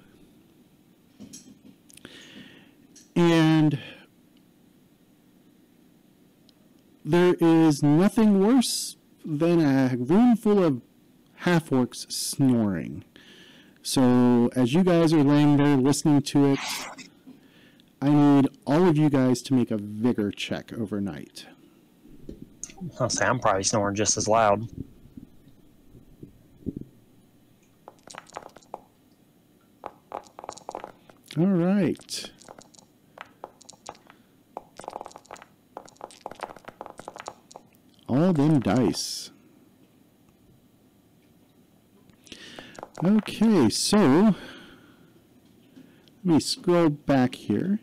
And 3.17 3.79
there 7.05 7.35
is 7.41 7.83
nothing 7.83 8.47
worse 8.47 8.97
than 9.25 9.61
a 9.61 9.97
room 9.97 10.37
full 10.37 10.63
of 10.63 10.83
half 11.47 11.71
orcs 11.71 12.11
snoring. 12.11 13.05
So, 13.81 14.51
as 14.57 14.75
you 14.75 14.83
guys 14.83 15.13
are 15.13 15.23
laying 15.23 15.57
there 15.57 15.77
listening 15.77 16.23
to 16.23 16.53
it, 16.53 16.59
I 18.03 18.11
need 18.11 18.49
all 18.67 18.89
of 18.89 18.99
you 18.99 19.09
guys 19.09 19.43
to 19.43 19.55
make 19.55 19.71
a 19.71 19.77
vigor 19.77 20.33
check 20.33 20.73
overnight. 20.73 21.47
Oh, 22.29 22.91
I'll 22.99 23.09
say 23.09 23.25
I'm 23.25 23.39
probably 23.39 23.63
snoring 23.63 23.95
just 23.95 24.17
as 24.17 24.27
loud. 24.27 24.69
All 31.39 31.47
right. 31.47 32.31
All 38.09 38.33
them 38.33 38.59
dice. 38.59 39.31
Okay, 43.05 43.69
so 43.69 43.99
let 43.99 44.35
me 46.25 46.41
scroll 46.41 46.89
back 46.89 47.35
here. 47.35 47.81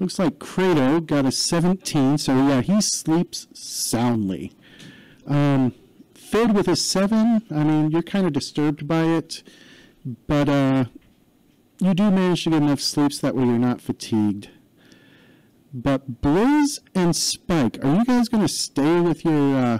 Looks 0.00 0.18
like 0.18 0.40
Credo 0.40 0.98
got 0.98 1.26
a 1.26 1.30
17, 1.30 2.18
so 2.18 2.34
yeah, 2.34 2.60
he 2.60 2.80
sleeps 2.80 3.46
soundly. 3.52 4.52
Um, 5.28 5.74
Fid 6.14 6.54
with 6.54 6.66
a 6.66 6.74
7, 6.74 7.42
I 7.50 7.64
mean, 7.64 7.92
you're 7.92 8.02
kind 8.02 8.26
of 8.26 8.32
disturbed 8.32 8.88
by 8.88 9.04
it, 9.04 9.44
but 10.26 10.48
uh, 10.48 10.86
you 11.78 11.94
do 11.94 12.10
manage 12.10 12.44
to 12.44 12.50
get 12.50 12.62
enough 12.62 12.80
sleep 12.80 13.12
so 13.12 13.28
that 13.28 13.36
way 13.36 13.44
you're 13.44 13.58
not 13.58 13.80
fatigued. 13.80 14.48
But 15.72 16.20
Blizz 16.20 16.80
and 16.96 17.14
Spike, 17.14 17.78
are 17.84 17.94
you 17.94 18.04
guys 18.04 18.28
going 18.28 18.42
to 18.42 18.52
stay 18.52 19.00
with 19.00 19.24
your 19.24 19.56
uh, 19.56 19.78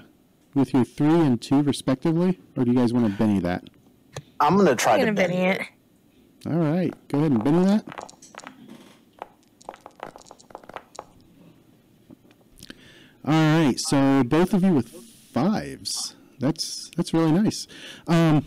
with 0.54 0.72
your 0.72 0.84
three 0.84 1.20
and 1.20 1.40
two 1.40 1.62
respectively, 1.62 2.38
or 2.56 2.64
do 2.64 2.70
you 2.70 2.76
guys 2.76 2.92
want 2.92 3.06
to 3.06 3.18
Benny 3.18 3.40
that? 3.40 3.68
I'm 4.40 4.56
gonna 4.56 4.74
try 4.74 4.94
I'm 4.94 5.00
to 5.00 5.06
gonna 5.06 5.16
bend 5.16 5.32
Benny 5.32 5.44
it. 5.46 5.68
All 6.46 6.52
right, 6.52 6.94
go 7.08 7.18
ahead 7.18 7.32
and 7.32 7.44
Benny 7.44 7.64
that. 7.66 7.84
All 13.22 13.34
right, 13.34 13.78
so 13.78 14.24
both 14.24 14.54
of 14.54 14.64
you 14.64 14.72
with 14.72 14.88
fives. 14.88 16.16
That's 16.38 16.90
that's 16.96 17.12
really 17.12 17.32
nice. 17.32 17.66
Um, 18.06 18.46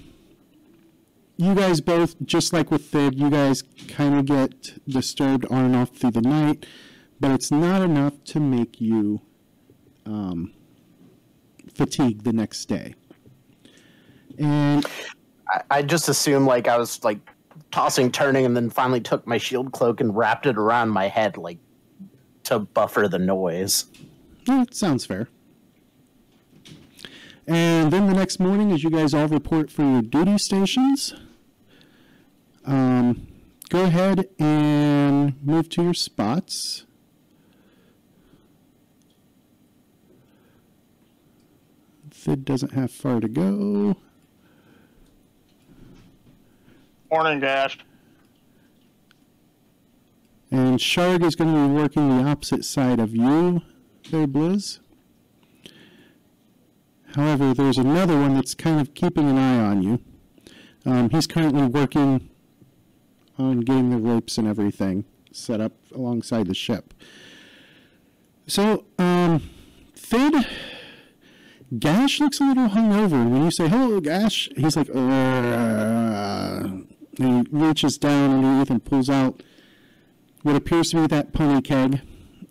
you 1.37 1.53
guys 1.53 1.79
both, 1.79 2.15
just 2.25 2.53
like 2.53 2.71
with 2.71 2.83
Fid, 2.83 3.15
you 3.15 3.29
guys 3.29 3.63
kind 3.87 4.15
of 4.15 4.25
get 4.25 4.87
disturbed 4.87 5.45
on 5.51 5.65
and 5.65 5.75
off 5.75 5.95
through 5.95 6.11
the 6.11 6.21
night, 6.21 6.65
but 7.19 7.31
it's 7.31 7.51
not 7.51 7.81
enough 7.81 8.23
to 8.25 8.39
make 8.39 8.81
you 8.81 9.21
um, 10.05 10.53
fatigued 11.73 12.23
the 12.23 12.33
next 12.33 12.65
day. 12.65 12.95
And 14.39 14.85
I, 15.47 15.61
I 15.69 15.81
just 15.81 16.09
assumed 16.09 16.45
like 16.45 16.67
I 16.67 16.77
was 16.77 17.03
like 17.03 17.19
tossing, 17.71 18.11
turning, 18.11 18.45
and 18.45 18.55
then 18.55 18.69
finally 18.69 19.01
took 19.01 19.25
my 19.27 19.37
shield 19.37 19.71
cloak 19.71 20.01
and 20.01 20.15
wrapped 20.15 20.45
it 20.45 20.57
around 20.57 20.89
my 20.89 21.07
head, 21.07 21.37
like 21.37 21.57
to 22.43 22.59
buffer 22.59 23.07
the 23.07 23.19
noise. 23.19 23.85
Yeah, 24.47 24.65
sounds 24.71 25.05
fair. 25.05 25.27
And 27.47 27.91
then 27.91 28.07
the 28.07 28.13
next 28.13 28.39
morning, 28.39 28.71
as 28.71 28.83
you 28.83 28.89
guys 28.89 29.13
all 29.13 29.27
report 29.27 29.69
for 29.69 29.83
your 29.83 30.01
duty 30.01 30.37
stations, 30.37 31.13
um, 32.65 33.27
go 33.69 33.83
ahead 33.83 34.29
and 34.39 35.35
move 35.43 35.67
to 35.69 35.83
your 35.83 35.93
spots. 35.93 36.85
Fid 42.11 42.45
doesn't 42.45 42.71
have 42.71 42.91
far 42.91 43.19
to 43.19 43.27
go. 43.27 43.97
Morning, 47.14 47.39
Gash. 47.39 47.78
And 50.49 50.82
Sharg 50.82 51.22
is 51.22 51.36
going 51.36 51.53
to 51.53 51.68
be 51.68 51.74
working 51.76 52.09
the 52.09 52.28
opposite 52.28 52.66
side 52.66 52.99
of 52.99 53.16
you 53.16 53.61
there, 54.09 54.26
Blizz. 54.26 54.80
However, 57.14 57.53
there's 57.53 57.78
another 57.78 58.20
one 58.20 58.34
that's 58.34 58.55
kind 58.55 58.82
of 58.82 58.95
keeping 58.95 59.30
an 59.30 59.38
eye 59.38 59.59
on 59.59 59.84
you. 59.84 59.99
Um, 60.88 61.11
he's 61.11 61.28
currently 61.28 61.68
working 61.68 62.32
on 63.38 63.59
getting 63.59 63.91
the 63.91 63.97
ropes 63.97 64.39
and 64.39 64.47
everything 64.47 65.05
set 65.32 65.61
up 65.61 65.74
alongside 65.93 66.47
the 66.47 66.55
ship. 66.55 66.95
So, 68.47 68.86
um, 68.97 69.51
Fid, 69.95 70.47
Gash 71.78 72.20
looks 72.20 72.41
a 72.41 72.43
little 72.45 72.70
hungover. 72.70 73.30
When 73.30 73.43
you 73.43 73.51
say, 73.51 73.68
hello, 73.68 74.01
Gash, 74.01 74.49
he's 74.57 74.76
like, 74.76 74.89
and 77.20 77.47
he 77.47 77.55
reaches 77.55 77.97
down 77.97 78.32
underneath 78.32 78.70
and 78.70 78.84
pulls 78.84 79.09
out 79.09 79.41
what 80.41 80.55
appears 80.55 80.91
to 80.91 81.01
be 81.01 81.07
that 81.07 81.34
pony 81.34 81.61
keg 81.61 82.01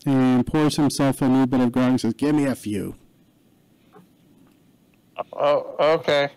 and 0.06 0.46
pours 0.46 0.76
himself 0.76 1.22
a 1.22 1.28
new 1.28 1.46
bit 1.46 1.60
of 1.60 1.72
grog 1.72 1.90
and 1.90 2.00
says, 2.00 2.14
Give 2.14 2.34
me 2.34 2.44
a 2.44 2.54
few. 2.54 2.96
Oh, 5.32 5.76
okay. 5.78 6.30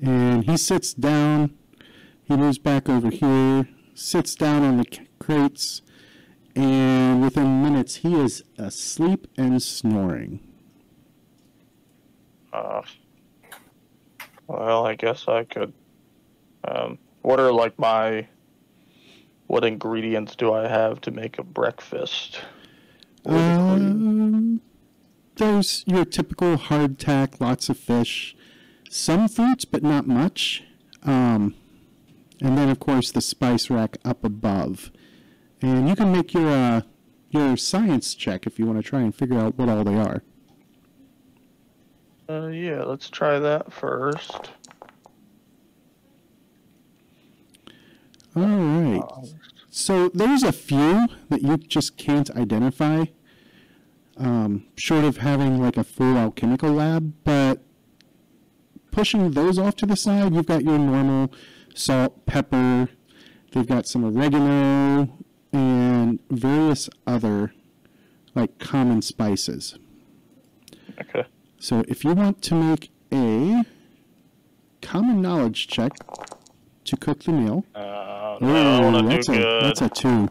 And 0.00 0.44
he 0.44 0.56
sits 0.56 0.94
down. 0.94 1.54
He 2.24 2.36
moves 2.36 2.58
back 2.58 2.88
over 2.88 3.10
here, 3.10 3.68
sits 3.94 4.34
down 4.34 4.62
on 4.62 4.76
the 4.76 5.06
crates, 5.18 5.80
and 6.54 7.22
within 7.22 7.62
minutes, 7.62 7.96
he 7.96 8.14
is 8.14 8.42
asleep 8.58 9.26
and 9.38 9.62
snoring. 9.62 10.40
Uh, 12.52 12.82
well, 14.46 14.86
I 14.86 14.94
guess 14.94 15.26
I 15.26 15.44
could. 15.44 15.72
Um, 16.64 16.98
what 17.22 17.40
are 17.40 17.52
like 17.52 17.78
my? 17.78 18.26
What 19.46 19.64
ingredients 19.64 20.36
do 20.36 20.52
I 20.52 20.68
have 20.68 21.00
to 21.02 21.10
make 21.10 21.38
a 21.38 21.42
breakfast? 21.42 22.40
Really. 23.24 23.40
Um, 23.40 24.60
there's 25.36 25.84
your 25.86 26.04
typical 26.04 26.56
hardtack, 26.56 27.40
lots 27.40 27.68
of 27.68 27.78
fish, 27.78 28.36
some 28.90 29.28
fruits, 29.28 29.64
but 29.64 29.82
not 29.82 30.06
much. 30.06 30.64
Um, 31.02 31.54
and 32.40 32.58
then, 32.58 32.68
of 32.68 32.78
course, 32.78 33.10
the 33.10 33.20
spice 33.20 33.70
rack 33.70 33.96
up 34.04 34.24
above. 34.24 34.90
And 35.62 35.88
you 35.88 35.96
can 35.96 36.12
make 36.12 36.34
your 36.34 36.48
uh, 36.48 36.80
your 37.30 37.56
science 37.56 38.14
check 38.14 38.46
if 38.46 38.58
you 38.58 38.66
want 38.66 38.78
to 38.78 38.82
try 38.82 39.00
and 39.00 39.14
figure 39.14 39.38
out 39.38 39.58
what 39.58 39.68
all 39.68 39.84
they 39.84 39.96
are. 39.96 40.22
Uh, 42.28 42.48
yeah, 42.48 42.82
let's 42.82 43.08
try 43.08 43.38
that 43.38 43.72
first. 43.72 44.50
All 48.42 48.92
right. 48.92 49.02
So 49.70 50.08
there's 50.08 50.42
a 50.42 50.52
few 50.52 51.06
that 51.28 51.42
you 51.42 51.56
just 51.56 51.96
can't 51.96 52.30
identify, 52.30 53.04
um, 54.16 54.64
short 54.76 55.04
of 55.04 55.18
having 55.18 55.60
like 55.60 55.76
a 55.76 55.84
full 55.84 56.16
alchemical 56.16 56.72
lab. 56.72 57.12
But 57.24 57.62
pushing 58.90 59.30
those 59.32 59.58
off 59.58 59.76
to 59.76 59.86
the 59.86 59.96
side, 59.96 60.34
you've 60.34 60.46
got 60.46 60.64
your 60.64 60.78
normal 60.78 61.32
salt, 61.74 62.26
pepper. 62.26 62.88
They've 63.52 63.66
got 63.66 63.86
some 63.86 64.04
oregano 64.04 65.08
and 65.52 66.18
various 66.30 66.90
other 67.06 67.54
like 68.34 68.58
common 68.58 69.02
spices. 69.02 69.78
Okay. 71.00 71.24
So 71.58 71.84
if 71.88 72.04
you 72.04 72.12
want 72.14 72.42
to 72.42 72.54
make 72.54 72.90
a 73.12 73.62
common 74.82 75.22
knowledge 75.22 75.68
check 75.68 75.92
to 76.84 76.96
cook 76.96 77.24
the 77.24 77.32
meal, 77.32 77.64
Uh, 77.74 77.78
I 78.40 78.80
want 78.80 78.96
to 78.96 79.08
that's 79.08 79.26
do 79.26 79.32
a 79.32 79.36
good. 79.36 79.62
that's 79.64 79.80
a 79.82 79.88
two. 79.88 80.28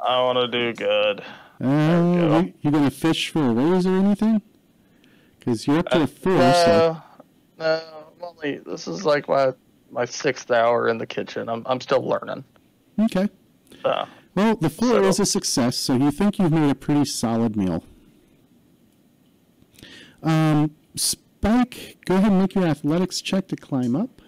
I 0.00 0.20
want 0.22 0.38
to 0.38 0.48
do 0.48 0.72
good. 0.72 1.20
Uh, 1.60 1.66
go. 1.66 2.38
you, 2.40 2.54
you 2.62 2.70
gonna 2.70 2.90
fish 2.90 3.30
for 3.30 3.42
a 3.42 3.50
raise 3.52 3.86
or 3.86 3.96
anything? 3.96 4.42
Because 5.38 5.66
you're 5.66 5.78
up 5.78 5.88
to 5.90 6.02
a 6.02 6.06
four, 6.06 6.32
so 6.32 6.96
No, 7.58 7.64
no, 7.64 7.82
I'm 8.18 8.24
only. 8.24 8.58
This 8.58 8.88
is 8.88 9.04
like 9.04 9.28
my 9.28 9.52
my 9.90 10.04
sixth 10.04 10.50
hour 10.50 10.88
in 10.88 10.98
the 10.98 11.06
kitchen. 11.06 11.48
I'm 11.48 11.62
I'm 11.66 11.80
still 11.80 12.02
learning. 12.06 12.44
okay. 13.00 13.28
So, 13.82 14.06
Well, 14.34 14.56
the 14.56 14.70
four 14.70 14.88
So- 14.88 15.04
is 15.04 15.20
a 15.20 15.26
success, 15.26 15.76
so 15.76 15.94
you 15.94 16.10
think 16.10 16.38
you've 16.38 16.52
made 16.52 16.70
a 16.70 16.74
pretty 16.74 17.04
solid 17.04 17.56
meal. 17.56 17.84
Um, 20.22 20.70
Spike, 20.96 21.98
go 22.06 22.16
ahead 22.16 22.30
and 22.32 22.40
make 22.40 22.54
your 22.54 22.64
athletics 22.66 23.20
check 23.20 23.46
to 23.48 23.56
climb 23.56 23.94
up. 23.94 24.22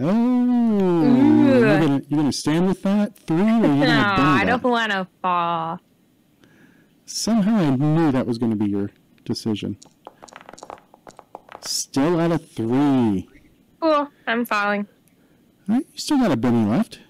Oh, 0.00 1.02
you're 1.58 1.78
gonna, 1.80 2.02
you're 2.08 2.18
gonna 2.20 2.32
stand 2.32 2.66
with 2.68 2.82
that 2.82 3.16
three, 3.16 3.40
or 3.40 3.42
you're 3.44 3.58
No, 3.60 3.86
gonna 3.86 4.22
I 4.22 4.44
don't 4.44 4.62
want 4.62 4.92
to 4.92 5.06
fall. 5.22 5.80
Somehow 7.06 7.56
I 7.56 7.70
knew 7.76 8.12
that 8.12 8.26
was 8.26 8.38
going 8.38 8.50
to 8.50 8.56
be 8.56 8.66
your 8.66 8.90
decision. 9.24 9.76
Still 11.62 12.20
at 12.20 12.30
a 12.30 12.38
three. 12.38 13.28
Cool. 13.80 14.08
I'm 14.26 14.44
falling. 14.44 14.86
All 15.68 15.76
right, 15.76 15.86
you 15.92 15.98
still 15.98 16.18
got 16.18 16.30
a 16.32 16.36
Benny 16.36 16.64
left. 16.68 17.00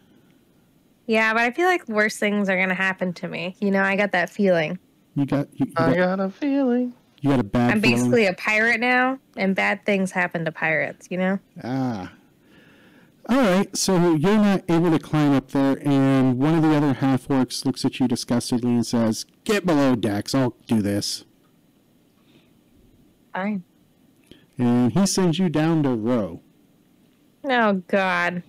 Yeah, 1.07 1.33
but 1.33 1.43
I 1.43 1.51
feel 1.51 1.67
like 1.67 1.89
worse 1.89 2.17
things 2.17 2.49
are 2.49 2.57
gonna 2.59 2.75
happen 2.75 3.13
to 3.15 3.29
me. 3.29 3.57
You 3.61 3.71
know, 3.71 3.83
I 3.83 3.97
got 3.97 4.13
that 4.13 4.29
feeling. 4.31 4.79
You 5.15 5.25
got 5.27 5.49
you, 5.55 5.67
you 5.67 5.73
I 5.77 5.95
got, 5.95 6.19
got 6.19 6.21
a 6.21 6.31
feeling. 6.31 6.93
you 7.21 7.31
got 7.31 7.41
a 7.41 7.45
bad. 7.45 7.71
I'm 7.71 7.81
feeling. 7.81 7.97
basically 7.97 8.27
a 8.27 8.35
pirate 8.35 8.79
now, 8.81 9.19
and 9.37 9.55
bad 9.57 9.87
things 9.87 10.11
happen 10.11 10.45
to 10.45 10.53
pirates. 10.53 11.09
You 11.11 11.17
know. 11.19 11.39
Ah. 11.65 12.13
All 13.31 13.37
right, 13.37 13.77
so 13.77 14.15
you're 14.15 14.39
not 14.39 14.65
able 14.71 14.91
to 14.91 14.99
climb 14.99 15.35
up 15.35 15.51
there, 15.51 15.79
and 15.87 16.39
one 16.39 16.55
of 16.55 16.63
the 16.63 16.75
other 16.75 16.95
half 16.95 17.29
orcs 17.29 17.67
looks 17.67 17.85
at 17.85 18.01
you 18.01 18.09
disgustedly 18.09 18.71
and 18.71 18.87
says, 18.87 19.27
"Get 19.45 19.67
below 19.67 19.95
decks. 19.95 20.35
I'll 20.35 20.57
do 20.67 20.81
this." 20.81 21.27
Fine. 23.35 23.65
And 24.57 24.93
he 24.93 25.07
sends 25.07 25.39
you 25.39 25.51
down 25.51 25.83
to 25.83 25.91
row. 25.91 26.41
Oh 27.45 27.75
God. 27.87 28.43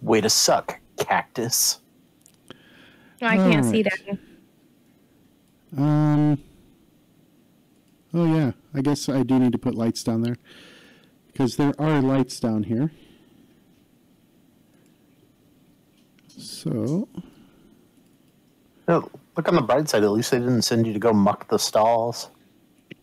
Way 0.00 0.20
to 0.20 0.30
suck, 0.30 0.80
cactus. 0.96 1.80
No, 3.20 3.26
I 3.26 3.36
can't 3.36 3.64
see 3.64 3.82
that. 3.82 4.18
Um. 5.76 6.38
Oh 8.14 8.32
yeah, 8.32 8.52
I 8.72 8.82
guess 8.82 9.08
I 9.08 9.24
do 9.24 9.40
need 9.40 9.52
to 9.52 9.58
put 9.58 9.74
lights 9.74 10.04
down 10.04 10.22
there 10.22 10.36
because 11.32 11.56
there 11.56 11.72
are 11.78 12.00
lights 12.02 12.38
down 12.40 12.64
here. 12.64 12.90
So 16.28 17.08
No, 18.88 19.10
look 19.36 19.48
on 19.48 19.54
the 19.54 19.62
bright 19.62 19.88
side. 19.88 20.02
At 20.04 20.10
least 20.10 20.30
they 20.30 20.38
didn't 20.38 20.62
send 20.62 20.86
you 20.86 20.92
to 20.92 20.98
go 20.98 21.12
muck 21.12 21.48
the 21.48 21.58
stalls. 21.58 22.28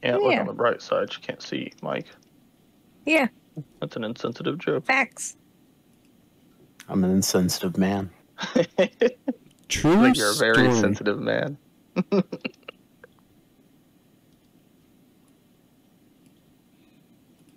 Yeah, 0.03 0.17
look 0.17 0.38
on 0.39 0.47
the 0.47 0.53
bright 0.53 0.82
side. 0.82 1.13
You 1.13 1.19
can't 1.21 1.41
see, 1.41 1.71
Mike. 1.82 2.07
Yeah, 3.05 3.27
That's 3.80 3.95
an 3.95 4.03
insensitive 4.03 4.57
joke. 4.59 4.86
facts. 4.86 5.36
I'm 6.88 7.03
an 7.03 7.11
insensitive 7.11 7.77
man. 7.77 8.09
true 9.67 9.95
like 9.95 10.15
you're 10.17 10.32
a 10.32 10.36
very 10.36 10.53
story. 10.55 10.73
sensitive 10.73 11.19
man. 11.19 11.57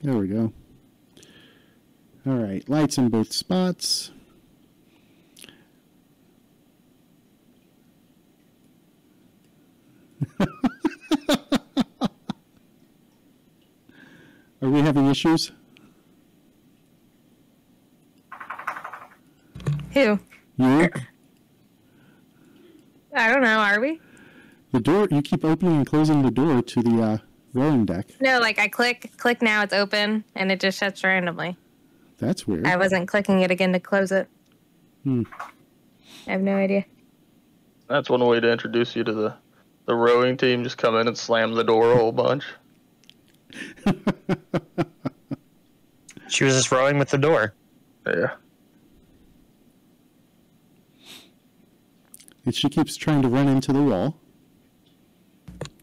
There 0.02 0.16
we 0.16 0.26
go. 0.26 0.52
All 2.24 2.34
right, 2.34 2.66
lights 2.68 2.98
in 2.98 3.08
both 3.08 3.32
spots. 3.32 4.12
Are 10.40 10.46
we 14.60 14.80
having 14.80 15.06
issues? 15.06 15.50
Who? 19.92 20.20
You? 20.56 20.88
I 23.14 23.28
don't 23.28 23.42
know. 23.42 23.58
Are 23.58 23.80
we? 23.80 24.00
The 24.70 24.80
door, 24.80 25.08
you 25.10 25.20
keep 25.22 25.44
opening 25.44 25.78
and 25.78 25.86
closing 25.86 26.22
the 26.22 26.30
door 26.30 26.62
to 26.62 26.82
the 26.82 27.02
uh, 27.02 27.18
rowing 27.52 27.84
deck. 27.84 28.06
No, 28.20 28.38
like 28.38 28.60
I 28.60 28.68
click, 28.68 29.10
click 29.16 29.42
now, 29.42 29.62
it's 29.62 29.74
open, 29.74 30.24
and 30.36 30.52
it 30.52 30.60
just 30.60 30.78
shuts 30.78 31.02
randomly. 31.02 31.56
That's 32.22 32.46
weird. 32.46 32.66
I 32.66 32.76
wasn't 32.76 33.08
clicking 33.08 33.40
it 33.40 33.50
again 33.50 33.72
to 33.72 33.80
close 33.80 34.12
it. 34.12 34.28
Hmm. 35.04 35.24
I 36.26 36.32
have 36.32 36.40
no 36.40 36.56
idea. 36.56 36.84
That's 37.88 38.08
one 38.08 38.24
way 38.24 38.40
to 38.40 38.50
introduce 38.50 38.94
you 38.94 39.02
to 39.04 39.12
the, 39.12 39.34
the 39.86 39.94
rowing 39.94 40.36
team. 40.36 40.62
Just 40.62 40.78
come 40.78 40.96
in 40.96 41.08
and 41.08 41.18
slam 41.18 41.54
the 41.54 41.64
door 41.64 41.92
a 41.92 41.96
whole 41.96 42.12
bunch. 42.12 42.44
She 46.32 46.44
was 46.44 46.54
just 46.54 46.72
rowing 46.72 46.98
with 46.98 47.10
the 47.10 47.18
door. 47.18 47.52
Yeah. 48.06 48.30
and 52.44 52.54
she 52.54 52.68
keeps 52.70 52.96
trying 52.96 53.22
to 53.22 53.28
run 53.28 53.48
into 53.48 53.72
the 53.72 53.82
wall. 53.82 54.16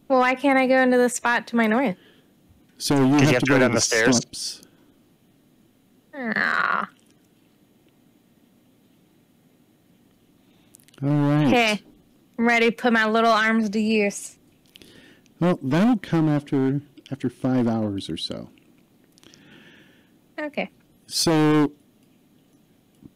Well, 0.08 0.18
why 0.18 0.34
can't 0.34 0.58
I 0.58 0.66
go 0.66 0.76
into 0.82 0.98
the 0.98 1.08
spot 1.08 1.46
to 1.48 1.56
my 1.56 1.66
north? 1.68 1.96
So 2.78 2.96
you 2.96 3.12
have, 3.12 3.20
you 3.22 3.26
have 3.28 3.34
to 3.34 3.40
to 3.40 3.46
go 3.46 3.54
go 3.54 3.58
down 3.60 3.70
to 3.70 3.74
the 3.76 3.80
stairs? 3.80 4.16
steps. 4.16 4.62
Ah. 6.20 6.88
All 11.02 11.08
right. 11.08 11.46
Okay. 11.46 11.82
I'm 12.38 12.46
ready 12.46 12.70
to 12.70 12.76
put 12.76 12.92
my 12.92 13.06
little 13.06 13.30
arms 13.32 13.70
to 13.70 13.80
use. 13.80 14.36
Well, 15.40 15.58
that'll 15.62 15.96
come 15.98 16.28
after 16.28 16.82
after 17.10 17.30
five 17.30 17.66
hours 17.66 18.10
or 18.10 18.16
so. 18.16 18.50
Okay. 20.38 20.70
So 21.06 21.72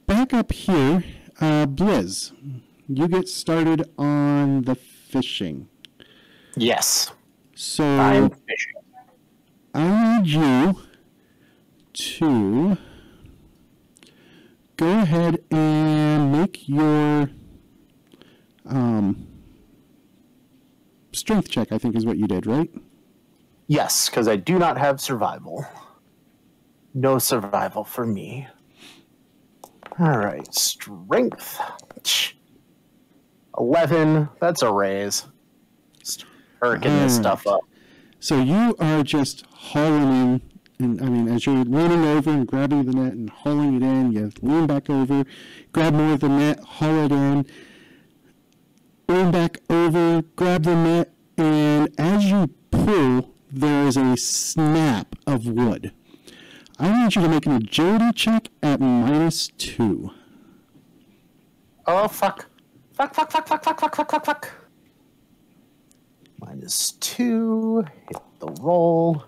back 0.06 0.32
up 0.32 0.50
here, 0.52 1.04
uh, 1.40 1.66
Blizz, 1.66 2.32
you 2.88 3.08
get 3.08 3.28
started 3.28 3.90
on 3.98 4.62
the 4.62 4.74
fishing. 4.74 5.68
Yes, 6.56 7.12
So 7.54 7.84
I'm 7.84 8.30
fishing. 8.30 8.72
I 9.74 10.18
need 10.20 10.28
you 10.28 10.78
to 11.92 12.76
go 14.76 15.00
ahead 15.00 15.42
and 15.50 16.32
make 16.32 16.68
your 16.68 17.30
um, 18.66 19.26
strength 21.12 21.50
check. 21.50 21.72
I 21.72 21.78
think 21.78 21.96
is 21.96 22.06
what 22.06 22.18
you 22.18 22.26
did, 22.26 22.46
right? 22.46 22.70
Yes, 23.66 24.08
because 24.08 24.28
I 24.28 24.36
do 24.36 24.58
not 24.58 24.76
have 24.76 25.00
survival. 25.00 25.66
No 26.92 27.18
survival 27.18 27.84
for 27.84 28.06
me. 28.06 28.46
All 29.98 30.18
right, 30.18 30.52
strength. 30.54 31.60
11. 33.58 34.28
That's 34.40 34.62
a 34.62 34.72
raise. 34.72 35.26
Just 35.98 36.24
hurricane 36.60 36.98
this 36.98 37.14
stuff 37.14 37.46
up. 37.46 37.60
So 38.20 38.40
you 38.40 38.74
are 38.80 39.02
just 39.02 39.44
hauling 39.46 40.12
in, 40.12 40.42
and 40.84 41.00
I 41.02 41.08
mean, 41.08 41.28
as 41.28 41.46
you're 41.46 41.64
leaning 41.64 42.04
over 42.04 42.30
and 42.30 42.46
grabbing 42.46 42.84
the 42.84 42.92
net 42.92 43.14
and 43.14 43.30
hauling 43.30 43.76
it 43.76 43.82
in, 43.82 44.12
you 44.12 44.30
lean 44.42 44.66
back 44.66 44.90
over, 44.90 45.24
grab 45.72 45.94
more 45.94 46.12
of 46.12 46.20
the 46.20 46.28
net, 46.28 46.60
haul 46.60 47.04
it 47.06 47.12
in, 47.12 47.46
lean 49.08 49.30
back 49.30 49.58
over, 49.70 50.22
grab 50.36 50.64
the 50.64 50.74
net, 50.74 51.12
and 51.36 51.88
as 51.98 52.26
you 52.26 52.50
pull, 52.70 53.30
there 53.50 53.86
is 53.86 53.96
a 53.96 54.16
snap 54.16 55.16
of 55.26 55.46
wood. 55.46 55.92
I 56.78 57.02
need 57.04 57.16
you 57.16 57.22
to 57.22 57.28
make 57.28 57.46
an 57.46 57.52
agility 57.52 58.12
check 58.12 58.48
at 58.62 58.80
minus 58.80 59.48
two. 59.56 60.10
Oh, 61.86 62.08
fuck. 62.08 62.46
Fuck, 62.92 63.14
fuck, 63.14 63.30
fuck, 63.30 63.46
fuck, 63.46 63.64
fuck, 63.64 63.80
fuck, 63.80 63.96
fuck, 63.96 64.10
fuck, 64.10 64.24
fuck. 64.24 64.52
Minus 66.40 66.92
two. 66.92 67.84
Hit 68.08 68.22
the 68.40 68.48
roll. 68.60 69.24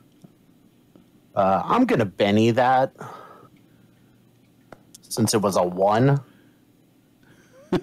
Uh, 1.37 1.63
I'm 1.65 1.85
going 1.85 1.99
to 1.99 2.07
Benny 2.07 2.51
that. 2.53 2.93
Since 5.03 5.35
it 5.35 5.43
was 5.43 5.57
a 5.57 5.63
one. 5.63 6.21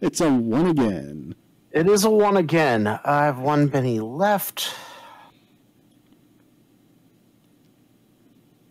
It's 0.00 0.20
a 0.20 0.30
one 0.30 0.66
again. 0.66 1.34
It 1.70 1.88
is 1.88 2.04
a 2.04 2.10
one 2.10 2.36
again. 2.36 2.86
I 2.86 3.24
have 3.24 3.38
one 3.38 3.68
Benny 3.68 3.98
left. 3.98 4.74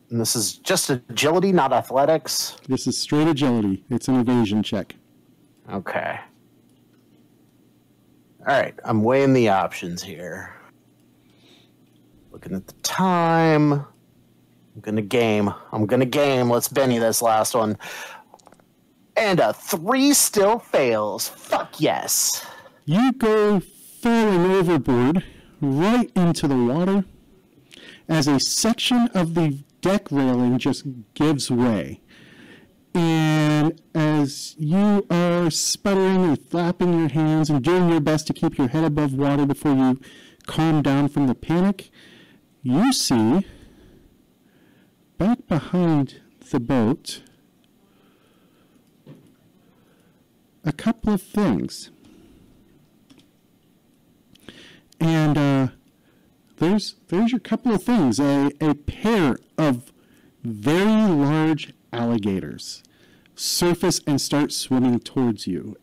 And 0.09 0.21
this 0.21 0.35
is 0.35 0.57
just 0.57 0.91
agility, 0.91 1.51
not 1.51 1.73
athletics. 1.73 2.55
This 2.67 2.85
is 2.85 2.97
straight 2.97 3.27
agility. 3.27 3.83
It's 3.89 4.07
an 4.07 4.19
evasion 4.19 4.61
check. 4.61 4.95
Okay. 5.71 6.19
All 8.41 8.45
right, 8.45 8.75
I'm 8.85 9.03
weighing 9.03 9.33
the 9.33 9.49
options 9.49 10.03
here. 10.03 10.53
Looking 12.31 12.53
at 12.55 12.67
the 12.67 12.73
time. 12.83 13.85
I'm 14.75 14.81
gonna 14.81 15.01
game. 15.01 15.53
I'm 15.71 15.85
gonna 15.85 16.05
game. 16.05 16.49
Let's 16.49 16.67
Benny 16.67 16.97
this 16.97 17.21
last 17.21 17.53
one. 17.53 17.77
And 19.15 19.39
a 19.39 19.53
three 19.53 20.13
still 20.13 20.59
fails. 20.59 21.29
Fuck 21.29 21.79
yes. 21.79 22.45
You 22.85 23.13
go 23.13 23.59
falling 23.59 24.51
overboard 24.51 25.23
right 25.61 26.11
into 26.15 26.47
the 26.47 26.57
water 26.57 27.05
as 28.09 28.27
a 28.27 28.39
section 28.39 29.07
of 29.13 29.35
the 29.35 29.63
deck 29.81 30.11
railing 30.11 30.57
just 30.57 30.85
gives 31.13 31.51
way. 31.51 32.01
And 32.95 33.81
as 33.95 34.55
you 34.57 35.05
are 35.09 35.49
sputtering 35.49 36.23
and 36.25 36.49
flapping 36.49 36.99
your 36.99 37.09
hands 37.09 37.49
and 37.49 37.63
doing 37.63 37.89
your 37.89 37.99
best 37.99 38.27
to 38.27 38.33
keep 38.33 38.57
your 38.57 38.67
head 38.67 38.83
above 38.83 39.13
water 39.13 39.45
before 39.45 39.73
you 39.73 39.99
calm 40.45 40.81
down 40.81 41.07
from 41.07 41.27
the 41.27 41.35
panic, 41.35 41.89
you 42.61 42.93
see 42.93 43.45
back 45.23 45.47
behind 45.47 46.19
the 46.51 46.59
boat 46.59 47.21
a 50.65 50.73
couple 50.73 51.13
of 51.13 51.21
things. 51.21 51.91
And 54.99 55.37
uh, 55.37 55.67
there's 56.57 56.95
there's 57.07 57.31
your 57.31 57.39
couple 57.39 57.73
of 57.73 57.83
things. 57.83 58.19
A, 58.19 58.51
a 58.59 58.75
pair 58.75 59.37
of 59.57 59.93
very 60.43 61.07
large 61.09 61.73
alligators 61.93 62.83
surface 63.33 64.01
and 64.05 64.19
start 64.19 64.51
swimming 64.51 64.99
towards 64.99 65.47
you. 65.47 65.77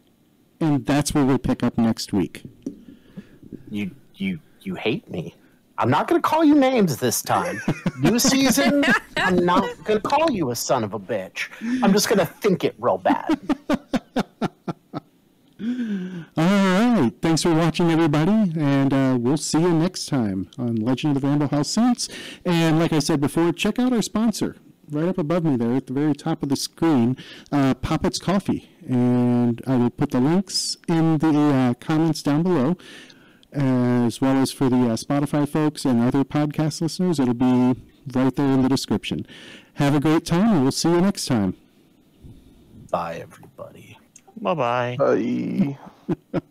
And 0.61 0.85
that's 0.85 1.15
where 1.15 1.25
we'll 1.25 1.39
pick 1.39 1.63
up 1.63 1.79
next 1.79 2.13
week. 2.13 2.43
You 3.71 3.93
you 4.17 4.41
you 4.61 4.75
hate 4.75 5.09
me. 5.09 5.35
I'm 5.81 5.89
not 5.89 6.07
going 6.09 6.21
to 6.21 6.29
call 6.29 6.45
you 6.45 6.55
names 6.55 6.99
this 6.99 7.23
time. 7.23 7.59
New 8.01 8.19
season, 8.31 8.85
I'm 9.17 9.37
not 9.37 9.63
going 9.83 9.99
to 9.99 10.07
call 10.07 10.31
you 10.31 10.51
a 10.51 10.57
son 10.57 10.85
of 10.85 10.93
a 10.93 11.01
bitch. 11.01 11.49
I'm 11.83 11.95
just 11.95 12.07
going 12.07 12.19
to 12.19 12.27
think 12.27 12.65
it 12.65 12.75
real 12.79 12.99
bad. 12.99 13.41
All 15.59 16.45
right. 16.45 17.11
Thanks 17.23 17.43
for 17.45 17.55
watching, 17.55 17.91
everybody. 17.91 18.53
And 18.61 18.93
uh, 18.93 19.17
we'll 19.19 19.39
see 19.39 19.61
you 19.61 19.73
next 19.73 20.07
time 20.07 20.51
on 20.59 20.77
Legend 20.77 21.17
of 21.17 21.23
the 21.23 21.29
Ramblehouse 21.29 21.67
Saints. 21.67 22.11
And 22.45 22.79
like 22.79 22.93
I 22.93 22.99
said 22.99 23.23
before, 23.23 23.51
check 23.51 23.79
out 23.79 23.95
our 23.95 24.03
sponsor 24.03 24.57
right 24.91 25.09
up 25.09 25.17
above 25.17 25.45
me 25.45 25.57
there 25.57 25.77
at 25.77 25.87
the 25.87 25.93
very 25.95 26.15
top 26.15 26.43
of 26.43 26.51
the 26.51 26.57
screen, 26.57 27.17
uh, 27.53 27.73
Poppets 27.75 28.19
Coffee. 28.19 28.69
And 28.87 29.63
I 29.67 29.77
will 29.77 29.91
put 29.91 30.11
the 30.11 30.21
links 30.21 30.77
in 30.89 31.19
the 31.19 31.39
uh, 31.39 31.75
comments 31.75 32.23
down 32.23 32.43
below 32.43 32.77
as 33.53 34.21
well 34.21 34.37
as 34.37 34.53
for 34.53 34.69
the 34.69 34.77
uh, 34.77 34.97
Spotify 34.97 35.49
folks 35.49 35.85
and 35.85 36.03
other 36.03 36.25
podcast 36.25 36.81
listeners. 36.81 37.19
It'll 37.19 37.35
be 37.35 37.81
right 38.13 38.35
there 38.35 38.53
in 38.53 38.63
the 38.63 38.69
description. 38.69 39.27
Have 39.75 39.95
a 39.95 40.01
great 40.01 40.25
time, 40.25 40.49
and 40.53 40.63
we'll 40.63 40.73
see 40.73 40.91
you 40.91 41.01
next 41.01 41.27
time. 41.27 41.57
Bye, 42.91 43.17
everybody. 43.23 43.99
Bye 44.37 44.55
bye. 44.55 45.79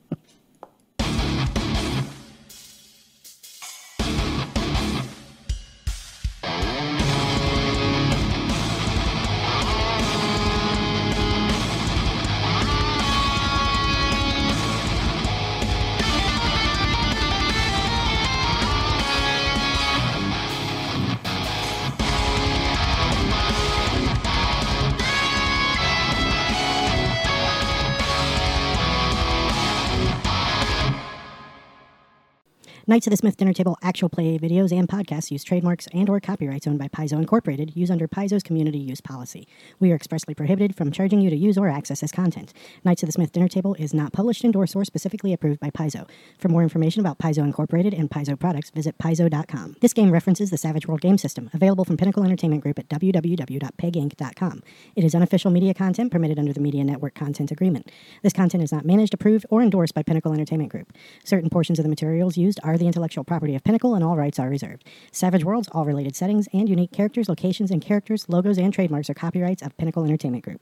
Knights 32.90 33.06
of 33.06 33.11
the 33.11 33.18
Smith 33.18 33.38
Dinner 33.38 33.53
Table 33.53 33.78
actual 33.84 34.10
play 34.10 34.40
videos 34.40 34.72
and 34.72 34.88
podcasts 34.88 35.30
use 35.30 35.44
trademarks 35.44 35.88
and 35.94 36.10
or 36.10 36.20
copyrights 36.20 36.66
owned 36.66 36.80
by 36.80 36.88
Paizo 36.88 37.20
Incorporated 37.20 37.76
use 37.76 37.91
under 37.91 38.07
Paizo's 38.07 38.41
community 38.41 38.80
use 38.80 38.99
policy. 38.99 39.48
We 39.80 39.91
are 39.91 39.95
expressly 39.95 40.34
prohibited 40.34 40.76
from 40.76 40.91
charging 40.91 41.22
you 41.22 41.30
to 41.30 41.36
use 41.36 41.56
or 41.56 41.70
access 41.70 42.02
this 42.02 42.11
content. 42.11 42.52
Knights 42.84 43.03
of 43.03 43.07
the 43.07 43.14
Smith 43.14 43.32
Dinner 43.32 43.48
Table 43.48 43.76
is 43.76 43.94
not 43.94 44.11
published, 44.11 44.44
endorsed, 44.44 44.76
or 44.76 44.84
specifically 44.86 45.34
approved 45.34 45.60
by 45.60 45.70
Paizo. 45.70 46.10
For 46.40 46.49
more 46.49 46.64
information 46.64 46.99
about 46.99 47.20
Paizo 47.20 47.44
Incorporated 47.44 47.94
and 47.94 48.10
Paizo 48.10 48.40
products, 48.40 48.72
visit 48.72 48.98
paizo.com. 48.98 49.76
This 49.82 49.94
game 49.94 50.10
references 50.10 50.49
the 50.49 50.57
Savage 50.57 50.88
World 50.88 51.02
game 51.02 51.20
system, 51.20 51.52
available 51.53 51.86
from 51.86 51.95
Pinnacle 51.95 52.24
Entertainment 52.24 52.64
Group 52.64 52.80
at 52.80 52.90
www.peginc.com. 52.90 54.64
It 54.95 55.03
is 55.03 55.14
unofficial 55.14 55.52
media 55.52 55.76
content 55.76 56.11
permitted 56.11 56.40
under 56.40 56.53
the 56.53 56.60
Media 56.60 56.84
Network 56.84 57.14
Content 57.14 57.52
Agreement. 57.52 57.91
This 58.24 58.34
content 58.34 58.64
is 58.64 58.72
not 58.72 58.84
managed, 58.84 59.14
approved, 59.14 59.45
or 59.52 59.61
endorsed 59.61 59.94
by 59.94 60.02
Pinnacle 60.02 60.34
Entertainment 60.34 60.72
Group. 60.72 60.91
Certain 61.24 61.52
portions 61.52 61.78
of 61.78 61.84
the 61.84 61.90
materials 61.90 62.36
used 62.36 62.60
are 62.64 62.79
the 62.80 62.88
intellectual 62.88 63.24
property 63.24 63.56
of 63.56 63.64
Pinnacle 63.64 63.94
and 63.94 64.04
all 64.04 64.18
rights 64.18 64.40
are 64.40 64.50
reserved. 64.50 64.84
Savage 65.12 65.44
Worlds, 65.44 65.70
all 65.72 65.86
related 65.86 66.16
settings, 66.16 66.48
and 66.54 66.68
unique 66.68 66.92
characters, 66.92 67.30
locations, 67.30 67.70
and 67.70 67.82
characters, 67.82 68.28
logos, 68.28 68.58
and 68.58 68.74
trademarks 68.74 69.10
are 69.10 69.14
copyrights 69.14 69.62
of 69.62 69.78
Pinnacle 69.78 70.04
Entertainment 70.04 70.44
Group. 70.44 70.58